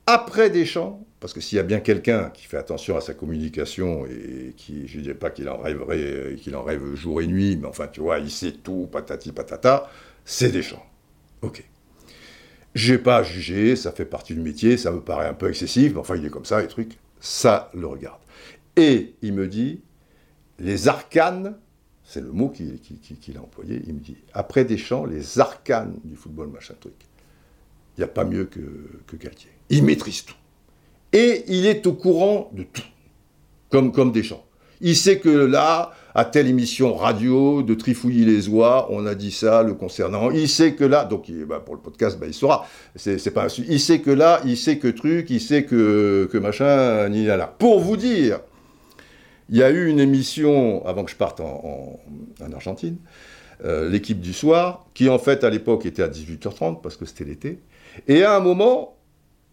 après 0.06 0.50
Deschamps, 0.50 1.04
parce 1.20 1.34
que 1.34 1.40
s'il 1.40 1.56
y 1.56 1.58
a 1.58 1.64
bien 1.64 1.80
quelqu'un 1.80 2.30
qui 2.30 2.46
fait 2.46 2.56
attention 2.56 2.96
à 2.96 3.02
sa 3.02 3.12
communication 3.12 4.06
et 4.06 4.54
qui, 4.56 4.88
je 4.88 4.98
ne 4.98 5.02
dirais 5.02 5.14
pas 5.14 5.30
qu'il 5.30 5.48
en 5.50 5.58
rêverait, 5.58 6.36
qu'il 6.40 6.56
en 6.56 6.62
rêve 6.62 6.94
jour 6.94 7.20
et 7.20 7.26
nuit, 7.26 7.58
mais 7.60 7.68
enfin, 7.68 7.88
tu 7.88 8.00
vois, 8.00 8.18
il 8.18 8.30
sait 8.30 8.52
tout, 8.52 8.88
patati 8.90 9.32
patata, 9.32 9.90
c'est 10.24 10.50
Deschamps. 10.50 10.84
Ok. 11.42 11.62
J'ai 12.74 12.98
pas 12.98 13.18
à 13.18 13.22
juger, 13.22 13.76
ça 13.76 13.92
fait 13.92 14.04
partie 14.04 14.34
du 14.34 14.40
métier, 14.40 14.76
ça 14.76 14.90
me 14.92 15.00
paraît 15.00 15.26
un 15.26 15.34
peu 15.34 15.50
excessif, 15.50 15.92
mais 15.92 15.98
enfin, 15.98 16.16
il 16.16 16.24
est 16.24 16.30
comme 16.30 16.44
ça, 16.44 16.62
les 16.62 16.68
trucs, 16.68 16.98
ça 17.20 17.70
le 17.74 17.86
regarde. 17.86 18.20
Et 18.80 19.14
il 19.20 19.34
me 19.34 19.46
dit, 19.46 19.82
les 20.58 20.88
arcanes, 20.88 21.54
c'est 22.02 22.22
le 22.22 22.32
mot 22.32 22.48
qu'il 22.48 23.36
a 23.36 23.40
employé, 23.42 23.82
il 23.86 23.92
me 23.92 24.00
dit, 24.00 24.16
après 24.32 24.64
Deschamps, 24.64 25.04
les 25.04 25.38
arcanes 25.38 25.96
du 26.02 26.16
football, 26.16 26.48
machin 26.48 26.72
truc. 26.80 26.94
Il 27.96 28.00
n'y 28.00 28.04
a 28.04 28.08
pas 28.08 28.24
mieux 28.24 28.46
que, 28.46 28.60
que 29.06 29.16
Galtier. 29.16 29.50
Il 29.68 29.84
maîtrise 29.84 30.24
tout. 30.24 30.34
Et 31.12 31.44
il 31.48 31.66
est 31.66 31.86
au 31.86 31.92
courant 31.92 32.50
de 32.54 32.62
tout, 32.62 32.88
comme, 33.68 33.92
comme 33.92 34.12
Deschamps. 34.12 34.46
Il 34.80 34.96
sait 34.96 35.18
que 35.18 35.28
là, 35.28 35.92
à 36.14 36.24
telle 36.24 36.46
émission 36.46 36.94
radio 36.94 37.62
de 37.62 37.74
Trifouillis 37.74 38.24
les 38.24 38.48
oies, 38.48 38.88
on 38.90 39.04
a 39.04 39.14
dit 39.14 39.30
ça 39.30 39.62
le 39.62 39.74
concernant. 39.74 40.30
Il 40.30 40.48
sait 40.48 40.72
que 40.72 40.84
là, 40.84 41.04
donc 41.04 41.30
bah, 41.46 41.60
pour 41.60 41.74
le 41.74 41.82
podcast, 41.82 42.18
bah, 42.18 42.26
il 42.26 42.32
saura. 42.32 42.66
C'est 42.96 43.30
pas 43.30 43.48
il 43.58 43.78
sait 43.78 44.00
que 44.00 44.10
là, 44.10 44.40
il 44.46 44.56
sait 44.56 44.78
que 44.78 44.88
truc, 44.88 45.28
il 45.28 45.40
sait 45.42 45.64
que, 45.64 46.30
que 46.32 46.38
machin, 46.38 47.10
ni 47.10 47.26
là, 47.26 47.36
là. 47.36 47.46
Pour 47.46 47.80
vous 47.80 47.98
dire, 47.98 48.40
il 49.50 49.56
y 49.56 49.62
a 49.64 49.70
eu 49.70 49.88
une 49.88 49.98
émission 49.98 50.86
avant 50.86 51.04
que 51.04 51.10
je 51.10 51.16
parte 51.16 51.40
en, 51.40 51.98
Argentine, 52.54 52.96
euh, 53.64 53.90
l'équipe 53.90 54.20
du 54.20 54.32
soir, 54.32 54.86
qui 54.94 55.08
en 55.08 55.18
fait 55.18 55.42
à 55.42 55.50
l'époque 55.50 55.84
était 55.86 56.02
à 56.02 56.08
18h30 56.08 56.80
parce 56.80 56.96
que 56.96 57.04
c'était 57.04 57.24
l'été. 57.24 57.58
Et 58.06 58.22
à 58.22 58.36
un 58.36 58.40
moment, 58.40 58.96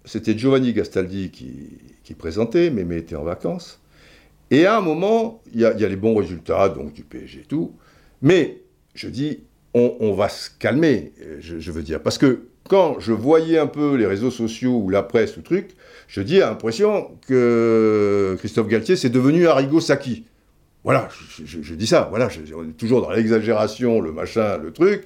c'était 0.06 0.38
Giovanni 0.38 0.72
Gastaldi 0.72 1.32
qui, 1.32 2.14
présentait, 2.14 2.70
Mémé 2.70 2.98
était 2.98 3.16
en 3.16 3.24
vacances. 3.24 3.82
Et 4.52 4.66
à 4.66 4.78
un 4.78 4.82
moment, 4.82 5.42
il 5.54 5.62
y, 5.62 5.66
a, 5.66 5.74
les 5.74 5.96
bons 5.96 6.16
résultats, 6.16 6.70
donc 6.70 6.94
du 6.94 7.04
PSG 7.04 7.42
et 7.42 7.44
tout. 7.44 7.76
Mais 8.22 8.62
je 8.94 9.10
dis, 9.10 9.40
on, 9.74 10.14
va 10.14 10.30
se 10.30 10.50
calmer, 10.58 11.12
je, 11.40 11.72
veux 11.72 11.84
dire. 11.84 12.02
Parce 12.02 12.18
que 12.18 12.48
quand 12.70 13.00
je 13.00 13.12
voyais 13.12 13.58
un 13.58 13.68
peu 13.68 13.96
les 13.96 14.06
réseaux 14.06 14.32
sociaux 14.32 14.78
ou 14.78 14.90
la 14.90 15.04
presse 15.04 15.38
ou 15.38 15.42
truc, 15.42 15.72
je 16.08 16.22
dis, 16.22 16.42
à 16.42 16.50
l'impression 16.50 17.12
que 17.28 18.36
Christophe 18.40 18.68
Galtier, 18.68 18.96
c'est 18.96 19.10
devenu 19.10 19.48
Arrigo 19.48 19.80
Sacchi. 19.80 20.26
Voilà, 20.84 21.10
je, 21.44 21.76
dis 21.76 21.88
ça, 21.88 22.08
voilà, 22.10 22.30
on 22.56 22.64
est 22.64 22.78
toujours 22.78 23.02
dans 23.02 23.12
l'exagération, 23.12 24.00
le 24.00 24.14
machin, 24.14 24.58
le 24.58 24.72
truc 24.72 25.04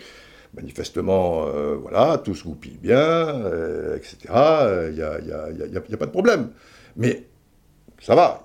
manifestement, 0.53 1.45
euh, 1.47 1.77
voilà, 1.81 2.17
tout 2.17 2.35
se 2.35 2.43
goupille 2.43 2.77
bien, 2.77 2.97
euh, 2.97 3.95
etc. 3.95 4.17
Il 4.27 4.95
n'y 4.95 5.95
a, 5.95 5.97
pas 5.97 6.05
de 6.05 6.11
problème. 6.11 6.51
Mais 6.97 7.25
ça 8.01 8.15
va. 8.15 8.43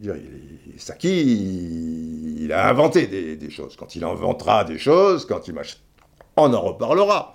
Je 0.00 0.10
veux 0.10 0.18
dire, 0.18 0.28
Saki, 0.76 2.44
il, 2.44 2.52
a 2.52 2.68
inventé 2.68 3.06
des, 3.36 3.50
choses. 3.50 3.76
Quand 3.76 3.96
il 3.96 4.04
inventera 4.04 4.64
des 4.64 4.78
choses, 4.78 5.26
quand 5.26 5.48
il 5.48 5.54
on 6.36 6.54
en 6.54 6.60
reparlera. 6.60 7.34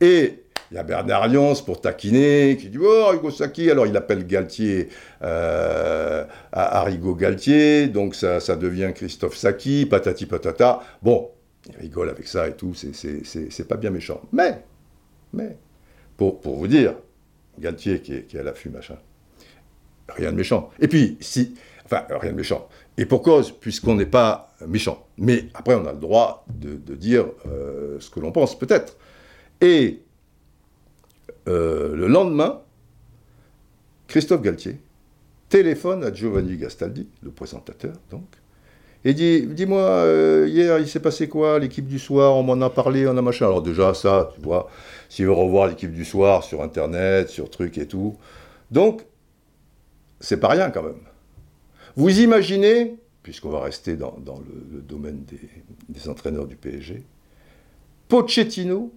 Et 0.00 0.44
il 0.70 0.76
y 0.76 0.78
a 0.78 0.84
Bernard 0.84 1.28
Lyons 1.28 1.54
pour 1.66 1.80
taquiner, 1.80 2.56
qui 2.56 2.68
dit 2.68 2.78
Oh, 2.80 3.10
Hugo 3.12 3.30
Saki, 3.30 3.70
alors 3.70 3.86
il 3.86 3.96
appelle 3.96 4.24
Galtier 4.26 4.88
euh, 5.22 6.24
à 6.52 6.78
Arrigo 6.78 7.14
Galtier, 7.14 7.88
donc 7.88 8.14
ça, 8.14 8.38
devient 8.56 8.92
Christophe 8.94 9.36
Saki, 9.36 9.86
patati 9.86 10.26
patata. 10.26 10.80
Bon, 11.02 11.30
il 11.68 11.76
rigole 11.76 12.08
avec 12.08 12.26
ça 12.28 12.46
et 12.46 12.52
tout, 12.52 12.74
c'est 12.74 13.68
pas 13.68 13.76
bien 13.76 13.90
méchant. 13.90 14.20
Mais, 14.32 14.62
mais, 15.32 15.56
pour, 16.16 16.40
vous 16.44 16.68
dire, 16.68 16.94
Galtier 17.58 18.00
qui 18.00 18.14
est, 18.14 18.22
qui 18.26 18.36
est 18.36 18.40
à 18.40 18.44
l'affût, 18.44 18.70
machin, 18.70 18.96
rien 20.08 20.30
de 20.30 20.36
méchant. 20.36 20.70
Et 20.78 20.86
puis, 20.86 21.16
si, 21.20 21.56
enfin, 21.84 22.04
rien 22.10 22.30
de 22.30 22.36
méchant. 22.36 22.68
Et 22.96 23.06
pour 23.06 23.22
cause, 23.22 23.50
puisqu'on 23.50 23.96
n'est 23.96 24.06
pas 24.06 24.54
méchant. 24.68 25.04
Mais 25.18 25.46
après, 25.54 25.74
on 25.74 25.84
a 25.86 25.92
le 25.92 25.98
droit 25.98 26.44
de, 26.54 26.74
de 26.74 26.94
dire 26.94 27.26
euh, 27.46 27.98
ce 27.98 28.08
que 28.08 28.20
l'on 28.20 28.30
pense, 28.30 28.56
peut-être. 28.56 28.96
Et 29.60 30.02
euh, 31.50 31.94
le 31.96 32.06
lendemain, 32.06 32.60
Christophe 34.06 34.42
Galtier 34.42 34.80
téléphone 35.50 36.04
à 36.04 36.14
Giovanni 36.14 36.56
Gastaldi, 36.56 37.08
le 37.22 37.30
présentateur, 37.32 37.92
donc, 38.10 38.24
et 39.04 39.14
dit 39.14 39.46
Dis-moi, 39.46 39.80
euh, 39.80 40.46
hier, 40.48 40.78
il 40.78 40.88
s'est 40.88 41.00
passé 41.00 41.28
quoi 41.28 41.58
L'équipe 41.58 41.86
du 41.86 41.98
soir, 41.98 42.36
on 42.36 42.42
m'en 42.42 42.60
a 42.60 42.70
parlé, 42.70 43.06
on 43.06 43.16
a 43.16 43.22
machin. 43.22 43.46
Alors, 43.46 43.62
déjà, 43.62 43.94
ça, 43.94 44.30
tu 44.34 44.42
vois, 44.42 44.68
s'il 45.08 45.26
veut 45.26 45.32
revoir 45.32 45.68
l'équipe 45.68 45.92
du 45.92 46.04
soir 46.04 46.44
sur 46.44 46.62
Internet, 46.62 47.28
sur 47.28 47.48
truc 47.50 47.78
et 47.78 47.86
tout. 47.86 48.16
Donc, 48.70 49.06
c'est 50.20 50.38
pas 50.38 50.48
rien 50.48 50.70
quand 50.70 50.82
même. 50.82 51.00
Vous 51.96 52.20
imaginez, 52.20 52.96
puisqu'on 53.22 53.50
va 53.50 53.60
rester 53.60 53.96
dans, 53.96 54.14
le, 54.16 54.80
domaine 54.82 55.24
des, 55.88 56.08
entraîneurs 56.08 56.46
du 56.46 56.56
PSG, 56.56 57.02
Pochettino, 58.08 58.92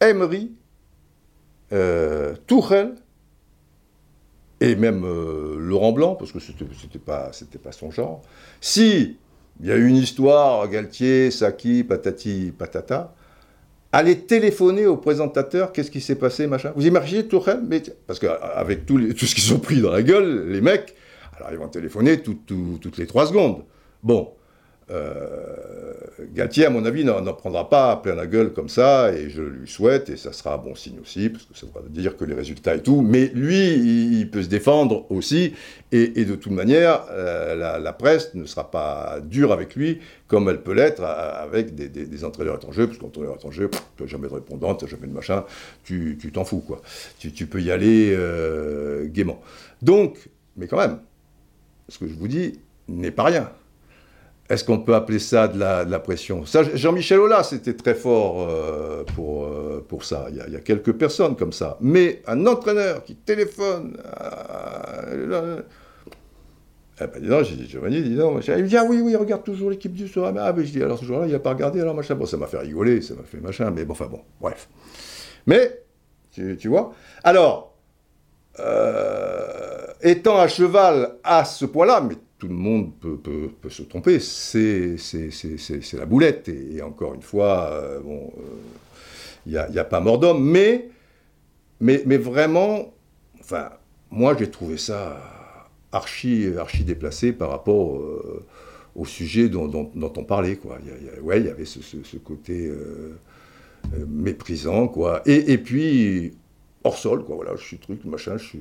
Emery, 0.00 0.52
euh, 1.72 2.34
et 4.60 4.74
même 4.74 5.04
euh, 5.04 5.56
Laurent 5.58 5.92
Blanc, 5.92 6.14
parce 6.14 6.32
que 6.32 6.40
c'était 6.40 6.98
pas, 6.98 7.30
pas 7.62 7.72
son 7.72 7.90
genre. 7.90 8.22
Si 8.60 9.16
il 9.60 9.66
y 9.66 9.72
a 9.72 9.76
une 9.76 9.96
histoire, 9.96 10.68
Galtier, 10.68 11.30
Saki, 11.30 11.84
patati, 11.84 12.52
patata, 12.56 13.14
allez 13.92 14.20
téléphoner 14.20 14.86
au 14.86 14.96
présentateur, 14.96 15.72
qu'est-ce 15.72 15.90
qui 15.90 16.00
s'est 16.00 16.14
passé, 16.14 16.46
machin. 16.46 16.72
Vous 16.76 16.86
imaginez 16.86 17.26
Tourelle 17.26 17.62
mais, 17.66 17.82
Parce 18.06 18.18
qu'avec 18.18 18.86
tout, 18.86 19.00
tout 19.14 19.26
ce 19.26 19.34
qu'ils 19.34 19.52
ont 19.52 19.58
pris 19.58 19.80
dans 19.80 19.90
la 19.90 20.02
gueule, 20.02 20.48
les 20.48 20.60
mecs, 20.60 20.94
alors 21.36 21.50
ils 21.52 21.58
vont 21.58 21.68
téléphoner 21.68 22.20
toutes 22.22 22.98
les 22.98 23.06
trois 23.06 23.26
secondes. 23.26 23.64
Bon, 24.02 24.32
euh, 24.90 25.92
Galtier, 26.34 26.66
à 26.66 26.70
mon 26.70 26.84
avis, 26.84 27.04
n'en 27.04 27.22
prendra 27.32 27.68
pas 27.68 27.96
plein 27.96 28.14
la 28.14 28.26
gueule 28.26 28.52
comme 28.52 28.68
ça, 28.68 29.12
et 29.12 29.30
je 29.30 29.42
lui 29.42 29.68
souhaite, 29.68 30.08
et 30.08 30.16
ça 30.16 30.32
sera 30.32 30.54
un 30.54 30.58
bon 30.58 30.74
signe 30.74 30.98
aussi, 31.00 31.28
parce 31.28 31.44
que 31.44 31.56
ça 31.56 31.66
va 31.74 31.80
dire 31.88 32.16
que 32.16 32.24
les 32.24 32.34
résultats 32.34 32.74
et 32.74 32.82
tout, 32.82 33.02
mais 33.02 33.30
lui, 33.34 33.74
il, 33.74 34.30
peut 34.30 34.42
se 34.42 34.48
défendre 34.48 35.06
aussi, 35.10 35.54
et, 35.92 36.24
de 36.24 36.34
toute 36.34 36.52
manière, 36.52 37.04
euh, 37.10 37.78
la, 37.78 37.92
presse 37.92 38.34
ne 38.34 38.44
sera 38.46 38.70
pas 38.70 39.18
dure 39.22 39.52
avec 39.52 39.76
lui, 39.76 40.00
comme 40.26 40.48
elle 40.48 40.62
peut 40.62 40.74
l'être 40.74 41.02
avec 41.02 41.74
des, 41.74 42.24
entraîneurs 42.24 42.56
étrangers, 42.56 42.86
parce 42.86 42.98
qu'entraîneur 42.98 43.36
étranger, 43.36 43.68
tu 43.96 44.02
n'as 44.02 44.08
jamais 44.08 44.28
de 44.28 44.34
répondant, 44.34 44.74
tu 44.74 44.84
n'as 44.84 44.90
jamais 44.90 45.06
de 45.06 45.12
machin, 45.12 45.44
tu 45.84 46.16
t'en 46.32 46.44
fous, 46.44 46.60
quoi. 46.60 46.80
Tu, 47.18 47.46
peux 47.46 47.60
y 47.60 47.70
aller 47.70 48.12
euh, 48.14 49.06
gaiement. 49.06 49.40
Donc, 49.82 50.28
mais 50.56 50.66
quand 50.66 50.78
même, 50.78 50.98
ce 51.88 51.98
que 51.98 52.06
je 52.06 52.14
vous 52.14 52.28
dis 52.28 52.58
n'est 52.88 53.10
pas 53.10 53.24
rien. 53.24 53.50
Est-ce 54.48 54.64
qu'on 54.64 54.78
peut 54.78 54.94
appeler 54.94 55.18
ça 55.18 55.46
de 55.46 55.58
la, 55.58 55.98
pression? 55.98 56.42
Jean-Michel 56.74 57.20
Aulas 57.20 57.44
c'était 57.44 57.74
très 57.74 57.94
fort 57.94 58.46
euh, 58.48 59.04
pour, 59.14 59.44
euh, 59.44 59.84
pour 59.86 60.04
ça. 60.04 60.26
Il 60.30 60.36
y, 60.36 60.56
a, 60.56 60.60
quelques 60.60 60.92
personnes 60.92 61.36
comme 61.36 61.52
ça. 61.52 61.76
Mais 61.82 62.22
un 62.26 62.46
entraîneur 62.46 63.04
qui 63.04 63.14
téléphone. 63.14 63.98
Euh, 65.02 65.60
eh 67.00 67.06
ben, 67.06 67.20
dis 67.20 67.28
donc, 67.28 67.44
j'ai 67.44 67.56
dit, 67.56 67.68
Giovanni, 67.68 68.02
dis 68.02 68.16
donc, 68.16 68.44
il 68.46 68.54
me 68.54 68.68
dit, 68.68 68.76
ah 68.76 68.84
oui, 68.88 69.00
oui, 69.02 69.14
regarde 69.14 69.44
toujours 69.44 69.68
l'équipe 69.68 69.92
du 69.92 70.08
soir. 70.08 70.32
Ah, 70.38 70.52
ben, 70.52 70.64
je 70.64 70.72
dis, 70.72 70.82
alors 70.82 70.98
ce 70.98 71.04
jour-là, 71.04 71.26
il 71.26 71.32
n'a 71.32 71.38
pas 71.38 71.50
regardé, 71.50 71.80
alors 71.80 71.94
machin. 71.94 72.14
Bon, 72.14 72.24
ça 72.24 72.38
m'a 72.38 72.46
fait 72.46 72.58
rigoler, 72.58 73.02
ça 73.02 73.14
m'a 73.14 73.24
fait 73.24 73.40
machin, 73.40 73.70
mais 73.70 73.84
bon, 73.84 73.92
enfin 73.92 74.06
bon, 74.06 74.22
bref. 74.40 74.68
Mais, 75.46 75.82
tu, 76.32 76.56
tu 76.56 76.68
vois, 76.68 76.94
alors, 77.22 77.74
étant 80.00 80.38
à 80.38 80.48
cheval 80.48 81.16
à 81.22 81.44
ce 81.44 81.66
point-là, 81.66 82.00
mais 82.00 82.16
tout 82.38 82.48
le 82.48 82.54
monde 82.54 82.92
peut, 83.00 83.18
se 83.68 83.82
tromper, 83.82 84.20
c'est 84.20 84.96
la 85.94 86.06
boulette. 86.06 86.48
Et, 86.48 86.80
encore 86.82 87.14
une 87.14 87.22
fois, 87.22 87.70
euh, 87.72 88.00
bon, 88.00 88.32
il 89.46 89.56
euh, 89.56 89.68
n'y 89.68 89.78
a, 89.78 89.84
pas 89.84 90.00
mort 90.00 90.18
d'homme, 90.18 90.48
mais, 90.48 90.88
vraiment, 92.16 92.92
enfin, 93.40 93.70
moi 94.10 94.36
j'ai 94.38 94.50
trouvé 94.50 94.78
ça 94.78 95.20
archi, 95.90 96.48
déplacé 96.84 97.32
par 97.32 97.50
rapport 97.50 97.96
euh, 97.96 98.44
au 98.94 99.04
sujet 99.04 99.48
dont, 99.48 99.90
on 99.94 100.24
parlait. 100.24 100.56
Quoi. 100.56 100.78
Il 100.84 101.06
y, 101.06 101.20
ouais, 101.20 101.40
il 101.40 101.46
y 101.46 101.50
avait 101.50 101.64
ce, 101.64 102.16
côté 102.18 102.70
méprisant, 104.06 104.92
et 105.26 105.58
puis, 105.58 106.34
hors 106.88 106.98
sol, 106.98 107.24
quoi. 107.24 107.36
Voilà, 107.36 107.54
je 107.56 107.62
suis 107.62 107.78
truc, 107.78 108.04
machin, 108.04 108.36
je 108.36 108.44
suis, 108.44 108.60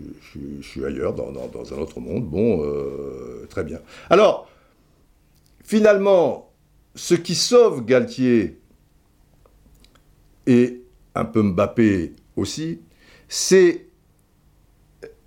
je 0.62 0.68
suis, 0.68 0.86
ailleurs, 0.86 1.14
dans, 1.14 1.30
un 1.30 1.78
autre 1.78 2.00
monde. 2.00 2.26
Bon, 2.26 2.64
euh, 2.64 3.46
très 3.50 3.64
bien. 3.64 3.80
Alors, 4.10 4.50
finalement, 5.64 6.52
ce 6.96 7.16
qui 7.16 7.36
sauve 7.36 7.86
Galtier 7.86 8.60
et 10.46 10.82
un 11.16 11.26
peu 11.26 11.42
Mbappé 11.42 12.14
aussi, 12.36 12.82
c'est 13.28 13.86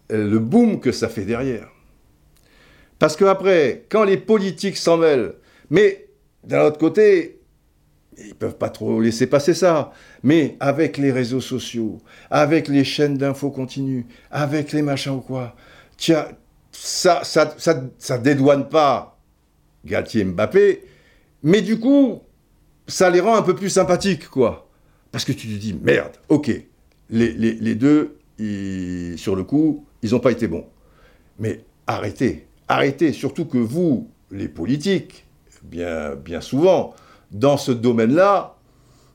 le 0.09 0.38
boom 0.38 0.80
que 0.80 0.92
ça 0.92 1.09
fait 1.09 1.24
derrière. 1.24 1.68
Parce 2.98 3.16
qu'après, 3.16 3.86
quand 3.88 4.05
les 4.05 4.18
politiques 4.18 4.76
s'en 4.76 4.98
mêlent, 4.98 5.34
mais 5.70 6.09
d'un 6.44 6.66
autre 6.66 6.78
côté, 6.78 7.39
ils 8.27 8.35
peuvent 8.35 8.57
pas 8.57 8.71
trop 8.71 9.01
laisser 9.01 9.27
passer 9.27 9.55
ça. 9.55 9.93
Mais 10.23 10.57
avec 10.61 10.99
les 10.99 11.12
réseaux 11.12 11.41
sociaux, 11.41 11.99
avec 12.31 12.68
les 12.68 12.85
chaînes 12.85 13.16
d'infos 13.16 13.51
continues, 13.51 14.07
avec 14.31 14.73
les 14.73 14.83
machins 14.83 15.12
ou 15.12 15.21
quoi, 15.21 15.55
tiens, 15.97 16.27
ça, 16.73 17.21
ça, 17.25 17.55
ça, 17.59 17.83
ça 17.99 18.18
dédouane 18.18 18.68
pas 18.68 19.18
Galtier 19.85 20.25
Mbappé, 20.25 20.83
mais 21.43 21.62
du 21.62 21.79
coup, 21.79 22.21
ça 22.87 23.11
les 23.11 23.21
rend 23.21 23.37
un 23.37 23.43
peu 23.43 23.55
plus 23.55 23.71
sympathiques, 23.71 24.29
quoi. 24.29 24.68
Parce 25.12 25.25
que 25.25 25.33
tu 25.33 25.49
te 25.49 25.53
dis, 25.55 25.75
merde, 25.75 26.12
ok, 26.29 26.51
les, 27.11 27.33
les, 27.33 27.75
deux, 27.75 28.18
sur 29.16 29.37
le 29.37 29.43
coup, 29.45 29.85
ils 30.03 30.11
n'ont 30.11 30.21
pas 30.21 30.33
été 30.33 30.47
bons. 30.47 30.66
Mais 31.39 31.64
arrêtez, 31.87 32.47
arrêtez, 32.68 33.12
surtout 33.12 33.47
que 33.47 33.59
vous, 33.59 34.11
les 34.31 34.49
politiques, 34.49 35.27
bien, 35.62 36.14
bien 36.14 36.41
souvent, 36.41 36.95
dans 37.31 37.57
ce 37.57 37.72
domaine-là, 37.72 38.57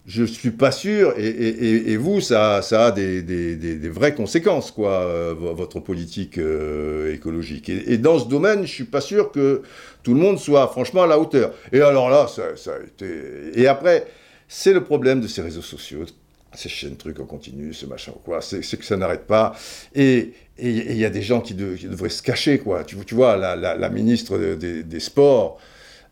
je 0.06 0.22
ne 0.22 0.28
suis 0.28 0.52
pas 0.52 0.72
sûr, 0.72 1.16
et, 1.18 1.98
vous, 1.98 2.22
ça, 2.22 2.58
a 2.58 2.92
des, 2.92 3.90
vraies 3.90 4.14
conséquences, 4.14 4.70
quoi, 4.70 5.02
euh, 5.02 5.34
votre 5.34 5.80
politique 5.80 6.38
euh, 6.38 7.14
écologique. 7.14 7.70
Et, 7.70 7.98
dans 7.98 8.20
ce 8.20 8.28
domaine, 8.28 8.58
je 8.58 8.62
ne 8.62 8.68
suis 8.68 8.84
pas 8.84 9.02
sûr 9.02 9.32
que 9.32 9.64
tout 10.04 10.14
le 10.14 10.20
monde 10.20 10.38
soit 10.38 10.68
franchement 10.68 11.04
à 11.04 11.08
la 11.08 11.18
hauteur. 11.18 11.54
Et 11.72 11.82
alors 11.82 12.10
là, 12.12 12.28
ça, 12.28 12.72
a 12.72 12.84
été... 12.84 13.60
Et 13.60 13.68
après, 13.68 14.06
c'est 14.48 14.74
le 14.74 14.84
problème 14.84 15.22
de 15.22 15.28
ces 15.28 15.42
réseaux 15.42 15.64
sociaux, 15.64 16.06
ces 16.54 16.70
chaînes 16.70 16.98
trucs 16.98 17.20
en 17.20 17.26
continu, 17.26 17.74
ce 17.74 17.88
machin 17.88 18.14
quoi, 18.24 18.42
c'est 18.42 18.62
que 18.62 18.86
ça 18.86 18.98
n'arrête 18.98 19.26
pas. 19.26 19.56
Et 19.96 20.34
il 20.60 20.98
y 20.98 21.04
a 21.04 21.10
des 21.10 21.24
gens 21.24 21.42
qui, 21.42 21.56
devraient 21.56 22.10
se 22.10 22.22
cacher, 22.22 22.60
quoi. 22.60 22.84
Tu 22.84 22.96
vois, 23.16 23.38
la, 23.38 23.90
ministre 23.90 24.38
des, 24.38 25.00
Sports, 25.00 25.60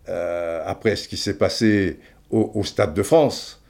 euh, 0.10 0.64
après 0.66 0.96
ce 0.96 1.08
qui 1.08 1.18
s'est 1.18 1.38
passé 1.38 2.00
au 2.30 2.64
Stade 2.64 2.96
de 2.96 3.04
France, 3.04 3.64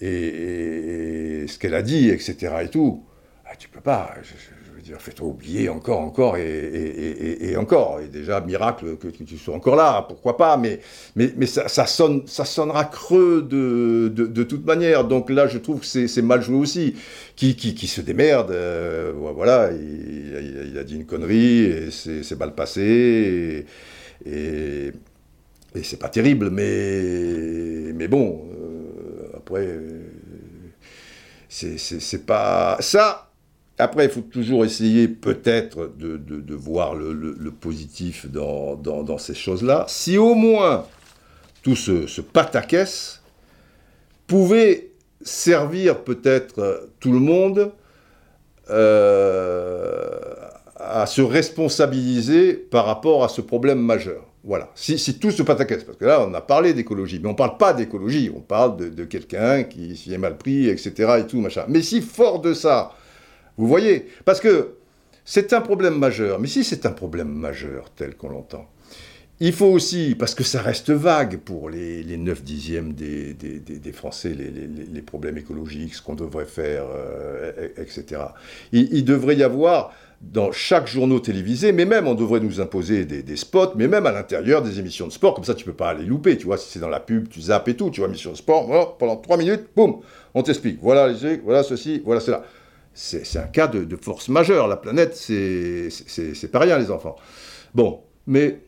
et, 0.00 1.46
ce 1.48 1.58
qu'elle 1.58 1.74
a 1.74 1.82
dit, 1.82 2.08
etc. 2.10 2.52
et 2.62 2.68
tout, 2.68 3.02
ah, 3.46 3.56
tu 3.58 3.68
peux 3.68 3.80
pas. 3.80 4.14
Je, 4.22 4.74
veux 4.74 4.82
dire, 4.82 5.00
fais-toi 5.00 5.26
oublier 5.26 5.68
encore, 5.68 6.00
encore 6.00 6.36
et, 6.36 7.56
encore. 7.56 8.00
Et 8.00 8.06
déjà, 8.06 8.40
miracle 8.40 8.96
que, 8.96 9.08
tu 9.08 9.36
sois 9.38 9.54
encore 9.54 9.74
là, 9.74 10.04
pourquoi 10.06 10.36
pas, 10.36 10.56
mais, 10.56 10.80
ça, 11.46 11.86
sonne, 11.86 12.22
ça 12.26 12.44
sonnera 12.44 12.84
creux 12.84 13.42
de, 13.42 14.08
de, 14.08 14.42
toute 14.44 14.64
manière. 14.64 15.04
Donc 15.04 15.30
là, 15.30 15.48
je 15.48 15.58
trouve 15.58 15.80
que 15.80 15.86
c'est 15.86 16.22
mal 16.22 16.42
joué 16.42 16.56
aussi. 16.56 16.94
Qui, 17.34 17.54
qui, 17.54 17.86
se 17.86 18.00
démerde, 18.00 18.50
euh, 18.50 19.12
voilà, 19.14 19.70
il, 19.72 20.76
a 20.76 20.82
dit 20.82 20.96
une 20.96 21.06
connerie, 21.06 21.64
et 21.64 21.90
c'est 21.90 22.38
mal 22.38 22.54
passé, 22.54 23.64
et, 24.26 24.92
et, 25.74 25.82
c'est 25.82 25.98
pas 25.98 26.08
terrible, 26.08 26.50
mais, 26.50 27.92
mais 27.94 28.08
bon. 28.08 28.48
Euh, 28.52 29.36
après, 29.36 29.66
euh, 29.66 30.02
c'est 31.48 32.26
pas. 32.26 32.76
Ça, 32.80 33.30
après, 33.78 34.06
il 34.06 34.10
faut 34.10 34.22
toujours 34.22 34.64
essayer 34.64 35.08
peut-être 35.08 35.92
de, 35.96 36.54
voir 36.54 36.94
le, 36.94 37.50
positif 37.50 38.26
dans, 38.26 39.18
ces 39.18 39.34
choses-là. 39.34 39.84
Si 39.88 40.18
au 40.18 40.34
moins 40.34 40.86
tout 41.62 41.76
ce, 41.76 42.06
ce 42.06 42.20
pataquès 42.20 43.22
pouvait 44.26 44.90
servir 45.22 46.04
peut-être 46.04 46.90
tout 47.00 47.12
le 47.12 47.18
monde 47.18 47.72
euh, 48.70 50.20
à 50.76 51.06
se 51.06 51.22
responsabiliser 51.22 52.52
par 52.54 52.86
rapport 52.86 53.24
à 53.24 53.28
ce 53.28 53.40
problème 53.40 53.80
majeur. 53.80 54.27
Voilà, 54.44 54.70
si, 54.74 55.18
tout 55.18 55.30
se 55.30 55.42
pataquès, 55.42 55.82
parce 55.82 55.98
que 55.98 56.04
là, 56.04 56.24
on 56.26 56.32
a 56.32 56.40
parlé 56.40 56.72
d'écologie, 56.72 57.18
mais 57.20 57.28
on 57.28 57.32
ne 57.32 57.36
parle 57.36 57.56
pas 57.56 57.72
d'écologie, 57.72 58.30
on 58.34 58.40
parle 58.40 58.76
de, 58.76 59.04
quelqu'un 59.04 59.64
qui 59.64 59.96
s'y 59.96 60.14
est 60.14 60.18
mal 60.18 60.38
pris, 60.38 60.68
etc., 60.68 61.16
et 61.20 61.26
tout, 61.26 61.40
machin. 61.40 61.64
Mais 61.68 61.82
si 61.82 62.00
fort 62.00 62.40
de 62.40 62.54
ça, 62.54 62.92
vous 63.56 63.66
voyez, 63.66 64.06
parce 64.24 64.40
que 64.40 64.76
c'est 65.24 65.52
un 65.52 65.60
problème 65.60 65.98
majeur, 65.98 66.38
mais 66.38 66.46
si 66.46 66.62
c'est 66.62 66.86
un 66.86 66.92
problème 66.92 67.28
majeur 67.28 67.90
tel 67.96 68.16
qu'on 68.16 68.28
l'entend, 68.30 68.68
il 69.40 69.52
faut 69.52 69.66
aussi, 69.66 70.16
parce 70.18 70.34
que 70.34 70.42
ça 70.42 70.62
reste 70.62 70.90
vague 70.90 71.38
pour 71.38 71.70
les, 71.70 72.02
les 72.02 72.16
9 72.16 72.42
dixièmes 72.42 72.92
des, 72.92 73.36
Français, 73.92 74.34
les, 74.34 75.02
problèmes 75.02 75.38
écologiques, 75.38 75.94
ce 75.94 76.02
qu'on 76.02 76.16
devrait 76.16 76.44
faire, 76.44 76.84
euh, 76.92 77.68
etc. 77.76 78.22
il, 78.72 79.04
devrait 79.04 79.36
y 79.36 79.42
avoir 79.42 79.92
dans 80.20 80.50
chaque 80.50 80.88
journaux 80.88 81.20
télévisé, 81.20 81.70
mais 81.72 81.84
même 81.84 82.08
on 82.08 82.14
devrait 82.14 82.40
nous 82.40 82.60
imposer 82.60 83.04
des, 83.04 83.36
spots, 83.36 83.74
mais 83.76 83.86
même 83.86 84.04
à 84.04 84.12
l'intérieur 84.12 84.62
des 84.62 84.80
émissions 84.80 85.06
de 85.06 85.12
sport, 85.12 85.34
comme 85.34 85.44
ça 85.44 85.54
tu 85.54 85.64
peux 85.64 85.72
pas 85.72 85.90
aller 85.90 86.04
louper, 86.04 86.36
tu 86.36 86.46
vois, 86.46 86.58
si 86.58 86.68
c'est 86.68 86.80
dans 86.80 86.88
la 86.88 87.00
pub, 87.00 87.28
tu 87.28 87.40
zappes 87.40 87.68
et 87.68 87.76
tout, 87.76 87.90
tu 87.90 88.00
vois, 88.00 88.08
émission 88.08 88.32
de 88.32 88.36
sport, 88.36 88.96
pendant 88.98 89.16
trois 89.16 89.36
minutes, 89.36 89.66
boum, 89.76 90.00
on 90.34 90.42
t'explique, 90.42 90.80
voilà 90.82 91.08
les 91.08 91.36
voilà 91.38 91.62
ceci, 91.62 92.02
voilà 92.04 92.20
cela. 92.20 92.42
C'est 92.94 93.38
un 93.38 93.46
cas 93.46 93.68
de, 93.68 93.96
force 93.96 94.28
majeure, 94.28 94.66
la 94.66 94.76
planète, 94.76 95.14
c'est 95.14 96.50
pas 96.50 96.58
rien 96.58 96.78
les 96.78 96.90
enfants. 96.90 97.14
Bon, 97.72 98.00
mais 98.26 98.58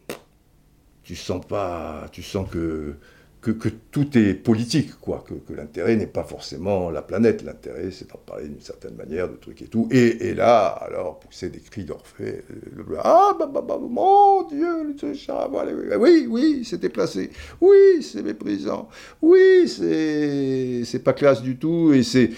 tu 1.02 1.16
sens 1.16 1.44
pas, 1.44 2.06
tu 2.12 2.22
sens 2.22 2.48
que 2.48 2.94
que, 3.40 3.68
tout 3.90 4.18
est 4.18 4.34
politique, 4.34 4.98
quoi, 5.00 5.24
que, 5.26 5.52
l'intérêt 5.52 5.96
n'est 5.96 6.06
pas 6.06 6.24
forcément 6.24 6.90
la 6.90 7.02
planète. 7.02 7.42
L'intérêt, 7.42 7.90
c'est 7.90 8.10
d'en 8.10 8.18
parler 8.18 8.48
d'une 8.48 8.60
certaine 8.60 8.94
manière, 8.94 9.28
de 9.28 9.36
trucs 9.36 9.62
et 9.62 9.66
tout. 9.66 9.88
Et, 9.90 10.34
là, 10.34 10.66
alors, 10.66 11.18
pousser 11.20 11.48
des 11.48 11.60
cris 11.60 11.84
d'Orphée, 11.84 12.42
euh, 12.50 12.96
ah, 13.02 13.34
bah, 13.38 13.50
bah, 13.52 13.64
bah, 13.66 13.78
mon 13.80 14.42
Dieu, 14.44 14.84
le 14.84 15.98
oui, 15.98 16.26
oui, 16.28 16.62
c'est 16.64 16.78
déplacé, 16.78 17.30
oui, 17.60 18.02
c'est 18.02 18.22
méprisant, 18.22 18.88
oui, 19.22 19.68
c'est, 19.68 21.02
pas 21.02 21.12
classe 21.14 21.42
du 21.42 21.56
tout, 21.56 21.92
et 21.94 22.02
c'est, 22.02 22.30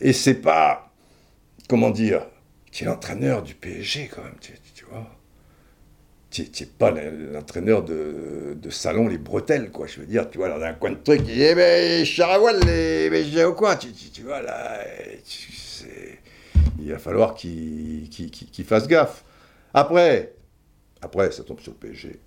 et 0.00 0.12
c'est 0.12 0.34
pas, 0.34 0.92
comment 1.68 1.90
dire, 1.90 2.26
qui 2.70 2.84
est 2.84 2.86
l'entraîneur 2.86 3.42
du 3.42 3.54
PSG, 3.54 4.10
quand 4.14 4.22
même, 4.22 4.36
tu 4.40 4.52
n'es 6.38 6.66
pas 6.78 6.90
l'entraîneur 6.90 7.82
de, 7.82 8.70
salon 8.70 9.08
Les 9.08 9.18
Bretelles, 9.18 9.70
quoi. 9.70 9.86
Je 9.86 10.00
veux 10.00 10.06
dire, 10.06 10.28
tu 10.30 10.38
vois, 10.38 10.48
dans 10.48 10.62
un 10.62 10.74
coin 10.74 10.90
de 10.90 10.96
truc, 10.96 11.20
il 11.20 11.34
dit, 11.34 11.42
eh 11.42 11.54
ben, 11.54 12.04
Charavoile, 12.04 12.60
les 12.66 13.24
j'ai 13.24 13.44
au 13.44 13.54
coin. 13.54 13.76
Tu, 13.76 14.22
vois, 14.22 14.42
là, 14.42 14.80
il 16.78 16.90
va 16.90 16.98
falloir 16.98 17.34
qu'il 17.34 18.08
fasse 18.64 18.86
gaffe. 18.86 19.24
Après, 19.72 20.34
après, 21.02 21.30
ça 21.30 21.42
tombe 21.42 21.60
sur 21.60 21.72
le 21.72 21.78
PSG. 21.78 22.20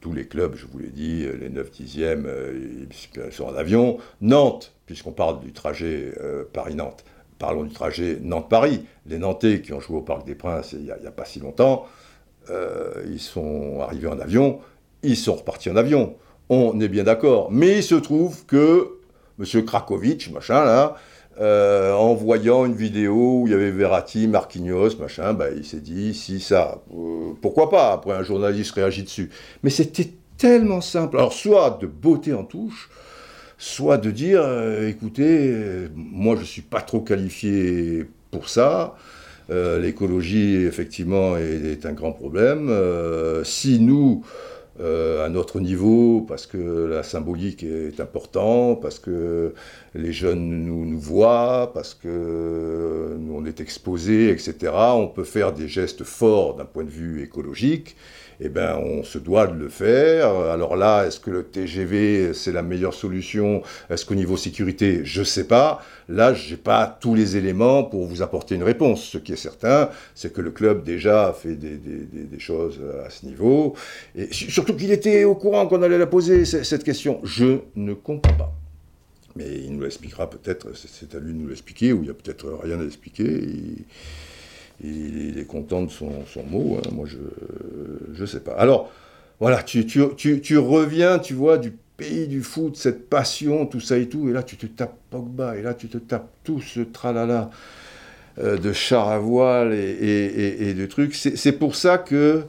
Tous 0.00 0.12
les 0.12 0.26
clubs, 0.26 0.56
je 0.56 0.66
vous 0.66 0.78
l'ai 0.78 0.88
dit, 0.88 1.26
les 1.40 1.48
9 1.48 1.70
dixièmes, 1.70 2.26
euh, 2.26 2.86
ils 2.90 3.32
sont 3.32 3.44
en 3.44 3.54
avion. 3.54 3.98
Nantes, 4.20 4.74
puisqu'on 4.86 5.12
parle 5.12 5.40
du 5.40 5.52
trajet 5.52 6.12
euh, 6.20 6.44
Paris-Nantes, 6.52 7.04
parlons 7.38 7.64
du 7.64 7.72
trajet 7.72 8.18
Nantes-Paris. 8.20 8.84
Les 9.06 9.18
Nantais 9.18 9.62
qui 9.62 9.72
ont 9.72 9.80
joué 9.80 9.96
au 9.96 10.02
Parc 10.02 10.26
des 10.26 10.34
Princes 10.34 10.72
il 10.72 10.82
n'y 10.82 10.90
a, 10.90 11.10
pas 11.10 11.24
si 11.24 11.38
longtemps, 11.40 11.86
euh, 12.50 12.92
ils 13.10 13.20
sont 13.20 13.80
arrivés 13.80 14.08
en 14.08 14.18
avion, 14.18 14.60
ils 15.02 15.16
sont 15.16 15.34
repartis 15.34 15.70
en 15.70 15.76
avion. 15.76 16.16
On 16.48 16.80
est 16.80 16.88
bien 16.88 17.04
d'accord. 17.04 17.50
Mais 17.50 17.78
il 17.78 17.82
se 17.82 17.94
trouve 17.94 18.44
que 18.46 18.98
M. 19.38 19.64
Krakowicz, 19.64 20.30
machin, 20.30 20.64
là, 20.64 20.96
euh, 21.40 21.92
en 21.94 22.14
voyant 22.14 22.66
une 22.66 22.74
vidéo 22.74 23.40
où 23.40 23.46
il 23.46 23.52
y 23.52 23.54
avait 23.54 23.70
Verratti, 23.70 24.26
Marquinhos, 24.28 24.96
machin, 24.98 25.32
bah, 25.32 25.46
il 25.54 25.64
s'est 25.64 25.80
dit, 25.80 26.14
si 26.14 26.40
ça, 26.40 26.82
euh, 26.94 27.32
pourquoi 27.40 27.70
pas 27.70 27.92
Après, 27.92 28.12
un 28.12 28.22
journaliste 28.22 28.72
réagit 28.72 29.02
dessus. 29.02 29.30
Mais 29.62 29.70
c'était 29.70 30.10
tellement 30.36 30.80
simple. 30.80 31.16
Alors, 31.16 31.32
soit 31.32 31.78
de 31.80 31.86
beauté 31.86 32.34
en 32.34 32.44
touche, 32.44 32.90
soit 33.56 33.96
de 33.96 34.10
dire, 34.10 34.44
écoutez, 34.86 35.88
moi, 35.94 36.34
je 36.34 36.40
ne 36.40 36.46
suis 36.46 36.62
pas 36.62 36.80
trop 36.80 37.00
qualifié 37.00 38.06
pour 38.30 38.48
ça. 38.48 38.96
Euh, 39.50 39.80
l'écologie, 39.80 40.56
effectivement, 40.64 41.36
est, 41.36 41.84
un 41.86 41.92
grand 41.92 42.12
problème. 42.12 42.68
Euh, 42.70 43.44
si 43.44 43.80
nous, 43.80 44.24
euh, 44.80 45.24
à 45.24 45.28
notre 45.28 45.60
niveau, 45.60 46.24
parce 46.26 46.46
que 46.46 46.86
la 46.86 47.02
symbolique 47.02 47.62
est 47.62 48.00
importante, 48.00 48.80
parce 48.80 48.98
que 48.98 49.52
les 49.94 50.12
jeunes 50.12 50.64
nous, 50.64 50.98
voient, 50.98 51.70
parce 51.74 51.94
que 51.94 53.16
nous, 53.18 53.34
on 53.34 53.44
est 53.44 53.60
exposés, 53.60 54.30
etc., 54.30 54.72
on 54.94 55.08
peut 55.08 55.24
faire 55.24 55.52
des 55.52 55.68
gestes 55.68 56.04
forts 56.04 56.56
d'un 56.56 56.64
point 56.64 56.84
de 56.84 56.90
vue 56.90 57.22
écologique 57.22 57.96
eh 58.40 58.48
ben, 58.48 58.76
on 58.76 59.02
se 59.02 59.18
doit 59.18 59.46
de 59.46 59.58
le 59.58 59.68
faire. 59.68 60.28
Alors 60.28 60.76
là, 60.76 61.06
est-ce 61.06 61.20
que 61.20 61.30
le 61.30 61.44
TGV, 61.44 62.34
c'est 62.34 62.52
la 62.52 62.62
meilleure 62.62 62.94
solution? 62.94 63.62
Est-ce 63.90 64.04
qu'au 64.04 64.14
niveau 64.14 64.36
sécurité, 64.36 65.00
je 65.04 65.20
ne 65.20 65.24
sais 65.24 65.44
pas. 65.44 65.82
Là, 66.08 66.34
je 66.34 66.50
n'ai 66.50 66.56
pas 66.56 66.86
tous 67.00 67.14
les 67.14 67.36
éléments 67.36 67.84
pour 67.84 68.06
vous 68.06 68.22
apporter 68.22 68.54
une 68.54 68.62
réponse. 68.62 69.04
Ce 69.04 69.18
qui 69.18 69.32
est 69.32 69.36
certain, 69.36 69.90
c'est 70.14 70.32
que 70.32 70.40
le 70.40 70.50
club 70.50 70.84
déjà 70.84 71.32
fait 71.32 71.54
des, 71.54 72.38
choses 72.38 72.80
à 73.06 73.10
ce 73.10 73.26
niveau. 73.26 73.74
Et 74.16 74.28
surtout 74.32 74.74
qu'il 74.74 74.90
était 74.90 75.24
au 75.24 75.34
courant 75.34 75.66
qu'on 75.66 75.82
allait 75.82 75.98
la 75.98 76.06
poser, 76.06 76.44
cette 76.44 76.84
question. 76.84 77.20
Je 77.24 77.60
ne 77.76 77.94
comprends 77.94 78.34
pas. 78.34 78.52
Mais 79.36 79.46
il 79.64 79.72
nous 79.72 79.82
l'expliquera 79.82 80.28
peut-être, 80.28 80.68
c'est 80.74 81.14
à 81.14 81.18
lui 81.18 81.32
de 81.32 81.38
nous 81.38 81.48
l'expliquer, 81.48 81.92
ou 81.92 81.98
il 81.98 82.04
n'y 82.04 82.10
a 82.10 82.14
peut-être 82.14 82.58
rien 82.62 82.78
à 82.80 82.84
expliquer 82.84 83.30
il, 84.82 85.38
est 85.38 85.46
content 85.46 85.82
de 85.82 85.90
son, 85.90 86.10
mot. 86.48 86.78
Hein. 86.78 86.88
Moi, 86.92 87.06
je 87.06 88.20
ne 88.20 88.26
sais 88.26 88.40
pas. 88.40 88.52
Alors, 88.52 88.90
voilà, 89.40 89.62
tu, 89.62 89.86
tu, 89.86 90.58
reviens, 90.58 91.18
tu 91.18 91.34
vois, 91.34 91.58
du 91.58 91.72
pays 91.96 92.28
du 92.28 92.42
foot, 92.42 92.76
cette 92.76 93.08
passion, 93.08 93.66
tout 93.66 93.80
ça 93.80 93.98
et 93.98 94.08
tout, 94.08 94.28
et 94.28 94.32
là, 94.32 94.42
tu 94.42 94.56
te 94.56 94.66
tapes 94.66 94.96
Pogba, 95.10 95.56
et 95.56 95.62
là, 95.62 95.74
tu 95.74 95.88
te 95.88 95.98
tapes 95.98 96.30
tout 96.44 96.60
ce 96.60 96.80
tralala 96.80 97.50
euh, 98.38 98.56
de 98.56 98.72
char 98.72 99.08
à 99.08 99.18
voile 99.18 99.72
et, 99.72 100.74
de 100.74 100.86
trucs. 100.86 101.14
C'est 101.14 101.52
pour 101.58 101.74
ça 101.74 101.98
que 101.98 102.44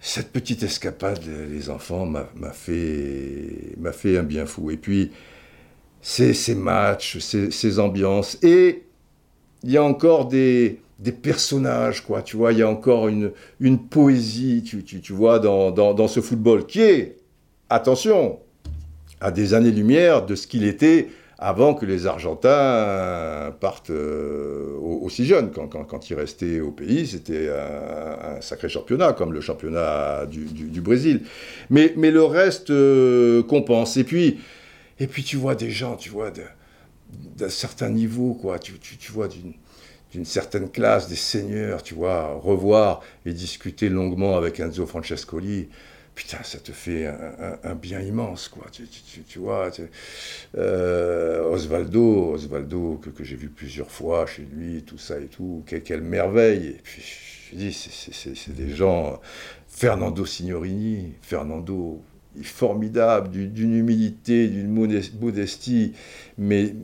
cette 0.00 0.32
petite 0.32 0.62
escapade, 0.62 1.20
les 1.50 1.70
enfants, 1.70 2.06
m'a 2.06 2.26
fait, 2.52 3.76
fait 3.92 4.18
un 4.18 4.24
bien 4.24 4.46
fou. 4.46 4.70
Et 4.70 4.76
puis, 4.76 5.12
ces, 6.02 6.34
ces 6.34 6.54
matchs, 6.54 7.18
ces 7.18 7.78
ambiances, 7.78 8.36
et 8.42 8.82
il 9.62 9.70
y 9.70 9.76
a 9.76 9.82
encore 9.82 10.26
des 10.26 10.80
des 10.98 11.12
personnages, 11.12 12.02
quoi. 12.02 12.22
Tu 12.22 12.36
vois, 12.36 12.52
il 12.52 12.58
y 12.58 12.62
a 12.62 12.68
encore 12.68 13.08
une, 13.08 13.32
une 13.60 13.78
poésie, 13.78 14.62
tu, 14.62 14.84
tu, 14.84 15.00
tu 15.00 15.12
vois, 15.12 15.38
dans, 15.38 15.70
dans, 15.70 16.08
ce 16.08 16.20
football 16.20 16.66
qui 16.66 16.80
est, 16.80 17.16
attention, 17.68 18.38
à 19.20 19.30
des 19.30 19.54
années-lumière 19.54 20.24
de 20.24 20.34
ce 20.34 20.46
qu'il 20.46 20.64
était 20.64 21.08
avant 21.38 21.74
que 21.74 21.84
les 21.84 22.06
Argentins 22.06 23.52
partent 23.60 23.90
euh, 23.90 24.78
aussi 24.80 25.26
jeunes. 25.26 25.50
Quand, 25.50 25.66
quand, 25.66 26.10
ils 26.10 26.14
restaient 26.14 26.60
au 26.60 26.70
pays, 26.70 27.06
c'était 27.08 27.48
un, 27.48 28.40
sacré 28.40 28.68
championnat, 28.68 29.12
comme 29.12 29.32
le 29.32 29.40
championnat 29.40 30.26
du, 30.26 30.80
Brésil. 30.80 31.22
Mais, 31.70 31.92
mais, 31.96 32.12
le 32.12 32.22
reste 32.22 32.70
euh, 32.70 33.42
compense. 33.42 33.96
Et 33.96 34.04
puis, 34.04 34.38
et 35.00 35.08
puis 35.08 35.24
tu 35.24 35.36
vois 35.36 35.56
des 35.56 35.70
gens, 35.70 35.96
tu 35.96 36.08
vois, 36.08 36.30
d'un 37.36 37.48
certain 37.48 37.90
niveau, 37.90 38.34
quoi. 38.34 38.60
Tu, 38.60 38.78
tu 38.78 39.12
vois 39.12 39.26
d'une 39.26 39.54
certaine 40.24 40.70
classe, 40.70 41.08
des 41.08 41.16
seigneurs, 41.16 41.82
tu 41.82 41.94
vois, 41.94 42.34
revoir 42.34 43.02
et 43.26 43.32
discuter 43.32 43.88
longuement 43.88 44.36
avec 44.36 44.60
Enzo 44.60 44.86
Francescoli 44.86 45.68
putain, 46.14 46.42
ça 46.42 46.58
te 46.58 46.72
fait 46.72 47.06
un, 47.06 47.74
bien 47.74 48.00
immense, 48.00 48.48
quoi. 48.48 48.66
Tu, 48.70 49.38
vois, 49.38 49.70
euh, 50.56 51.50
Osvaldo, 51.50 52.32
Osvaldo 52.34 53.00
que, 53.14 53.24
j'ai 53.24 53.36
vu 53.36 53.48
plusieurs 53.48 53.90
fois 53.90 54.26
chez 54.26 54.46
lui, 54.52 54.82
tout 54.82 54.98
ça 54.98 55.18
et 55.18 55.26
tout, 55.26 55.64
quelle, 55.66 56.02
merveille. 56.02 56.68
Et 56.68 56.80
puis, 56.82 57.02
je 57.50 57.56
dis, 57.56 57.72
c'est 57.72 58.54
des 58.54 58.70
gens, 58.70 59.20
Fernando 59.68 60.24
Signorini, 60.24 61.14
Fernando, 61.22 62.02
formidable, 62.42 63.30
d'une 63.30 63.74
humilité, 63.74 64.48
d'une 64.48 64.70
modestie, 65.20 65.92
mais, 66.38 66.74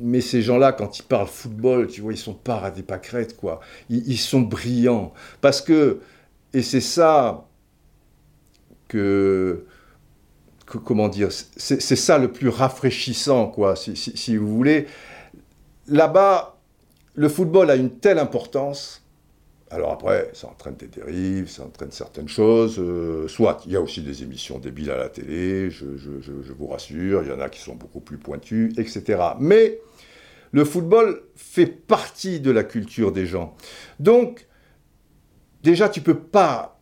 mais 0.00 0.20
ces 0.20 0.42
gens-là, 0.42 0.72
quand 0.72 0.98
ils 0.98 1.02
parlent 1.02 1.28
football, 1.28 1.86
tu 1.88 2.00
vois, 2.00 2.12
ils 2.12 2.18
sont 2.18 2.34
pas 2.34 2.60
à 2.60 2.70
des 2.70 2.82
pâquerettes, 2.82 3.36
quoi. 3.36 3.60
Ils, 3.90 4.06
ils 4.08 4.18
sont 4.18 4.40
brillants. 4.40 5.12
Parce 5.40 5.60
que, 5.60 6.00
et 6.52 6.62
c'est 6.62 6.80
ça, 6.80 7.46
que, 8.88 9.64
comment 10.66 11.08
dire, 11.08 11.28
c'est 11.30 11.80
ça 11.80 12.18
le 12.18 12.32
plus 12.32 12.48
rafraîchissant, 12.48 13.48
quoi, 13.48 13.74
si, 13.76 14.36
vous 14.36 14.54
voulez. 14.54 14.86
Là-bas, 15.88 16.58
le 17.14 17.28
football 17.28 17.70
a 17.70 17.76
une 17.76 17.90
telle 17.90 18.18
importance. 18.18 19.03
Alors 19.70 19.92
après, 19.92 20.30
ça 20.34 20.48
entraîne 20.48 20.76
des 20.76 20.88
dérives, 20.88 21.48
ça 21.48 21.64
entraîne 21.64 21.90
certaines 21.90 22.28
choses. 22.28 22.78
Euh, 22.78 23.26
soit, 23.28 23.62
il 23.66 23.72
y 23.72 23.76
a 23.76 23.80
aussi 23.80 24.02
des 24.02 24.22
émissions 24.22 24.58
débiles 24.58 24.90
à 24.90 24.96
la 24.96 25.08
télé, 25.08 25.70
je, 25.70 25.84
vous 26.56 26.66
rassure, 26.66 27.22
il 27.22 27.28
y 27.28 27.32
en 27.32 27.40
a 27.40 27.48
qui 27.48 27.60
sont 27.60 27.74
beaucoup 27.74 28.00
plus 28.00 28.18
pointues, 28.18 28.72
etc. 28.76 29.20
Mais 29.40 29.80
le 30.52 30.64
football 30.64 31.22
fait 31.34 31.66
partie 31.66 32.40
de 32.40 32.50
la 32.50 32.62
culture 32.62 33.10
des 33.10 33.26
gens. 33.26 33.56
Donc, 33.98 34.46
déjà, 35.62 35.88
tu 35.88 36.00
peux 36.02 36.18
pas 36.18 36.74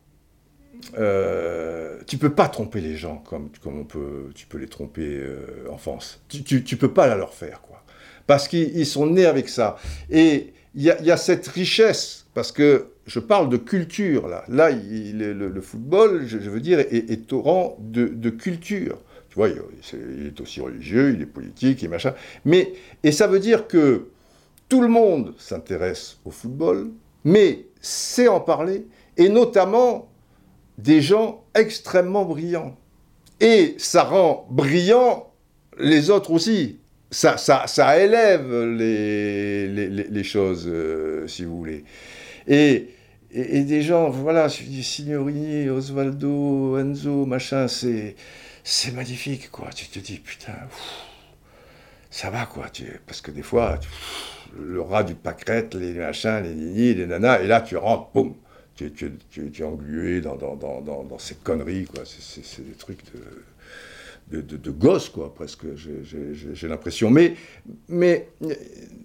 euh, 0.98 2.00
tu 2.06 2.18
peux 2.18 2.34
pas 2.34 2.48
tromper 2.48 2.80
les 2.80 2.96
gens 2.96 3.18
comme, 3.18 3.50
comme 3.62 3.78
on 3.78 3.84
peut, 3.84 4.30
tu 4.34 4.46
peux 4.46 4.58
les 4.58 4.66
tromper 4.66 5.06
euh, 5.06 5.68
en 5.70 5.78
France. 5.78 6.20
Tu, 6.28 6.42
tu, 6.64 6.76
peux 6.76 6.92
pas 6.92 7.06
la 7.06 7.16
leur 7.16 7.34
faire, 7.34 7.62
quoi. 7.62 7.82
Parce 8.26 8.48
qu'ils 8.48 8.86
sont 8.86 9.06
nés 9.06 9.26
avec 9.26 9.48
ça. 9.48 9.76
Et 10.10 10.52
il 10.74 10.82
y, 10.82 11.10
a, 11.10 11.16
cette 11.16 11.46
richesse, 11.48 12.26
parce 12.32 12.50
que 12.50 12.86
je 13.06 13.20
parle 13.20 13.50
de 13.50 13.58
culture, 13.58 14.26
là. 14.26 14.44
Là, 14.48 14.70
le, 14.70 15.60
football, 15.60 16.26
je, 16.26 16.38
veux 16.38 16.60
dire, 16.60 16.78
est, 16.80 17.32
au 17.32 17.42
rang 17.42 17.76
de, 17.78 18.30
culture. 18.30 18.98
Tu 19.28 19.36
vois, 19.36 19.48
il, 19.48 19.60
il, 20.18 20.26
est 20.28 20.40
aussi 20.40 20.60
religieux, 20.60 21.12
il 21.14 21.22
est 21.22 21.26
politique 21.26 21.82
et 21.82 21.88
machin. 21.88 22.14
Mais, 22.44 22.72
et 23.02 23.12
ça 23.12 23.26
veut 23.26 23.40
dire 23.40 23.66
que 23.66 24.08
tout 24.68 24.80
le 24.80 24.88
monde 24.88 25.34
s'intéresse 25.38 26.18
au 26.24 26.30
football, 26.30 26.90
mais 27.24 27.66
sait 27.80 28.28
en 28.28 28.40
parler, 28.40 28.86
et 29.18 29.28
notamment 29.28 30.08
des 30.78 31.02
gens 31.02 31.44
extrêmement 31.54 32.24
brillants. 32.24 32.76
Et 33.40 33.74
ça 33.78 34.04
rend 34.04 34.46
brillants 34.50 35.32
les 35.78 36.10
autres 36.10 36.30
aussi. 36.30 36.78
Ça, 37.12 37.36
ça, 37.36 37.66
ça 37.66 37.98
élève 37.98 38.50
les, 38.64 39.68
les, 39.68 40.24
choses, 40.24 40.64
euh, 40.66 41.28
si 41.28 41.44
vous 41.44 41.58
voulez. 41.58 41.84
Et, 42.48 42.88
et, 43.30 43.64
des 43.64 43.82
gens, 43.82 44.08
voilà, 44.08 44.48
Signorini, 44.48 45.68
Osvaldo, 45.68 46.78
Enzo, 46.78 47.26
machin, 47.26 47.68
c'est, 47.68 48.16
c'est 48.64 48.92
magnifique, 48.92 49.50
quoi. 49.50 49.68
Tu 49.74 49.88
te 49.88 49.98
dis, 49.98 50.20
putain, 50.20 50.54
ça 52.10 52.30
va, 52.30 52.46
quoi. 52.46 52.66
Parce 53.06 53.20
que 53.20 53.30
des 53.30 53.42
fois, 53.42 53.78
le 54.58 54.80
rat 54.80 55.04
du 55.04 55.14
pâquerette, 55.14 55.74
les 55.74 55.92
machins, 55.92 56.40
les 56.42 56.54
nini, 56.54 56.94
les 56.94 57.06
nanas, 57.06 57.40
et 57.42 57.46
là, 57.46 57.60
tu 57.60 57.76
rentres, 57.76 58.10
boum, 58.14 58.34
tu, 58.74 58.90
tu, 58.90 59.12
tu, 59.30 59.52
es 59.54 59.64
englué 59.64 60.22
dans, 60.22 60.36
dans, 60.36 60.56
dans, 60.56 60.80
dans, 60.80 61.18
ces 61.18 61.34
conneries, 61.34 61.84
quoi. 61.84 62.04
C'est 62.06 62.66
des 62.66 62.74
trucs 62.74 63.04
de, 63.12 63.20
de, 64.40 64.56
de, 64.56 64.70
gosse, 64.70 65.08
quoi, 65.08 65.34
presque, 65.34 65.66
j'ai 65.74 66.68
l'impression. 66.68 67.10
Mais, 67.10 67.34
mais, 67.88 68.28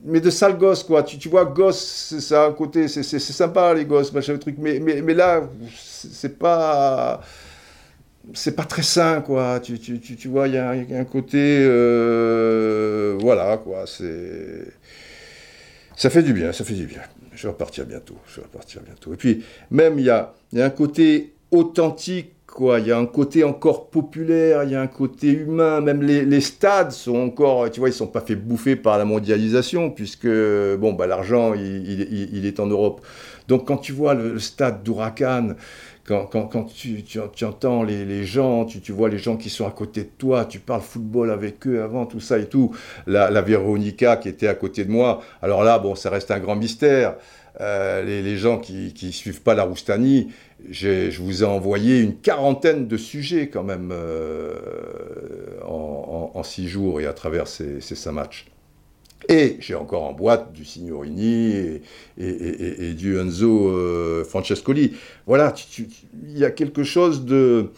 mais 0.04 0.22
de 0.22 0.30
sale 0.30 0.58
gosse, 0.58 0.84
quoi. 0.84 1.04
Tu, 1.04 1.18
tu 1.18 1.30
vois, 1.30 1.46
gosse, 1.46 2.18
ça 2.20 2.46
a 2.46 2.48
un 2.48 2.54
côté, 2.54 2.88
c'est 2.88 3.04
sympa, 3.20 3.74
les 3.74 3.86
gosses, 3.86 4.14
machin, 4.14 4.34
le 4.34 4.40
truc. 4.40 4.56
Mais, 4.58 4.80
mais, 4.80 5.14
là, 5.14 5.50
c'est 5.76 6.38
pas 6.38 7.22
c'est 8.34 8.56
pas 8.56 8.66
très 8.66 8.84
sain, 8.84 9.22
quoi. 9.22 9.60
Tu, 9.60 9.80
tu, 9.80 10.00
tu, 10.00 10.28
vois, 10.28 10.48
il 10.48 10.56
y, 10.56 10.58
a 10.58 10.72
un 10.72 11.06
côté. 11.06 11.60
Euh, 11.62 13.18
voilà, 13.20 13.58
quoi. 13.58 13.86
C'est. 13.86 14.68
Ça 15.96 16.10
fait 16.10 16.24
du 16.24 16.34
bien, 16.34 16.52
ça 16.54 16.64
fait 16.64 16.76
du 16.76 16.86
bien 16.86 17.02
je 17.38 17.44
vais 17.44 17.50
repartir 17.50 17.86
bientôt, 17.86 18.18
je 18.28 18.38
vais 18.38 18.48
repartir 18.48 18.82
bientôt. 18.82 19.14
Et 19.14 19.16
puis, 19.16 19.44
même, 19.70 20.00
il 20.00 20.06
y 20.06 20.10
a, 20.10 20.34
y 20.54 20.60
a 20.60 20.66
un 20.66 20.72
côté 20.72 21.34
authentique, 21.52 22.34
Il 22.60 22.88
y 22.88 22.91
a 22.91 22.97
un 22.97 23.05
côté 23.05 23.43
encore 23.43 23.89
populaire, 23.89 24.64
il 24.64 24.72
y 24.72 24.76
a 24.76 24.82
un 24.82 24.88
côté 24.88 25.28
humain. 25.28 25.82
Même 25.82 26.01
les, 26.01 26.41
stades 26.41 26.91
sont 26.91 27.16
encore, 27.16 27.70
tu 27.70 27.80
vois, 27.80 27.89
ils 27.89 27.93
sont 27.93 28.08
pas 28.08 28.22
fait 28.22 28.36
bouffer 28.36 28.76
par 28.76 28.97
la 28.97 29.05
mondialisation, 29.05 29.91
puisque, 29.91 30.28
bon, 30.28 30.93
bah, 30.93 31.08
l'argent, 31.08 31.53
il, 31.53 32.45
est 32.45 32.60
en 32.60 32.66
Europe. 32.66 33.05
Donc, 33.47 33.68
quand 33.68 33.78
tu 33.78 33.91
vois 33.91 34.14
le, 34.16 34.39
stade 34.39 34.84
d'Huracan, 34.84 35.49
quand, 36.08 36.26
quand, 36.26 36.66
tu, 36.66 37.03
entends 37.43 37.84
les, 37.84 38.26
gens, 38.26 38.66
tu, 38.66 38.80
tu, 38.80 38.91
vois 38.91 39.10
les 39.10 39.18
gens 39.18 39.38
qui 39.38 39.49
sont 39.49 39.68
à 39.68 39.72
côté 39.72 40.01
de 40.01 40.10
toi, 40.18 40.45
tu 40.45 40.60
parles 40.60 40.82
football 40.82 41.32
avec 41.32 41.68
eux 41.68 41.84
avant, 41.84 42.05
tout 42.05 42.22
ça 42.22 42.39
et 42.39 42.45
tout. 42.45 42.74
La, 43.05 43.30
la 43.30 43.41
Véronica 43.41 44.16
qui 44.16 44.30
était 44.30 44.47
à 44.47 44.55
côté 44.55 44.86
de 44.86 44.91
moi, 44.91 45.22
alors 45.41 45.64
là, 45.64 45.80
bon, 45.80 45.95
ça 45.95 46.10
reste 46.10 46.32
un 46.32 46.39
grand 46.39 46.55
mystère. 46.55 47.16
Euh, 47.60 48.03
les, 48.03 48.38
gens 48.38 48.60
qui 48.60 48.93
ne 49.01 49.12
suivent 49.12 49.41
pas 49.41 49.55
la 49.55 49.64
Roustanie, 49.64 50.32
je 50.70 51.20
vous 51.20 51.43
ai 51.43 51.45
envoyé 51.45 52.01
une 52.01 52.16
quarantaine 52.16 52.88
de 52.88 52.97
sujets 52.97 53.49
quand 53.49 53.64
même 53.64 53.89
euh, 53.91 54.53
en, 55.66 56.43
six 56.43 56.68
jours 56.68 57.01
et 57.01 57.08
à 57.08 57.14
travers 57.14 57.47
ces, 57.47 57.82
ces 57.82 57.95
cinq 57.95 58.12
matchs. 58.12 58.45
Et 59.28 59.58
j'ai 59.60 59.76
encore 59.76 60.03
en 60.03 60.14
boîte 60.14 60.53
du 60.53 60.64
Signorini 60.64 61.82
et, 62.18 62.93
du 62.93 63.20
Enzo 63.20 63.70
euh, 63.70 64.24
Francescoli. 64.24 64.93
Voilà, 65.26 65.53
il 65.78 66.38
y 66.38 66.45
a 66.45 66.51
quelque 66.51 66.84
chose 66.84 67.26
de... 67.26 67.72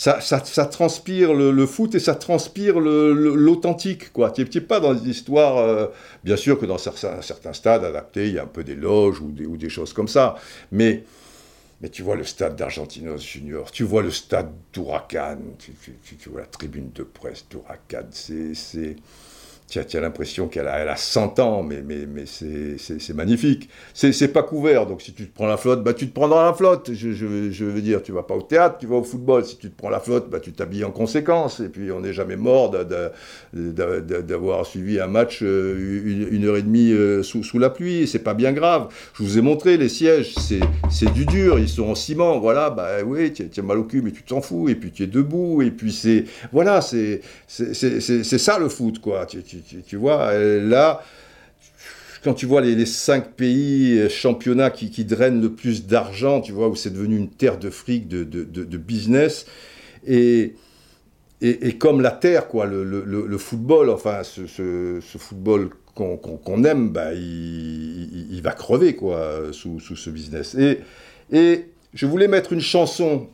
Ça, 0.00 0.66
transpire 0.66 1.34
le, 1.34 1.66
foot 1.66 1.94
et 1.94 1.98
ça 1.98 2.14
transpire 2.14 2.80
l'authentique, 2.80 4.14
quoi. 4.14 4.30
Tu 4.30 4.46
n'es 4.54 4.60
pas 4.62 4.80
dans 4.80 4.94
des 4.94 5.10
histoires... 5.10 5.58
Euh, 5.58 5.88
bien 6.24 6.36
sûr 6.36 6.58
que 6.58 6.64
dans 6.64 6.78
certains, 6.78 7.20
stades 7.52 7.84
adaptés, 7.84 8.28
il 8.28 8.34
y 8.34 8.38
a 8.38 8.44
un 8.44 8.46
peu 8.46 8.64
des 8.64 8.76
loges 8.76 9.20
ou 9.20 9.30
des, 9.30 9.68
choses 9.68 9.92
comme 9.92 10.08
ça. 10.08 10.36
Mais... 10.72 11.04
Mais 11.82 11.90
tu 11.90 12.02
vois 12.02 12.16
le 12.16 12.24
stade 12.24 12.56
d'Argentinos 12.56 13.22
Junior, 13.22 13.70
tu 13.70 13.84
vois 13.84 14.02
le 14.02 14.10
stade 14.10 14.52
d'Huracan, 14.72 15.38
tu, 15.58 15.72
tu, 16.18 16.28
vois 16.28 16.40
la 16.40 16.46
tribune 16.46 16.90
de 16.94 17.02
presse 17.02 17.46
d'Huracan, 17.48 18.06
c'est 18.10 18.96
tu 19.70 19.96
as, 19.96 20.00
l'impression 20.00 20.48
qu'elle 20.48 20.66
a, 20.66 20.78
elle 20.78 20.88
a 20.88 20.96
100 20.96 21.38
ans, 21.38 21.62
mais, 21.62 21.82
c'est 22.26 23.14
magnifique. 23.14 23.68
C'est 23.94 24.32
pas 24.32 24.42
couvert, 24.42 24.86
donc 24.86 25.00
si 25.00 25.12
tu 25.12 25.26
te 25.26 25.34
prends 25.34 25.46
la 25.46 25.56
flotte, 25.56 25.84
bah, 25.84 25.94
tu 25.94 26.08
te 26.08 26.12
prendras 26.12 26.44
la 26.44 26.54
flotte. 26.54 26.92
Je, 26.92 27.64
veux 27.64 27.80
dire, 27.80 28.02
tu 28.02 28.10
vas 28.12 28.24
pas 28.24 28.34
au 28.34 28.42
théâtre, 28.42 28.78
tu 28.78 28.86
vas 28.86 28.96
au 28.96 29.04
football. 29.04 29.44
Si 29.44 29.56
tu 29.58 29.70
te 29.70 29.76
prends 29.76 29.90
la 29.90 30.00
flotte, 30.00 30.28
bah, 30.28 30.40
tu 30.40 30.52
t'habilles 30.52 30.84
en 30.84 30.90
conséquence. 30.90 31.60
Et 31.60 31.68
puis 31.68 31.92
on 31.92 32.00
n'est 32.00 32.12
jamais 32.12 32.36
mort 32.36 32.72
d'avoir 33.52 34.66
suivi 34.66 34.98
un 35.00 35.06
match 35.06 35.40
euh, 35.42 36.28
une, 36.30 36.44
heure 36.44 36.56
et 36.56 36.62
demie 36.62 36.92
euh, 36.92 37.22
sous, 37.22 37.58
la 37.58 37.70
pluie. 37.70 38.08
C'est 38.08 38.18
pas 38.20 38.34
bien 38.34 38.52
grave. 38.52 38.88
Je 39.14 39.22
vous 39.22 39.38
ai 39.38 39.42
montré 39.42 39.76
les 39.76 39.88
sièges, 39.88 40.34
c'est 40.36 41.12
du 41.12 41.26
dur, 41.26 41.58
ils 41.58 41.68
sont 41.68 41.88
en 41.88 41.94
ciment. 41.94 42.40
Voilà, 42.40 42.70
bah 42.70 42.88
oui, 43.04 43.32
tu 43.32 43.48
as 43.56 43.62
mal 43.62 43.78
au 43.78 43.84
cul, 43.84 44.02
mais 44.02 44.10
tu 44.10 44.22
t'en 44.24 44.40
fous. 44.40 44.68
Et 44.68 44.74
puis 44.74 44.90
tu 44.90 45.04
es 45.04 45.06
debout. 45.06 45.62
Et 45.62 45.70
puis 45.70 45.92
c'est. 45.92 46.24
Voilà, 46.52 46.80
c'est 46.80 47.20
ça 47.46 48.58
le 48.58 48.68
foot, 48.68 48.98
quoi. 48.98 49.26
tu, 49.26 49.42
vois, 49.96 50.32
là, 50.34 51.02
quand 52.22 52.34
tu 52.34 52.46
vois 52.46 52.60
les, 52.60 52.86
cinq 52.86 53.32
pays 53.32 53.98
euh, 53.98 54.08
championnats 54.08 54.70
qui, 54.70 55.04
drainent 55.04 55.40
le 55.40 55.52
plus 55.52 55.86
d'argent, 55.86 56.40
tu 56.40 56.52
vois, 56.52 56.68
où 56.68 56.76
c'est 56.76 56.90
devenu 56.90 57.16
une 57.16 57.30
terre 57.30 57.58
de 57.58 57.70
fric, 57.70 58.08
de, 58.08 58.76
business, 58.76 59.46
et, 60.06 60.54
comme 61.78 62.00
la 62.00 62.10
terre, 62.10 62.48
quoi, 62.48 62.66
le, 62.66 63.38
football, 63.38 63.90
enfin, 63.90 64.22
ce, 64.22 65.00
football 65.18 65.70
qu'on 65.94 66.64
aime, 66.64 66.90
bah, 66.90 67.14
il, 67.14 68.40
va 68.42 68.52
crever, 68.52 68.94
quoi, 68.94 69.52
sous, 69.52 69.80
ce 69.80 70.10
business. 70.10 70.56
Et 71.32 71.66
je 71.94 72.06
voulais 72.06 72.28
mettre 72.28 72.52
une 72.52 72.60
chanson 72.60 73.28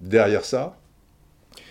derrière 0.00 0.44
ça, 0.44 0.78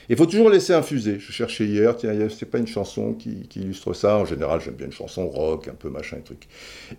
Il 0.09 0.15
faut 0.15 0.25
toujours 0.25 0.49
laisser 0.49 0.73
infuser. 0.73 1.19
Je 1.19 1.31
cherchais 1.31 1.65
hier, 1.65 1.95
tiens, 1.95 2.13
c'est 2.29 2.45
pas 2.45 2.59
une 2.59 2.67
chanson 2.67 3.13
qui, 3.13 3.47
illustre 3.55 3.93
ça. 3.93 4.17
En 4.17 4.25
général, 4.25 4.61
j'aime 4.61 4.75
bien 4.75 4.85
une 4.87 4.91
chanson 4.91 5.27
rock, 5.27 5.67
un 5.67 5.73
peu 5.73 5.89
machin, 5.89 6.17
truc. 6.23 6.47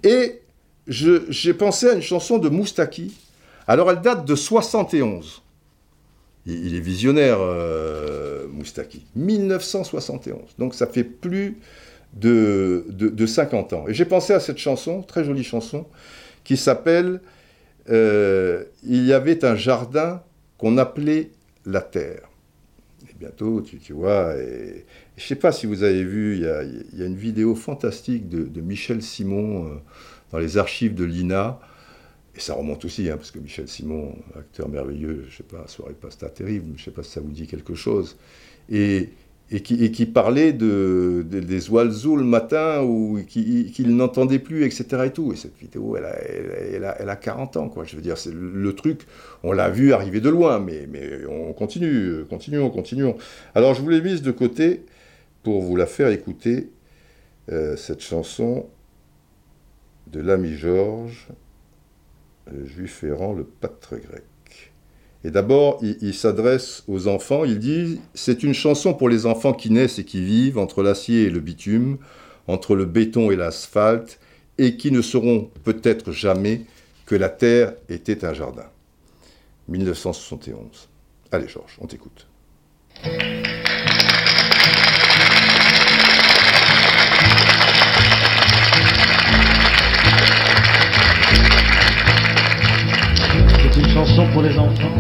Et 0.03 0.41
j'ai 0.89 1.55
pensé 1.55 1.89
à 1.89 1.95
une 1.95 2.03
chanson 2.03 2.39
de 2.39 2.49
Moustaki. 2.49 3.17
Alors, 3.69 3.91
elle 3.91 4.01
date 4.01 4.25
de 4.25 4.35
71. 4.35 5.43
Il, 6.47 6.77
est 6.77 6.81
visionnaire, 6.81 7.39
euh, 7.41 8.47
Moustaki. 8.49 9.05
1971. 9.17 10.41
Donc, 10.59 10.75
ça 10.75 10.87
fait 10.87 11.05
plus 11.05 11.59
de, 12.15 12.87
de, 12.89 13.27
50 13.27 13.73
ans. 13.73 13.85
Et 13.89 13.95
j'ai 13.95 14.05
pensé 14.05 14.33
à 14.33 14.41
cette 14.41 14.59
chanson, 14.59 15.03
très 15.03 15.25
jolie 15.25 15.45
chanson, 15.45 15.87
qui 16.45 16.57
s'appelle 16.57 17.21
euh, 17.91 18.65
Il 18.85 19.05
y 19.05 19.13
avait 19.13 19.45
un 19.45 19.57
jardin 19.57 20.23
qu'on 20.59 20.79
appelait 20.79 21.31
la 21.67 21.83
terre 21.83 22.29
bientôt, 23.19 23.61
tu, 23.63 23.93
vois. 23.93 24.37
Et, 24.37 24.85
je 25.17 25.23
ne 25.23 25.27
sais 25.27 25.37
pas 25.37 25.53
si 25.53 25.67
vous 25.67 25.83
avez 25.83 26.05
vu, 26.05 26.37
il 26.37 26.43
y 26.43 27.03
a, 27.03 27.07
une 27.07 27.17
vidéo 27.17 27.55
fantastique 27.55 28.29
de, 28.29 28.61
Michel 28.61 29.03
Simon 29.03 29.67
euh, 29.67 29.77
dans 30.33 30.39
les 30.39 30.59
archives 30.59 30.95
de 30.95 31.05
l'INA. 31.05 31.61
Et 32.35 32.41
ça 32.41 32.55
remonte 32.55 32.85
aussi, 32.85 33.09
hein, 33.09 33.17
parce 33.17 33.31
que 33.31 33.39
Michel 33.39 33.67
Simon, 33.67 34.15
acteur 34.39 34.69
merveilleux, 34.69 35.23
je 35.29 35.33
ne 35.33 35.37
sais 35.37 35.43
pas, 35.43 35.67
Soirée 35.69 35.95
Pasta 35.95 36.29
terrible, 36.29 36.67
je 36.77 36.83
ne 36.83 36.85
sais 36.85 36.91
pas 36.91 37.03
si 37.03 37.11
ça 37.11 37.21
vous 37.21 37.33
dit 37.33 37.47
quelque 37.47 37.75
chose. 37.75 38.17
Et 38.71 39.11
et 39.51 39.63
qui, 39.63 40.07
parlait 40.07 40.53
de, 40.53 41.25
des 41.29 41.71
oiseaux 41.71 42.17
le 42.17 42.25
matin 42.25 42.83
ou 42.83 43.21
qu'il 43.29 43.97
n'entendait 43.97 44.41
plus, 44.41 44.65
etc. 44.65 45.05
Et, 45.07 45.11
tout. 45.11 45.33
et 45.33 45.37
cette 45.37 45.57
vidéo, 45.57 45.97
elle 45.97 46.05
a, 46.05 46.19
elle, 46.21 46.95
elle, 46.99 47.09
a, 47.09 47.17
40 47.17 47.57
ans, 47.57 47.69
quoi. 47.69 47.85
Je 47.85 47.95
veux 47.95 48.03
dire, 48.03 48.19
c'est 48.19 48.35
le, 48.35 48.73
truc, 48.75 49.07
on 49.45 49.53
l'a 49.53 49.71
vu 49.71 49.93
arriver 49.93 50.21
de 50.21 50.31
loin, 50.31 50.59
mais, 50.59 50.89
mais 50.91 51.25
on 51.27 51.53
continue, 51.53 52.25
continuons, 52.29 52.71
continuons. 52.71 53.17
Alors, 53.55 53.75
je 53.75 53.83
vous 53.83 53.89
l'ai 53.89 54.01
mise 54.01 54.21
de 54.23 54.33
côté 54.33 54.85
pour 55.45 55.63
vous 55.63 55.77
la 55.77 55.87
faire 55.87 56.09
écouter, 56.09 56.73
euh, 57.53 57.77
cette 57.77 58.01
chanson 58.01 58.67
de 60.09 60.19
l'ami 60.19 60.55
Georges, 60.55 61.29
le 62.53 62.67
juif 62.67 63.05
errant, 63.05 63.33
le 63.33 63.45
pâtre 63.45 63.95
grec. 63.97 64.25
Et 65.27 65.31
d'abord, 65.33 65.81
il, 65.83 66.15
s'adresse 66.15 66.85
aux 66.87 67.09
enfants, 67.09 67.45
il 67.45 67.59
dit, 67.59 68.01
c'est 68.15 68.45
une 68.45 68.55
chanson 68.55 68.95
pour 68.95 69.09
les 69.09 69.27
enfants 69.27 69.55
qui 69.55 69.71
naissent 69.71 69.99
et 69.99 70.05
qui 70.05 70.21
vivent 70.25 70.57
entre 70.57 70.85
l'acier 70.85 71.25
et 71.25 71.31
le 71.31 71.41
bitume, 71.41 71.99
entre 72.47 72.77
le 72.77 72.85
béton 72.85 73.33
et 73.33 73.37
l'asphalte, 73.37 74.21
et 74.57 74.77
qui 74.77 74.93
ne 74.93 75.03
sauront 75.03 75.51
peut-être 75.65 76.13
jamais 76.13 76.61
que 77.07 77.17
la 77.17 77.29
terre 77.29 77.75
était 77.89 78.25
un 78.25 78.35
jardin. 78.35 78.67
1971. 79.67 80.89
Allez 81.33 81.49
Georges, 81.49 81.77
on 81.81 81.89
t'écoute. 81.89 82.29
C'est 93.61 93.77
une 93.77 93.89
chanson 93.89 94.33
pour 94.33 94.43
les 94.43 94.57
enfants 94.57 94.96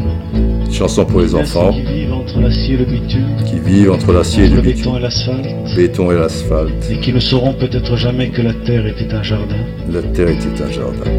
Chanson 0.77 1.07
pour 1.07 1.20
les 1.22 1.35
enfants. 1.35 1.72
Qui 1.72 1.81
vivent 1.81 2.12
entre 2.12 2.39
l'acier 2.39 2.74
et 2.74 2.77
le 2.77 2.85
bitume. 2.85 3.37
Qui 3.47 3.59
vivent 3.59 3.93
entre 3.93 4.12
l'acier 4.12 4.45
et 4.45 4.49
le 4.49 4.61
bitume. 4.61 4.93
béton 4.93 4.99
et 4.99 5.01
l'asphalte. 5.01 5.74
Béton 5.74 6.12
et 6.12 6.14
l'asphalte. 6.16 6.91
Et 6.91 6.97
qui 6.99 7.12
ne 7.14 7.18
sauront 7.18 7.55
peut-être 7.55 7.97
jamais 7.97 8.29
que 8.29 8.43
la 8.43 8.53
terre 8.53 8.87
était 8.87 9.14
un 9.14 9.22
jardin. 9.22 9.57
La 9.91 10.03
terre 10.03 10.29
était 10.29 10.62
un 10.62 10.70
jardin. 10.70 11.11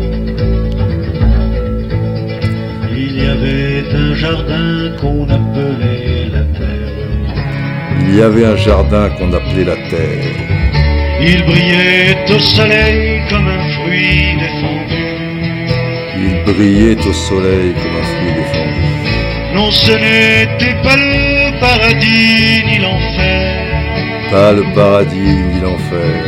Il 2.95 3.17
y 3.17 3.25
avait 3.25 3.83
un 3.95 4.13
jardin 4.13 4.91
qu'on 5.01 5.23
appelait 5.23 6.29
la 6.31 6.43
terre. 6.59 6.91
Il 8.07 8.15
y 8.15 8.21
avait 8.21 8.45
un 8.45 8.55
jardin 8.57 9.09
qu'on 9.17 9.33
appelait 9.33 9.65
la 9.65 9.77
terre. 9.89 10.35
Il 11.19 11.43
brillait 11.45 12.15
au 12.29 12.37
soleil 12.37 13.21
comme 13.27 13.47
un 13.47 13.69
fruit 13.71 14.37
défendu. 14.39 15.01
Il 16.15 16.53
brillait 16.53 17.07
au 17.09 17.13
soleil 17.13 17.73
comme 17.73 17.95
un 17.95 18.03
fruit 18.03 18.33
défendu. 18.35 18.56
Non, 19.57 19.71
ce 19.71 19.91
n'était 19.91 20.77
pas 20.83 20.95
le 20.95 21.59
paradis 21.59 22.63
ni 22.67 22.77
l'enfer. 22.77 23.65
Pas 24.29 24.51
le 24.53 24.63
paradis 24.75 25.33
ni 25.49 25.59
l'enfer. 25.59 26.21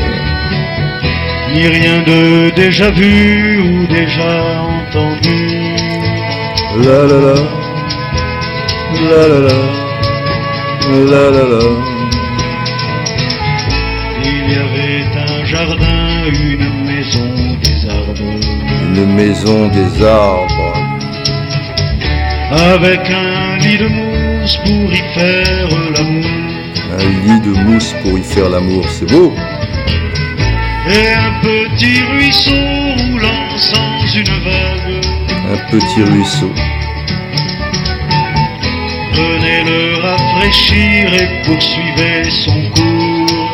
Ni 1.53 1.67
rien 1.67 2.01
de 2.09 2.49
déjà 2.55 2.89
vu 2.89 3.59
ou 3.61 3.85
déjà 3.85 4.33
entendu. 4.77 5.75
La 6.85 7.01
la 7.11 7.19
la. 7.27 7.39
La 9.09 9.23
la 9.31 9.39
la. 9.47 9.59
La 11.11 11.23
la 11.35 11.45
la. 11.53 11.65
Il 14.23 14.43
y 14.53 14.57
avait 14.65 15.05
un 15.29 15.45
jardin, 15.45 16.01
une 16.47 16.69
maison 16.89 17.29
des 17.63 17.79
arbres. 17.99 18.39
Une 18.95 19.13
maison 19.13 19.67
des 19.67 20.03
arbres 20.03 20.98
avec 22.51 22.99
un 23.09 23.57
lit 23.57 23.77
de 23.77 23.87
mousse 23.87 24.57
pour 24.57 24.91
y 24.91 24.97
faire 25.13 25.67
l'amour. 25.95 26.25
Un 26.97 27.09
lit 27.25 27.41
de 27.41 27.53
mousse 27.63 27.93
pour 28.01 28.17
y 28.17 28.23
faire 28.23 28.49
l'amour, 28.49 28.85
c'est 28.89 29.09
beau. 29.11 29.33
Et 30.87 31.13
un 31.13 31.33
petit 31.41 32.01
ruisseau 32.11 32.51
roulant 32.51 33.57
sans 33.57 34.07
une 34.15 34.43
vague. 34.43 35.05
Un 35.51 35.57
petit 35.69 36.03
ruisseau. 36.03 36.51
Venez 39.13 39.63
le 39.65 40.01
rafraîchir 40.01 41.13
et 41.13 41.41
poursuivez 41.43 42.29
son 42.29 42.61
cours. 42.71 43.51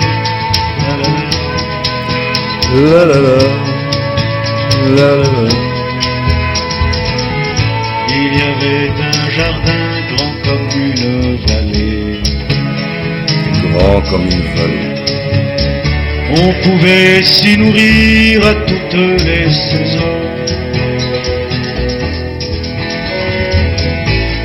La 0.87 0.93
la 0.95 1.07
la. 2.75 2.95
La 2.95 3.05
la 3.05 3.19
la. 3.21 3.37
La 4.95 5.15
la 5.15 5.41
la. 5.41 5.74
Il 8.17 8.33
y 8.33 8.41
avait 8.41 8.91
un 9.23 9.29
jardin 9.29 9.85
grand 10.11 10.33
comme 10.45 10.69
une 10.81 11.35
vallée. 11.47 12.21
Grand 13.63 14.01
comme 14.09 14.25
une 14.35 14.47
vallée. 14.55 14.95
On 16.31 16.53
pouvait 16.63 17.23
s'y 17.23 17.57
nourrir 17.57 18.47
à 18.47 18.53
toutes 18.69 18.99
les 19.25 19.49
saisons. 19.49 20.15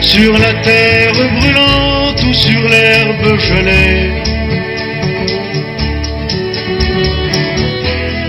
Sur 0.01 0.33
la 0.33 0.53
terre 0.65 1.13
brûlante 1.39 2.25
ou 2.25 2.33
sur 2.33 2.63
l'herbe 2.69 3.39
gelée. 3.39 4.11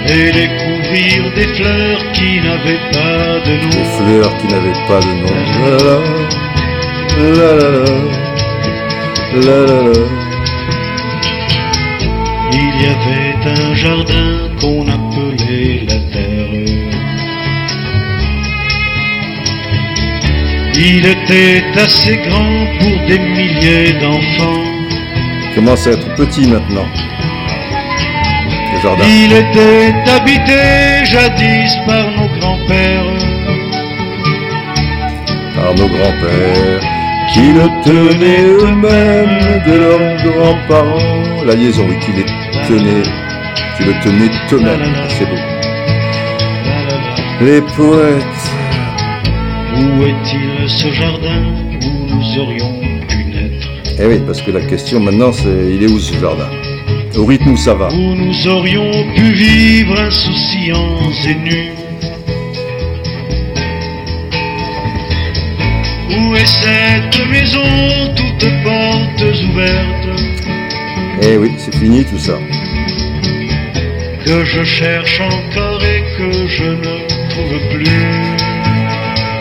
Et 0.08 0.32
les 0.34 0.61
des 0.94 1.48
fleurs 1.56 2.12
qui 2.14 2.40
n'avaient 2.42 2.86
pas 2.92 3.40
de 3.46 3.54
nom. 3.62 3.70
Des 3.70 3.86
fleurs 3.98 4.38
qui 4.38 4.48
n'avaient 4.48 4.82
pas 4.88 5.00
de 5.00 5.12
nom. 5.22 5.34
La 5.62 5.76
la 5.78 5.96
la, 7.22 7.96
la 9.34 9.58
la 9.66 9.80
la. 9.84 10.00
Il 12.54 12.74
y 12.82 12.88
avait 12.88 13.36
un 13.50 13.74
jardin 13.74 14.32
qu'on 14.60 14.84
appelait 14.88 15.86
la 15.88 16.00
terre. 16.12 16.52
Il 20.76 21.06
était 21.06 21.64
assez 21.80 22.18
grand 22.28 22.66
pour 22.80 23.08
des 23.08 23.20
milliers 23.20 23.94
d'enfants. 23.94 24.64
Il 25.44 25.56
commence 25.56 25.88
à 25.88 25.92
être 25.92 26.16
petit 26.16 26.48
maintenant. 26.48 26.88
Il 28.84 29.32
était 29.32 29.94
habité 30.10 31.06
jadis 31.06 31.76
par 31.86 32.04
nos 32.18 32.28
grands-pères. 32.40 33.04
Par 35.56 35.76
nos 35.76 35.88
grands-pères 35.88 36.82
qui 37.32 37.42
le 37.54 37.68
tenaient 37.84 38.44
eux-mêmes 38.44 39.62
de 39.68 39.74
leurs 39.78 40.34
grands-parents. 40.34 41.44
La 41.46 41.54
liaison, 41.54 41.86
oui, 41.88 41.96
qui 42.00 42.12
les 42.12 42.26
tenait, 42.68 43.04
qui 43.78 43.84
le 43.84 43.94
tenaient 44.04 44.32
eux-mêmes. 44.52 44.96
C'est 45.10 45.26
beau. 45.26 45.38
Les 47.42 47.62
poètes. 47.62 48.52
Où 49.76 50.04
est-il 50.06 50.68
ce 50.68 50.92
jardin? 50.92 51.44
Où 51.84 52.16
nous 52.16 52.40
aurions 52.42 52.74
pu 53.08 53.26
naître? 53.26 53.68
Eh 54.00 54.08
oui, 54.08 54.22
parce 54.26 54.42
que 54.42 54.50
la 54.50 54.62
question 54.62 55.00
maintenant, 55.00 55.32
c'est 55.32 55.76
il 55.76 55.84
est 55.84 55.88
où 55.88 56.00
ce 56.00 56.20
jardin? 56.20 56.50
Au 57.18 57.26
rythme 57.26 57.52
où 57.52 57.58
ça 57.58 57.74
va. 57.74 57.90
Où 57.90 58.16
nous 58.16 58.48
aurions 58.48 58.92
pu 59.16 59.32
vivre 59.34 60.00
insouciants 60.00 60.98
et 61.28 61.36
nus. 61.36 61.72
Où 66.10 66.36
est 66.36 66.46
cette 66.46 67.30
maison, 67.30 67.62
toutes 68.16 68.64
portes 68.64 69.24
ouvertes 69.50 70.22
Eh 71.22 71.38
oui, 71.38 71.52
c'est 71.58 71.76
fini 71.76 72.04
tout 72.06 72.18
ça. 72.18 72.38
Que 74.26 74.44
je 74.44 74.64
cherche 74.64 75.22
encore 75.22 75.82
et 75.84 76.04
que 76.18 76.48
je 76.48 76.64
ne 76.64 77.30
trouve 77.30 77.60
plus. 77.74 78.08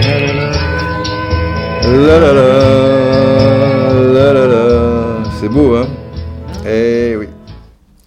La 0.03 0.19
la 0.21 0.33
la. 0.33 0.51
La 2.07 2.19
la 2.19 2.33
la. 2.33 2.51
La 4.15 4.33
la 4.33 4.47
la. 4.47 5.23
C'est 5.41 5.49
beau, 5.49 5.77
hein 5.77 5.87
Eh 6.67 7.10
oui. 7.10 7.10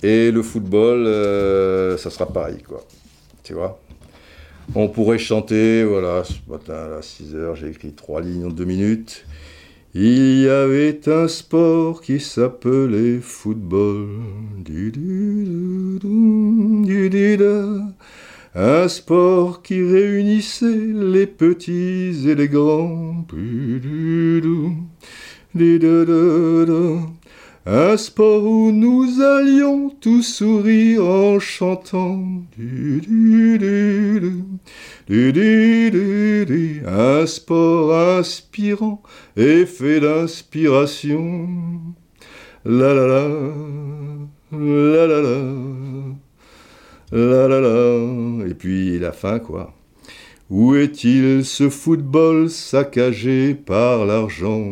Et 0.04 0.32
le 0.32 0.44
football, 0.44 1.08
euh, 1.08 1.98
ça 1.98 2.10
sera 2.10 2.26
pareil, 2.26 2.62
quoi. 2.62 2.86
Tu 3.42 3.54
vois 3.54 3.80
On 4.76 4.90
pourrait 4.90 5.18
chanter, 5.18 5.86
voilà, 5.86 6.26
ce 6.26 6.34
matin 6.52 6.98
à 7.00 7.02
6 7.02 7.36
heures, 7.36 7.56
j'ai 7.56 7.70
écrit 7.70 7.94
trois 7.94 8.20
lignes 8.20 8.46
en 8.46 8.50
deux 8.50 8.66
minutes. 8.66 9.26
Il 9.96 10.42
y 10.42 10.50
avait 10.50 11.08
un 11.08 11.30
sport 11.30 12.02
qui 12.02 12.20
s'appelait 12.20 13.20
football. 13.22 14.10
Un 18.56 18.88
sport 18.90 19.62
qui 19.62 19.82
réunissait 19.84 20.66
les 20.94 21.28
petits 21.28 22.28
et 22.28 22.36
les 22.36 22.50
grands. 22.50 23.26
Un 27.66 27.96
sport 27.96 28.44
où 28.44 28.74
nous 28.74 29.22
allions 29.22 29.90
tous 30.02 30.22
sourire 30.22 31.06
en 31.06 31.40
chantant. 31.40 32.22
Un 36.86 37.26
sport 37.26 38.18
inspirant 38.18 39.02
et 39.38 39.66
fait 39.66 40.02
d'inspiration. 40.02 41.48
La 42.66 42.94
la 42.94 43.08
la, 43.08 43.40
la 44.52 45.08
la 45.08 45.22
la, 45.22 45.40
la 47.14 47.48
la 47.48 47.62
la. 47.62 48.46
Et 48.46 48.54
puis 48.56 49.00
la 49.00 49.14
fin, 49.14 49.40
quoi. 49.40 49.74
Où 50.56 50.76
est-il 50.76 51.44
ce 51.44 51.68
football 51.68 52.48
saccagé 52.48 53.56
par 53.56 54.06
l'argent? 54.06 54.72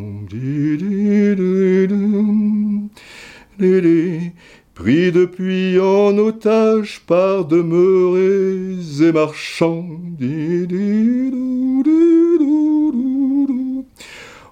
Pris 4.75 5.11
depuis 5.11 5.79
en 5.79 6.15
otage 6.19 7.01
par 7.07 7.45
demeurés 7.45 8.75
et 9.01 9.11
marchands. 9.11 9.87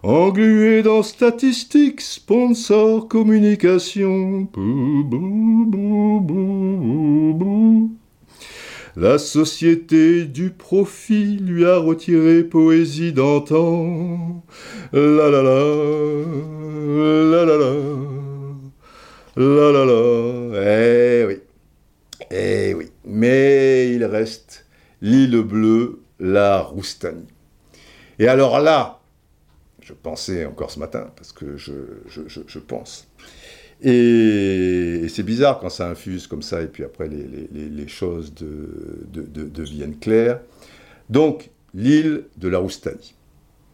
Englué 0.01 0.81
dans 0.81 1.03
statistiques, 1.03 2.01
sponsor, 2.01 3.07
communication. 3.07 4.47
La 8.95 9.17
société 9.17 10.25
du 10.25 10.49
profit 10.49 11.37
lui 11.37 11.65
a 11.65 11.77
retiré 11.77 12.43
poésie 12.43 13.13
d'antan. 13.13 14.43
La 14.91 15.01
la 15.01 15.29
la, 15.29 15.41
la 17.31 17.45
la 17.45 17.57
la, 17.57 17.73
la 19.37 19.71
la 19.71 19.85
la. 19.85 21.21
Eh 21.21 21.25
oui, 21.27 21.37
eh 22.31 22.73
oui. 22.73 22.91
Mais 23.05 23.93
il 23.93 24.03
reste 24.05 24.65
l'île 25.01 25.41
bleue, 25.41 25.99
la 26.19 26.61
Roustanie. 26.61 27.27
Et 28.17 28.27
alors 28.27 28.59
là, 28.59 28.99
je 29.81 29.93
pensais 29.93 30.45
encore 30.45 30.71
ce 30.71 30.79
matin, 30.79 31.11
parce 31.15 31.31
que 31.31 31.57
je, 31.57 31.73
je, 32.07 32.21
je, 32.27 32.41
je 32.45 32.59
pense, 32.59 33.08
et, 33.81 35.05
c'est 35.09 35.23
bizarre 35.23 35.59
quand 35.59 35.69
ça 35.69 35.89
infuse 35.89 36.27
comme 36.27 36.41
ça, 36.41 36.61
et 36.61 36.67
puis 36.67 36.83
après 36.83 37.07
les, 37.07 37.87
choses 37.87 38.33
deviennent 38.33 39.97
claires. 39.97 40.39
Donc, 41.09 41.49
l'île 41.73 42.25
de 42.37 42.47
la 42.47 42.59
Roustanie. 42.59 43.15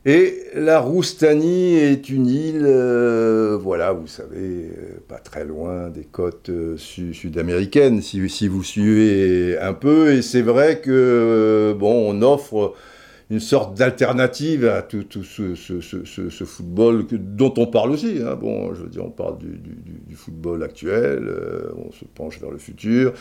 Et 0.07 0.43
la 0.53 0.79
Roustanie 0.79 1.77
est 1.77 2.09
une 2.09 2.27
île, 2.27 2.63
euh, 2.67 3.57
voilà, 3.59 3.91
vous 3.91 4.05
savez, 4.05 4.37
euh, 4.37 4.99
pas 5.07 5.17
très 5.17 5.43
loin 5.43 5.89
des 5.89 6.03
côtes 6.03 6.49
euh, 6.49 6.77
sud-américaines, 6.77 8.03
si, 8.03 8.29
si, 8.29 8.47
vous 8.47 8.63
suivez 8.63 9.57
un 9.57 9.73
peu. 9.73 10.13
Et 10.13 10.21
c'est 10.21 10.43
vrai 10.43 10.79
que, 10.79 11.75
bon, 11.79 12.13
on 12.13 12.21
offre 12.21 12.75
une 13.31 13.39
sorte 13.39 13.75
d'alternative 13.75 14.67
à 14.67 14.83
tout, 14.83 15.03
ce, 15.23 16.43
football 16.45 17.05
dont 17.11 17.53
on 17.57 17.65
parle 17.65 17.91
aussi. 17.91 18.19
Hein. 18.23 18.35
Bon, 18.35 18.73
je 18.75 18.83
veux 18.83 18.89
dire, 18.89 19.03
on 19.03 19.09
parle 19.09 19.39
du, 19.39 20.15
football 20.15 20.63
actuel, 20.63 21.27
euh, 21.27 21.71
on 21.75 21.91
se 21.91 22.05
penche 22.05 22.39
vers 22.39 22.51
le 22.51 22.57
futur. 22.57 23.13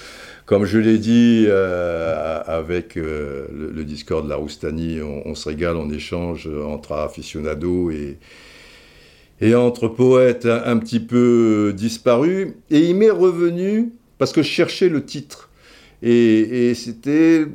Comme 0.46 0.64
je 0.64 0.78
l'ai 0.78 0.98
dit 0.98 1.46
euh, 1.48 2.40
avec 2.46 2.96
euh, 2.96 3.46
le, 3.50 3.84
Discord 3.84 4.24
de 4.24 4.30
la 4.30 4.36
Roustanie, 4.36 5.00
on, 5.02 5.34
se 5.34 5.48
régale, 5.48 5.76
on 5.76 5.90
échange 5.90 6.48
entre 6.48 6.92
aficionados 6.92 7.90
et 9.40 9.54
entre 9.54 9.88
poètes 9.88 10.46
un, 10.46 10.76
petit 10.76 11.00
peu 11.00 11.72
disparus. 11.74 12.48
Et 12.70 12.80
il 12.80 12.94
m'est 12.94 13.10
revenu, 13.10 13.92
parce 14.18 14.32
que 14.32 14.42
je 14.42 14.48
cherchais 14.48 14.90
le 14.90 15.04
titre. 15.04 15.50
et 16.02 16.74
c'était 16.74 17.46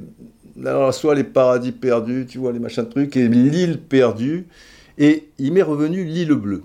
alors, 0.66 0.94
soit 0.94 1.16
les 1.16 1.24
paradis 1.24 1.72
perdus, 1.72 2.26
tu 2.28 2.38
vois, 2.38 2.52
les 2.52 2.60
machins 2.60 2.84
de 2.84 2.90
trucs, 2.90 3.16
et 3.18 3.28
l'île 3.28 3.80
perdue. 3.80 4.48
Et 4.98 5.30
il 5.38 5.54
m'est 5.54 5.62
revenu 5.62 6.04
l'île 6.04 6.34
bleue. 6.34 6.64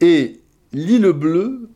Et 0.00 0.40
l'île 0.72 1.12
bleue, 1.12 1.68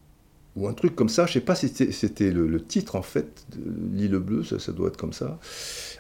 ou 0.57 0.66
un 0.66 0.72
truc 0.72 0.97
comme 0.97 1.09
ça, 1.09 1.26
je 1.26 1.34
sais 1.34 1.41
pas 1.41 1.55
si 1.55 1.68
c'était 1.68 2.30
le, 2.32 2.61
titre 2.61 2.97
en 2.97 3.03
fait, 3.03 3.47
l'île 3.95 4.18
bleue, 4.18 4.43
ça, 4.43 4.72
doit 4.72 4.89
être 4.89 4.97
comme 4.97 5.12
ça. 5.12 5.39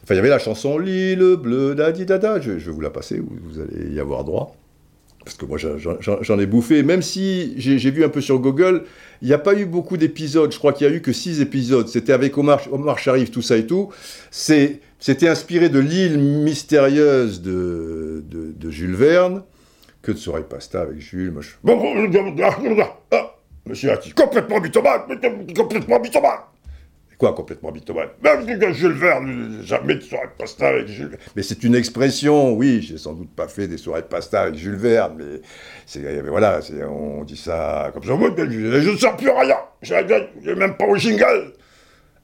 Enfin, 0.02 0.14
il 0.14 0.16
y 0.16 0.18
avait 0.18 0.28
la 0.28 0.40
chanson 0.40 0.78
L'île 0.78 1.36
bleue, 1.36 1.76
dada, 1.76 2.40
je, 2.40 2.58
je 2.58 2.66
vais 2.66 2.72
vous 2.72 2.80
la 2.80 2.90
passer, 2.90 3.20
vous 3.20 3.60
allez 3.60 3.94
y 3.94 4.00
avoir 4.00 4.24
droit 4.24 4.56
parce 5.24 5.36
que 5.36 5.44
moi 5.44 5.58
j'en 5.58 6.38
ai 6.38 6.46
bouffé, 6.46 6.82
même 6.82 7.02
si 7.02 7.54
j'ai 7.56 7.90
vu 7.90 8.04
un 8.04 8.08
peu 8.08 8.20
sur 8.20 8.38
Google, 8.38 8.84
il 9.20 9.28
n'y 9.28 9.34
a 9.34 9.38
pas 9.38 9.54
eu 9.54 9.66
beaucoup 9.66 9.96
d'épisodes, 9.96 10.50
je 10.52 10.58
crois 10.58 10.72
qu'il 10.72 10.86
n'y 10.86 10.94
a 10.94 10.96
eu 10.96 11.02
que 11.02 11.12
six 11.12 11.40
épisodes, 11.40 11.88
c'était 11.88 12.12
avec 12.12 12.36
Omar, 12.38 12.60
Omar 12.72 12.98
Sharif, 12.98 13.30
tout 13.30 13.42
ça 13.42 13.56
et 13.56 13.66
tout, 13.66 13.90
c'était 14.30 15.28
inspiré 15.28 15.68
de 15.68 15.78
l'île 15.78 16.18
mystérieuse 16.18 17.42
de, 17.42 18.22
Jules 18.70 18.94
Verne, 18.94 19.42
que 20.02 20.12
de 20.12 20.16
soirée 20.16 20.44
pasta 20.48 20.80
avec 20.80 21.00
Jules, 21.00 21.32
moi. 21.32 21.42
Ah, 23.10 23.34
monsieur 23.66 23.90
complètement 24.16 24.60
mythomane, 24.60 25.02
complètement 25.54 26.00
mythomane 26.00 26.38
Quoi, 27.18 27.34
complètement 27.34 27.72
mythomane 27.72 28.10
Même 28.22 28.72
Jules 28.72 28.92
Verne, 28.92 29.60
jamais 29.64 29.96
de 29.96 30.00
soirée 30.00 30.28
de 30.28 30.38
pasta 30.38 30.68
avec 30.68 30.86
Jules 30.86 31.08
Verne. 31.08 31.20
Mais 31.34 31.42
c'est 31.42 31.64
une 31.64 31.74
expression, 31.74 32.52
oui, 32.54 32.80
j'ai 32.80 32.96
sans 32.96 33.12
doute 33.12 33.30
pas 33.34 33.48
fait 33.48 33.66
des 33.66 33.76
soirées 33.76 34.02
de 34.02 34.06
pasta 34.06 34.42
avec 34.42 34.54
Jules 34.54 34.76
Verne, 34.76 35.14
mais, 35.18 35.40
c'est, 35.84 36.20
voilà, 36.20 36.60
on 36.88 37.24
dit 37.24 37.36
ça 37.36 37.90
comme 37.92 38.04
ça. 38.04 38.10
Je 38.10 38.90
ne 38.90 38.96
sors 38.96 39.16
plus 39.16 39.30
rien, 39.30 39.56
je 39.82 40.52
même 40.52 40.76
pas 40.76 40.86
au 40.86 40.96
jingle. 40.96 41.54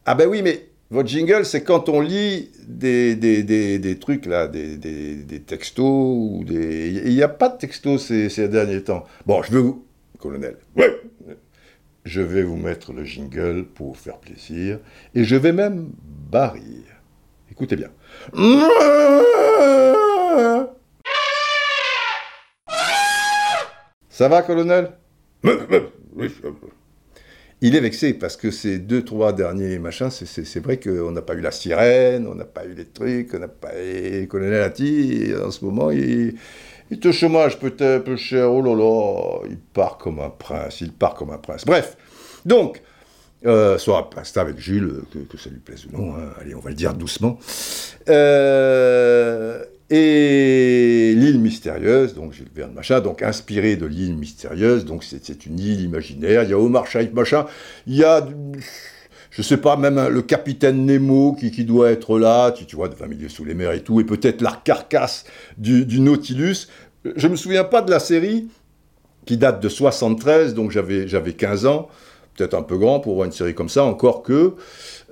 Ah 0.06 0.14
ben 0.14 0.28
oui, 0.28 0.42
mais 0.42 0.68
votre 0.90 1.08
jingle, 1.08 1.44
c'est 1.44 1.64
quand 1.64 1.88
on 1.88 2.00
lit 2.00 2.52
des, 2.68 3.16
des, 3.16 3.42
des, 3.42 3.98
trucs, 3.98 4.26
là, 4.26 4.46
des, 4.46 4.76
des, 4.76 5.40
textos. 5.40 6.44
Il 6.48 7.14
n'y 7.14 7.22
a 7.22 7.28
pas 7.28 7.48
de 7.48 7.58
textos 7.58 8.06
ces, 8.06 8.28
ces 8.28 8.48
derniers 8.48 8.84
temps. 8.84 9.04
Bon, 9.26 9.42
je 9.42 9.50
veux 9.50 9.60
vous... 9.60 9.84
Colonel. 10.20 10.56
Oui 10.76 10.84
je 12.04 12.20
vais 12.20 12.42
vous 12.42 12.56
mettre 12.56 12.92
le 12.92 13.04
jingle 13.04 13.64
pour 13.64 13.88
vous 13.88 13.94
faire 13.94 14.18
plaisir, 14.18 14.78
et 15.14 15.24
je 15.24 15.36
vais 15.36 15.52
même 15.52 15.90
barrir. 16.30 16.82
Écoutez 17.50 17.76
bien. 17.76 17.90
Ça 24.08 24.28
va, 24.28 24.42
colonel? 24.42 24.92
Il 27.60 27.74
est 27.74 27.80
vexé 27.80 28.12
parce 28.12 28.36
que 28.36 28.50
ces 28.50 28.78
deux, 28.78 29.04
trois 29.04 29.32
derniers 29.32 29.78
machins, 29.78 30.10
c'est 30.10 30.60
vrai 30.60 30.78
qu'on 30.78 31.10
n'a 31.12 31.22
pas 31.22 31.34
eu 31.34 31.40
la 31.40 31.50
sirène, 31.50 32.26
on 32.26 32.34
n'a 32.34 32.44
pas 32.44 32.66
eu 32.66 32.74
les 32.74 32.84
trucs, 32.84 33.32
on 33.32 33.38
n'a 33.38 33.48
pas 33.48 33.70
eu 33.82 34.26
colonel 34.28 34.62
Atti, 34.62 35.32
en 35.42 35.50
ce 35.50 35.64
moment, 35.64 35.90
il, 35.90 36.34
il 36.90 37.00
te 37.00 37.12
chômage 37.12 37.58
peut-être 37.58 38.04
peu 38.04 38.16
cher, 38.16 38.52
oh 38.52 38.62
là 38.62 38.74
là, 38.74 39.48
il 39.48 39.58
part 39.58 39.98
comme 39.98 40.20
un 40.20 40.30
prince, 40.30 40.80
il 40.80 40.92
part 40.92 41.14
comme 41.14 41.30
un 41.30 41.38
prince. 41.38 41.64
Bref, 41.64 41.96
donc, 42.44 42.82
euh, 43.46 43.78
soit 43.78 44.10
pasta 44.10 44.40
avec 44.40 44.58
Jules, 44.58 45.02
que, 45.28 45.36
ça 45.36 45.50
lui 45.50 45.58
plaise 45.58 45.86
ou 45.86 45.96
non, 45.96 46.14
hein. 46.14 46.30
allez, 46.40 46.54
on 46.54 46.60
va 46.60 46.70
le 46.70 46.76
dire 46.76 46.94
doucement. 46.94 47.38
Euh, 48.08 49.62
et 49.90 51.14
l'île 51.14 51.40
mystérieuse, 51.40 52.14
donc 52.14 52.32
Jules 52.32 52.48
Verne, 52.54 52.72
machin, 52.72 53.00
donc 53.00 53.22
inspiré 53.22 53.76
de 53.76 53.86
l'île 53.86 54.16
mystérieuse, 54.16 54.84
donc 54.84 55.04
c'est 55.04 55.46
une 55.46 55.58
île 55.58 55.82
imaginaire, 55.82 56.44
il 56.44 56.50
y 56.50 56.52
a 56.52 56.58
Omar 56.58 56.86
Shaikh, 56.86 57.12
machin, 57.12 57.46
il 57.86 57.96
y 57.96 58.04
a 58.04 58.26
je 59.34 59.42
sais 59.42 59.56
pas, 59.56 59.76
même 59.76 60.08
le 60.08 60.22
capitaine 60.22 60.86
Nemo 60.86 61.32
qui, 61.32 61.50
qui 61.50 61.64
doit 61.64 61.90
être 61.90 62.20
là, 62.20 62.52
tu, 62.52 62.76
vois, 62.76 62.88
de 62.88 62.94
20 62.94 63.08
milieux 63.08 63.28
sous 63.28 63.44
les 63.44 63.54
mers 63.54 63.72
et 63.72 63.80
tout, 63.80 64.00
et 64.00 64.04
peut-être 64.04 64.40
la 64.40 64.52
carcasse 64.52 65.24
du, 65.58 66.00
Nautilus. 66.00 66.68
Je 67.16 67.26
me 67.26 67.34
souviens 67.34 67.64
pas 67.64 67.82
de 67.82 67.90
la 67.90 67.98
série, 67.98 68.48
qui 69.26 69.36
date 69.36 69.60
de 69.60 69.68
73, 69.68 70.54
donc 70.54 70.70
j'avais 70.70 71.32
15 71.32 71.66
ans, 71.66 71.88
peut-être 72.36 72.54
un 72.54 72.62
peu 72.62 72.78
grand 72.78 73.00
pour 73.00 73.16
voir 73.16 73.26
une 73.26 73.32
série 73.32 73.54
comme 73.54 73.68
ça, 73.68 73.82
encore 73.82 74.22
que, 74.22 74.54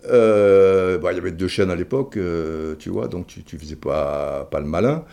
euh, 0.08 0.98
bah, 0.98 1.10
il 1.12 1.16
y 1.16 1.18
avait 1.18 1.32
deux 1.32 1.48
chaînes 1.48 1.70
à 1.70 1.76
l'époque, 1.76 2.16
euh, 2.16 2.76
tu 2.78 2.90
vois, 2.90 3.08
donc 3.08 3.26
tu, 3.26 3.42
tu 3.42 3.58
faisais 3.58 3.76
pas, 3.76 4.46
pas 4.52 4.60
le 4.60 4.66
malin. 4.66 5.04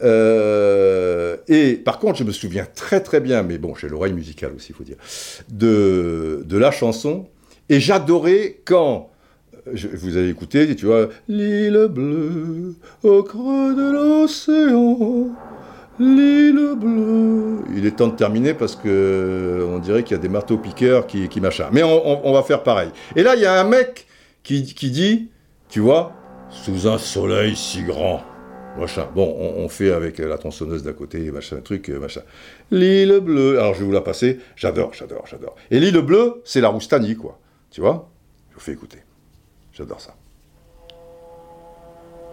Euh, 0.00 1.36
et 1.48 1.74
par 1.74 1.98
contre, 1.98 2.18
je 2.18 2.24
me 2.24 2.32
souviens 2.32 2.66
très 2.74 3.00
très 3.00 3.20
bien, 3.20 3.42
mais 3.42 3.58
bon, 3.58 3.74
j'ai 3.74 3.88
l'oreille 3.88 4.14
musicale 4.14 4.52
aussi, 4.56 4.68
il 4.70 4.74
faut 4.74 4.84
dire, 4.84 4.96
de, 5.50 6.44
de 6.46 6.56
la 6.56 6.70
chanson. 6.70 7.26
Et 7.68 7.80
j'adorais 7.80 8.60
quand, 8.64 9.10
je- 9.72 9.88
vous 9.88 10.16
avez 10.16 10.28
écouté, 10.28 10.74
tu 10.76 10.86
vois, 10.86 11.08
l'île 11.28 11.88
bleue 11.90 12.74
au 13.02 13.22
creux 13.22 13.74
de 13.74 13.92
l'océan, 13.92 15.28
l'île 15.98 16.74
bleue. 16.76 17.58
Il 17.76 17.84
est 17.86 17.96
temps 17.96 18.08
de 18.08 18.16
terminer 18.16 18.54
parce 18.54 18.76
que 18.76 19.66
on 19.70 19.78
dirait 19.78 20.02
qu'il 20.02 20.16
y 20.16 20.18
a 20.18 20.22
des 20.22 20.28
marteaux 20.28 20.58
piqueurs 20.58 21.06
qui, 21.06 21.28
qui 21.28 21.40
machin. 21.40 21.68
Mais 21.72 21.82
on 21.82 22.32
va 22.32 22.42
faire 22.42 22.62
pareil. 22.62 22.90
Et 23.16 23.22
là, 23.22 23.34
il 23.36 23.42
y 23.42 23.46
a 23.46 23.60
un 23.60 23.64
mec 23.64 24.06
qui, 24.42 24.64
qui 24.74 24.90
dit, 24.90 25.28
tu 25.68 25.80
vois, 25.80 26.12
sous 26.50 26.88
un 26.88 26.96
soleil 26.98 27.54
si 27.56 27.82
grand. 27.82 28.22
Machin. 28.78 29.08
Bon, 29.14 29.34
on, 29.38 29.64
on 29.64 29.68
fait 29.68 29.90
avec 29.90 30.18
la 30.18 30.38
tronçonneuse 30.38 30.84
d'à 30.84 30.92
côté, 30.92 31.32
machin, 31.32 31.56
truc, 31.64 31.90
euh, 31.90 31.98
machin. 31.98 32.20
L'île 32.70 33.18
bleue. 33.20 33.58
Alors, 33.58 33.74
je 33.74 33.80
vais 33.80 33.84
vous 33.86 33.92
la 33.92 34.00
passer. 34.02 34.38
J'adore, 34.54 34.94
j'adore, 34.94 35.24
j'adore. 35.28 35.56
Et 35.72 35.80
l'île 35.80 36.00
bleue, 36.00 36.34
c'est 36.44 36.60
la 36.60 36.68
Roustanie, 36.68 37.16
quoi. 37.16 37.38
Tu 37.70 37.80
vois 37.80 38.08
Je 38.50 38.54
vous 38.54 38.60
fais 38.60 38.72
écouter. 38.72 39.02
J'adore 39.72 40.00
ça. 40.00 40.14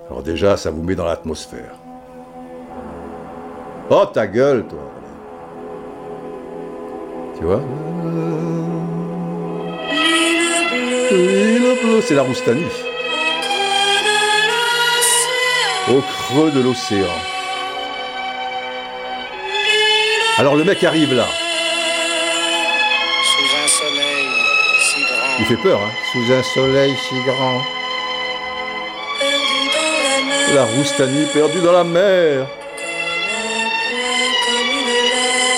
Alors 0.08 0.24
déjà, 0.24 0.56
ça 0.56 0.72
vous 0.72 0.84
met 0.84 0.96
dans 0.96 1.06
l'atmosphère. 1.06 1.76
Oh, 3.90 4.06
ta 4.12 4.28
gueule, 4.28 4.66
toi. 4.68 4.92
Tu 7.38 7.44
vois? 7.44 7.62
C'est 12.02 12.16
la 12.16 12.24
Roustanie. 12.24 12.66
Au 15.90 16.02
creux 16.02 16.52
de 16.52 16.62
l'océan. 16.62 17.06
Alors 20.38 20.56
le 20.56 20.64
mec 20.64 20.84
arrive 20.84 21.14
là. 21.14 21.26
Il 25.40 25.46
fait 25.46 25.58
peur, 25.58 25.80
hein 25.82 25.92
Sous 26.12 26.32
un 26.32 26.44
soleil 26.44 26.96
si 26.98 27.16
grand. 27.26 27.62
la 30.54 30.64
Roustanie 30.64 31.26
perdue 31.34 31.60
dans 31.60 31.74
la 31.74 31.84
mer. 31.84 32.48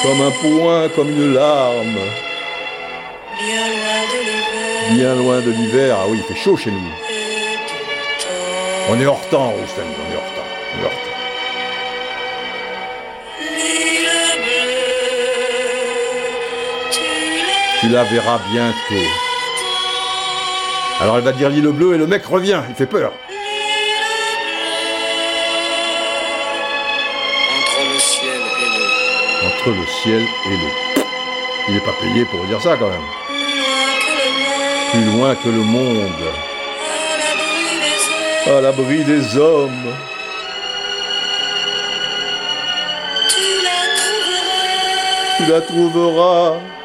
comme 0.04 0.22
un 0.22 0.32
point, 0.32 0.90
comme 0.96 1.10
une 1.10 1.34
larme, 1.34 2.00
bien 4.92 5.16
loin 5.16 5.42
de 5.42 5.52
l'hiver. 5.52 5.98
Ah 6.00 6.06
oui, 6.08 6.20
il 6.20 6.24
fait 6.24 6.40
chaud 6.40 6.56
chez 6.56 6.72
nous. 6.72 6.80
On 8.90 9.00
est 9.00 9.06
hors 9.06 9.28
temps, 9.30 9.50
Roustanie. 9.50 9.94
On 10.00 10.14
est 10.14 10.16
hors 10.16 10.34
temps. 10.34 10.50
On 10.74 10.82
est 10.82 10.86
hors 10.86 10.92
temps. 10.92 10.98
Tu 17.82 17.90
la 17.90 18.04
verras 18.06 18.40
bientôt. 18.52 19.27
Alors 21.00 21.18
elle 21.18 21.24
va 21.24 21.32
dire 21.32 21.50
l'île 21.50 21.68
bleue 21.68 21.94
et 21.94 21.98
le 21.98 22.08
mec 22.08 22.26
revient. 22.26 22.62
Il 22.70 22.76
fait 22.76 22.88
peur. 22.88 23.12
entre 27.68 27.94
le 27.94 28.00
ciel 28.00 28.42
et 28.62 28.70
l'eau. 28.78 29.48
Entre 29.48 29.70
le 29.70 29.86
ciel 30.02 30.22
et 30.22 30.58
l'eau. 30.58 31.04
Il 31.68 31.74
n'est 31.76 31.82
pas 31.82 31.94
payé 32.02 32.26
pour 32.26 32.44
dire 32.46 32.62
ça 32.62 32.76
quand 32.78 32.90
même. 32.90 33.00
plus 34.92 35.06
loin 35.18 35.36
que 35.36 35.50
le 35.50 35.64
monde. 35.64 36.34
À 38.48 38.62
l'abri 38.62 39.04
des 39.04 39.38
hommes. 39.38 39.94
Tu 43.30 43.64
la 43.64 43.82
trouveras 44.02 45.38
Tu 45.38 45.46
la 45.52 45.62
trouveras 45.62 46.77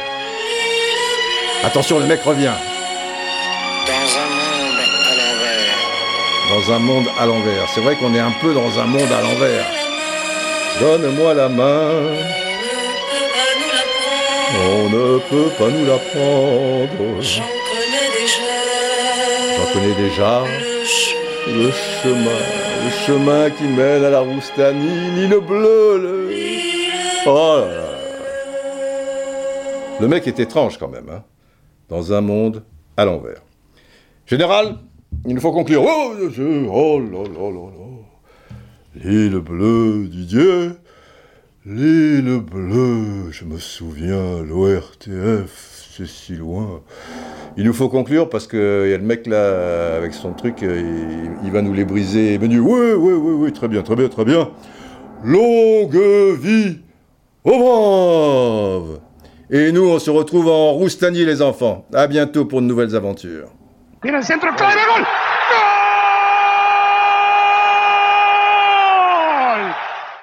Attention, 1.64 2.00
le 2.00 2.06
mec 2.06 2.22
revient. 2.22 2.54
Dans 3.88 4.20
un 4.20 4.30
monde 4.30 4.78
à 5.10 5.16
l'envers, 5.16 5.78
Dans 6.50 6.74
un 6.74 6.80
monde 6.80 7.08
à 7.20 7.26
l'envers. 7.26 7.70
C'est 7.74 7.82
vrai 7.82 7.96
qu'on 7.96 8.14
est 8.14 8.20
un 8.20 8.34
peu 8.42 8.54
dans 8.54 8.80
un 8.80 8.86
monde 8.86 9.12
à 9.12 9.22
l'envers. 9.22 9.66
Donne-moi 10.80 11.34
la 11.34 11.50
main. 11.50 12.45
On 14.58 14.90
ne 14.90 15.20
peut 15.30 15.50
pas 15.58 15.70
nous 15.70 15.86
l'apprendre. 15.86 17.22
J'en 17.22 17.44
connais 17.44 18.10
déjà. 18.20 18.56
J'en 19.58 19.74
connais 19.74 19.96
déjà 19.96 20.44
Le 20.44 20.84
chemin. 20.86 21.66
le 21.66 21.72
chemin, 21.72 22.40
le 22.86 22.90
chemin 23.06 23.50
qui 23.52 23.64
mène 23.64 24.04
à 24.04 24.10
la 24.10 24.20
Roustanie, 24.22 25.12
l'île 25.16 25.40
bleue. 25.46 25.98
Le... 26.02 26.30
Oh 27.28 27.58
là 27.62 27.68
là. 27.76 27.82
Le 30.00 30.08
mec 30.08 30.28
est 30.28 30.40
étrange 30.40 30.78
quand 30.78 30.90
même, 30.90 31.10
hein. 31.10 31.24
Dans 31.90 32.14
un 32.14 32.22
monde 32.22 32.64
à 32.98 33.06
l'envers. 33.06 33.42
Général, 34.26 34.78
il 35.26 35.36
nous 35.36 35.42
faut 35.42 35.52
conclure. 35.52 35.84
Oh, 35.86 36.14
oh 36.72 37.00
là 37.00 37.24
là 37.24 37.50
là 37.52 37.70
là. 37.72 39.04
L'île 39.04 39.40
bleue, 39.40 40.08
Didier. 40.08 40.70
L'île 41.68 42.42
bleue, 42.42 43.32
je 43.32 43.44
me 43.44 43.58
souviens, 43.58 44.44
l'ORTF, 44.44 45.90
c'est 45.98 46.06
si 46.06 46.36
loin. 46.36 46.84
Il 47.58 47.66
nous 47.66 47.74
faut 47.74 47.90
conclure 47.90 48.30
parce 48.30 48.46
qu'il 48.46 48.60
y 48.60 48.94
a 48.94 48.98
le 48.98 49.04
mec 49.04 49.26
là, 49.26 49.96
avec 49.96 50.14
son 50.14 50.34
truc, 50.34 50.62
euh, 50.62 51.28
il, 51.44 51.52
va 51.52 51.64
nous 51.64 51.74
les 51.74 51.84
briser. 51.84 52.38
Menu, 52.38 52.60
oui, 52.60 52.94
oui, 52.96 53.14
oui, 53.14 53.34
oui, 53.34 53.52
très 53.52 53.68
bien, 53.68 53.82
très 53.82 53.96
bien, 53.96 54.10
très 54.10 54.26
bien. 54.26 54.52
Longue 55.24 55.98
vie 56.40 56.82
aux 57.44 57.58
braves 57.58 59.00
Et 59.50 59.72
nous, 59.72 59.90
on 59.90 59.98
se 59.98 60.12
retrouve 60.12 60.50
en 60.50 60.74
Roustanie, 60.74 61.26
les 61.26 61.42
enfants. 61.42 61.88
À 61.96 62.06
bientôt 62.06 62.46
pour 62.46 62.62
de 62.62 62.68
nouvelles 62.68 62.96
aventures. 62.96 63.50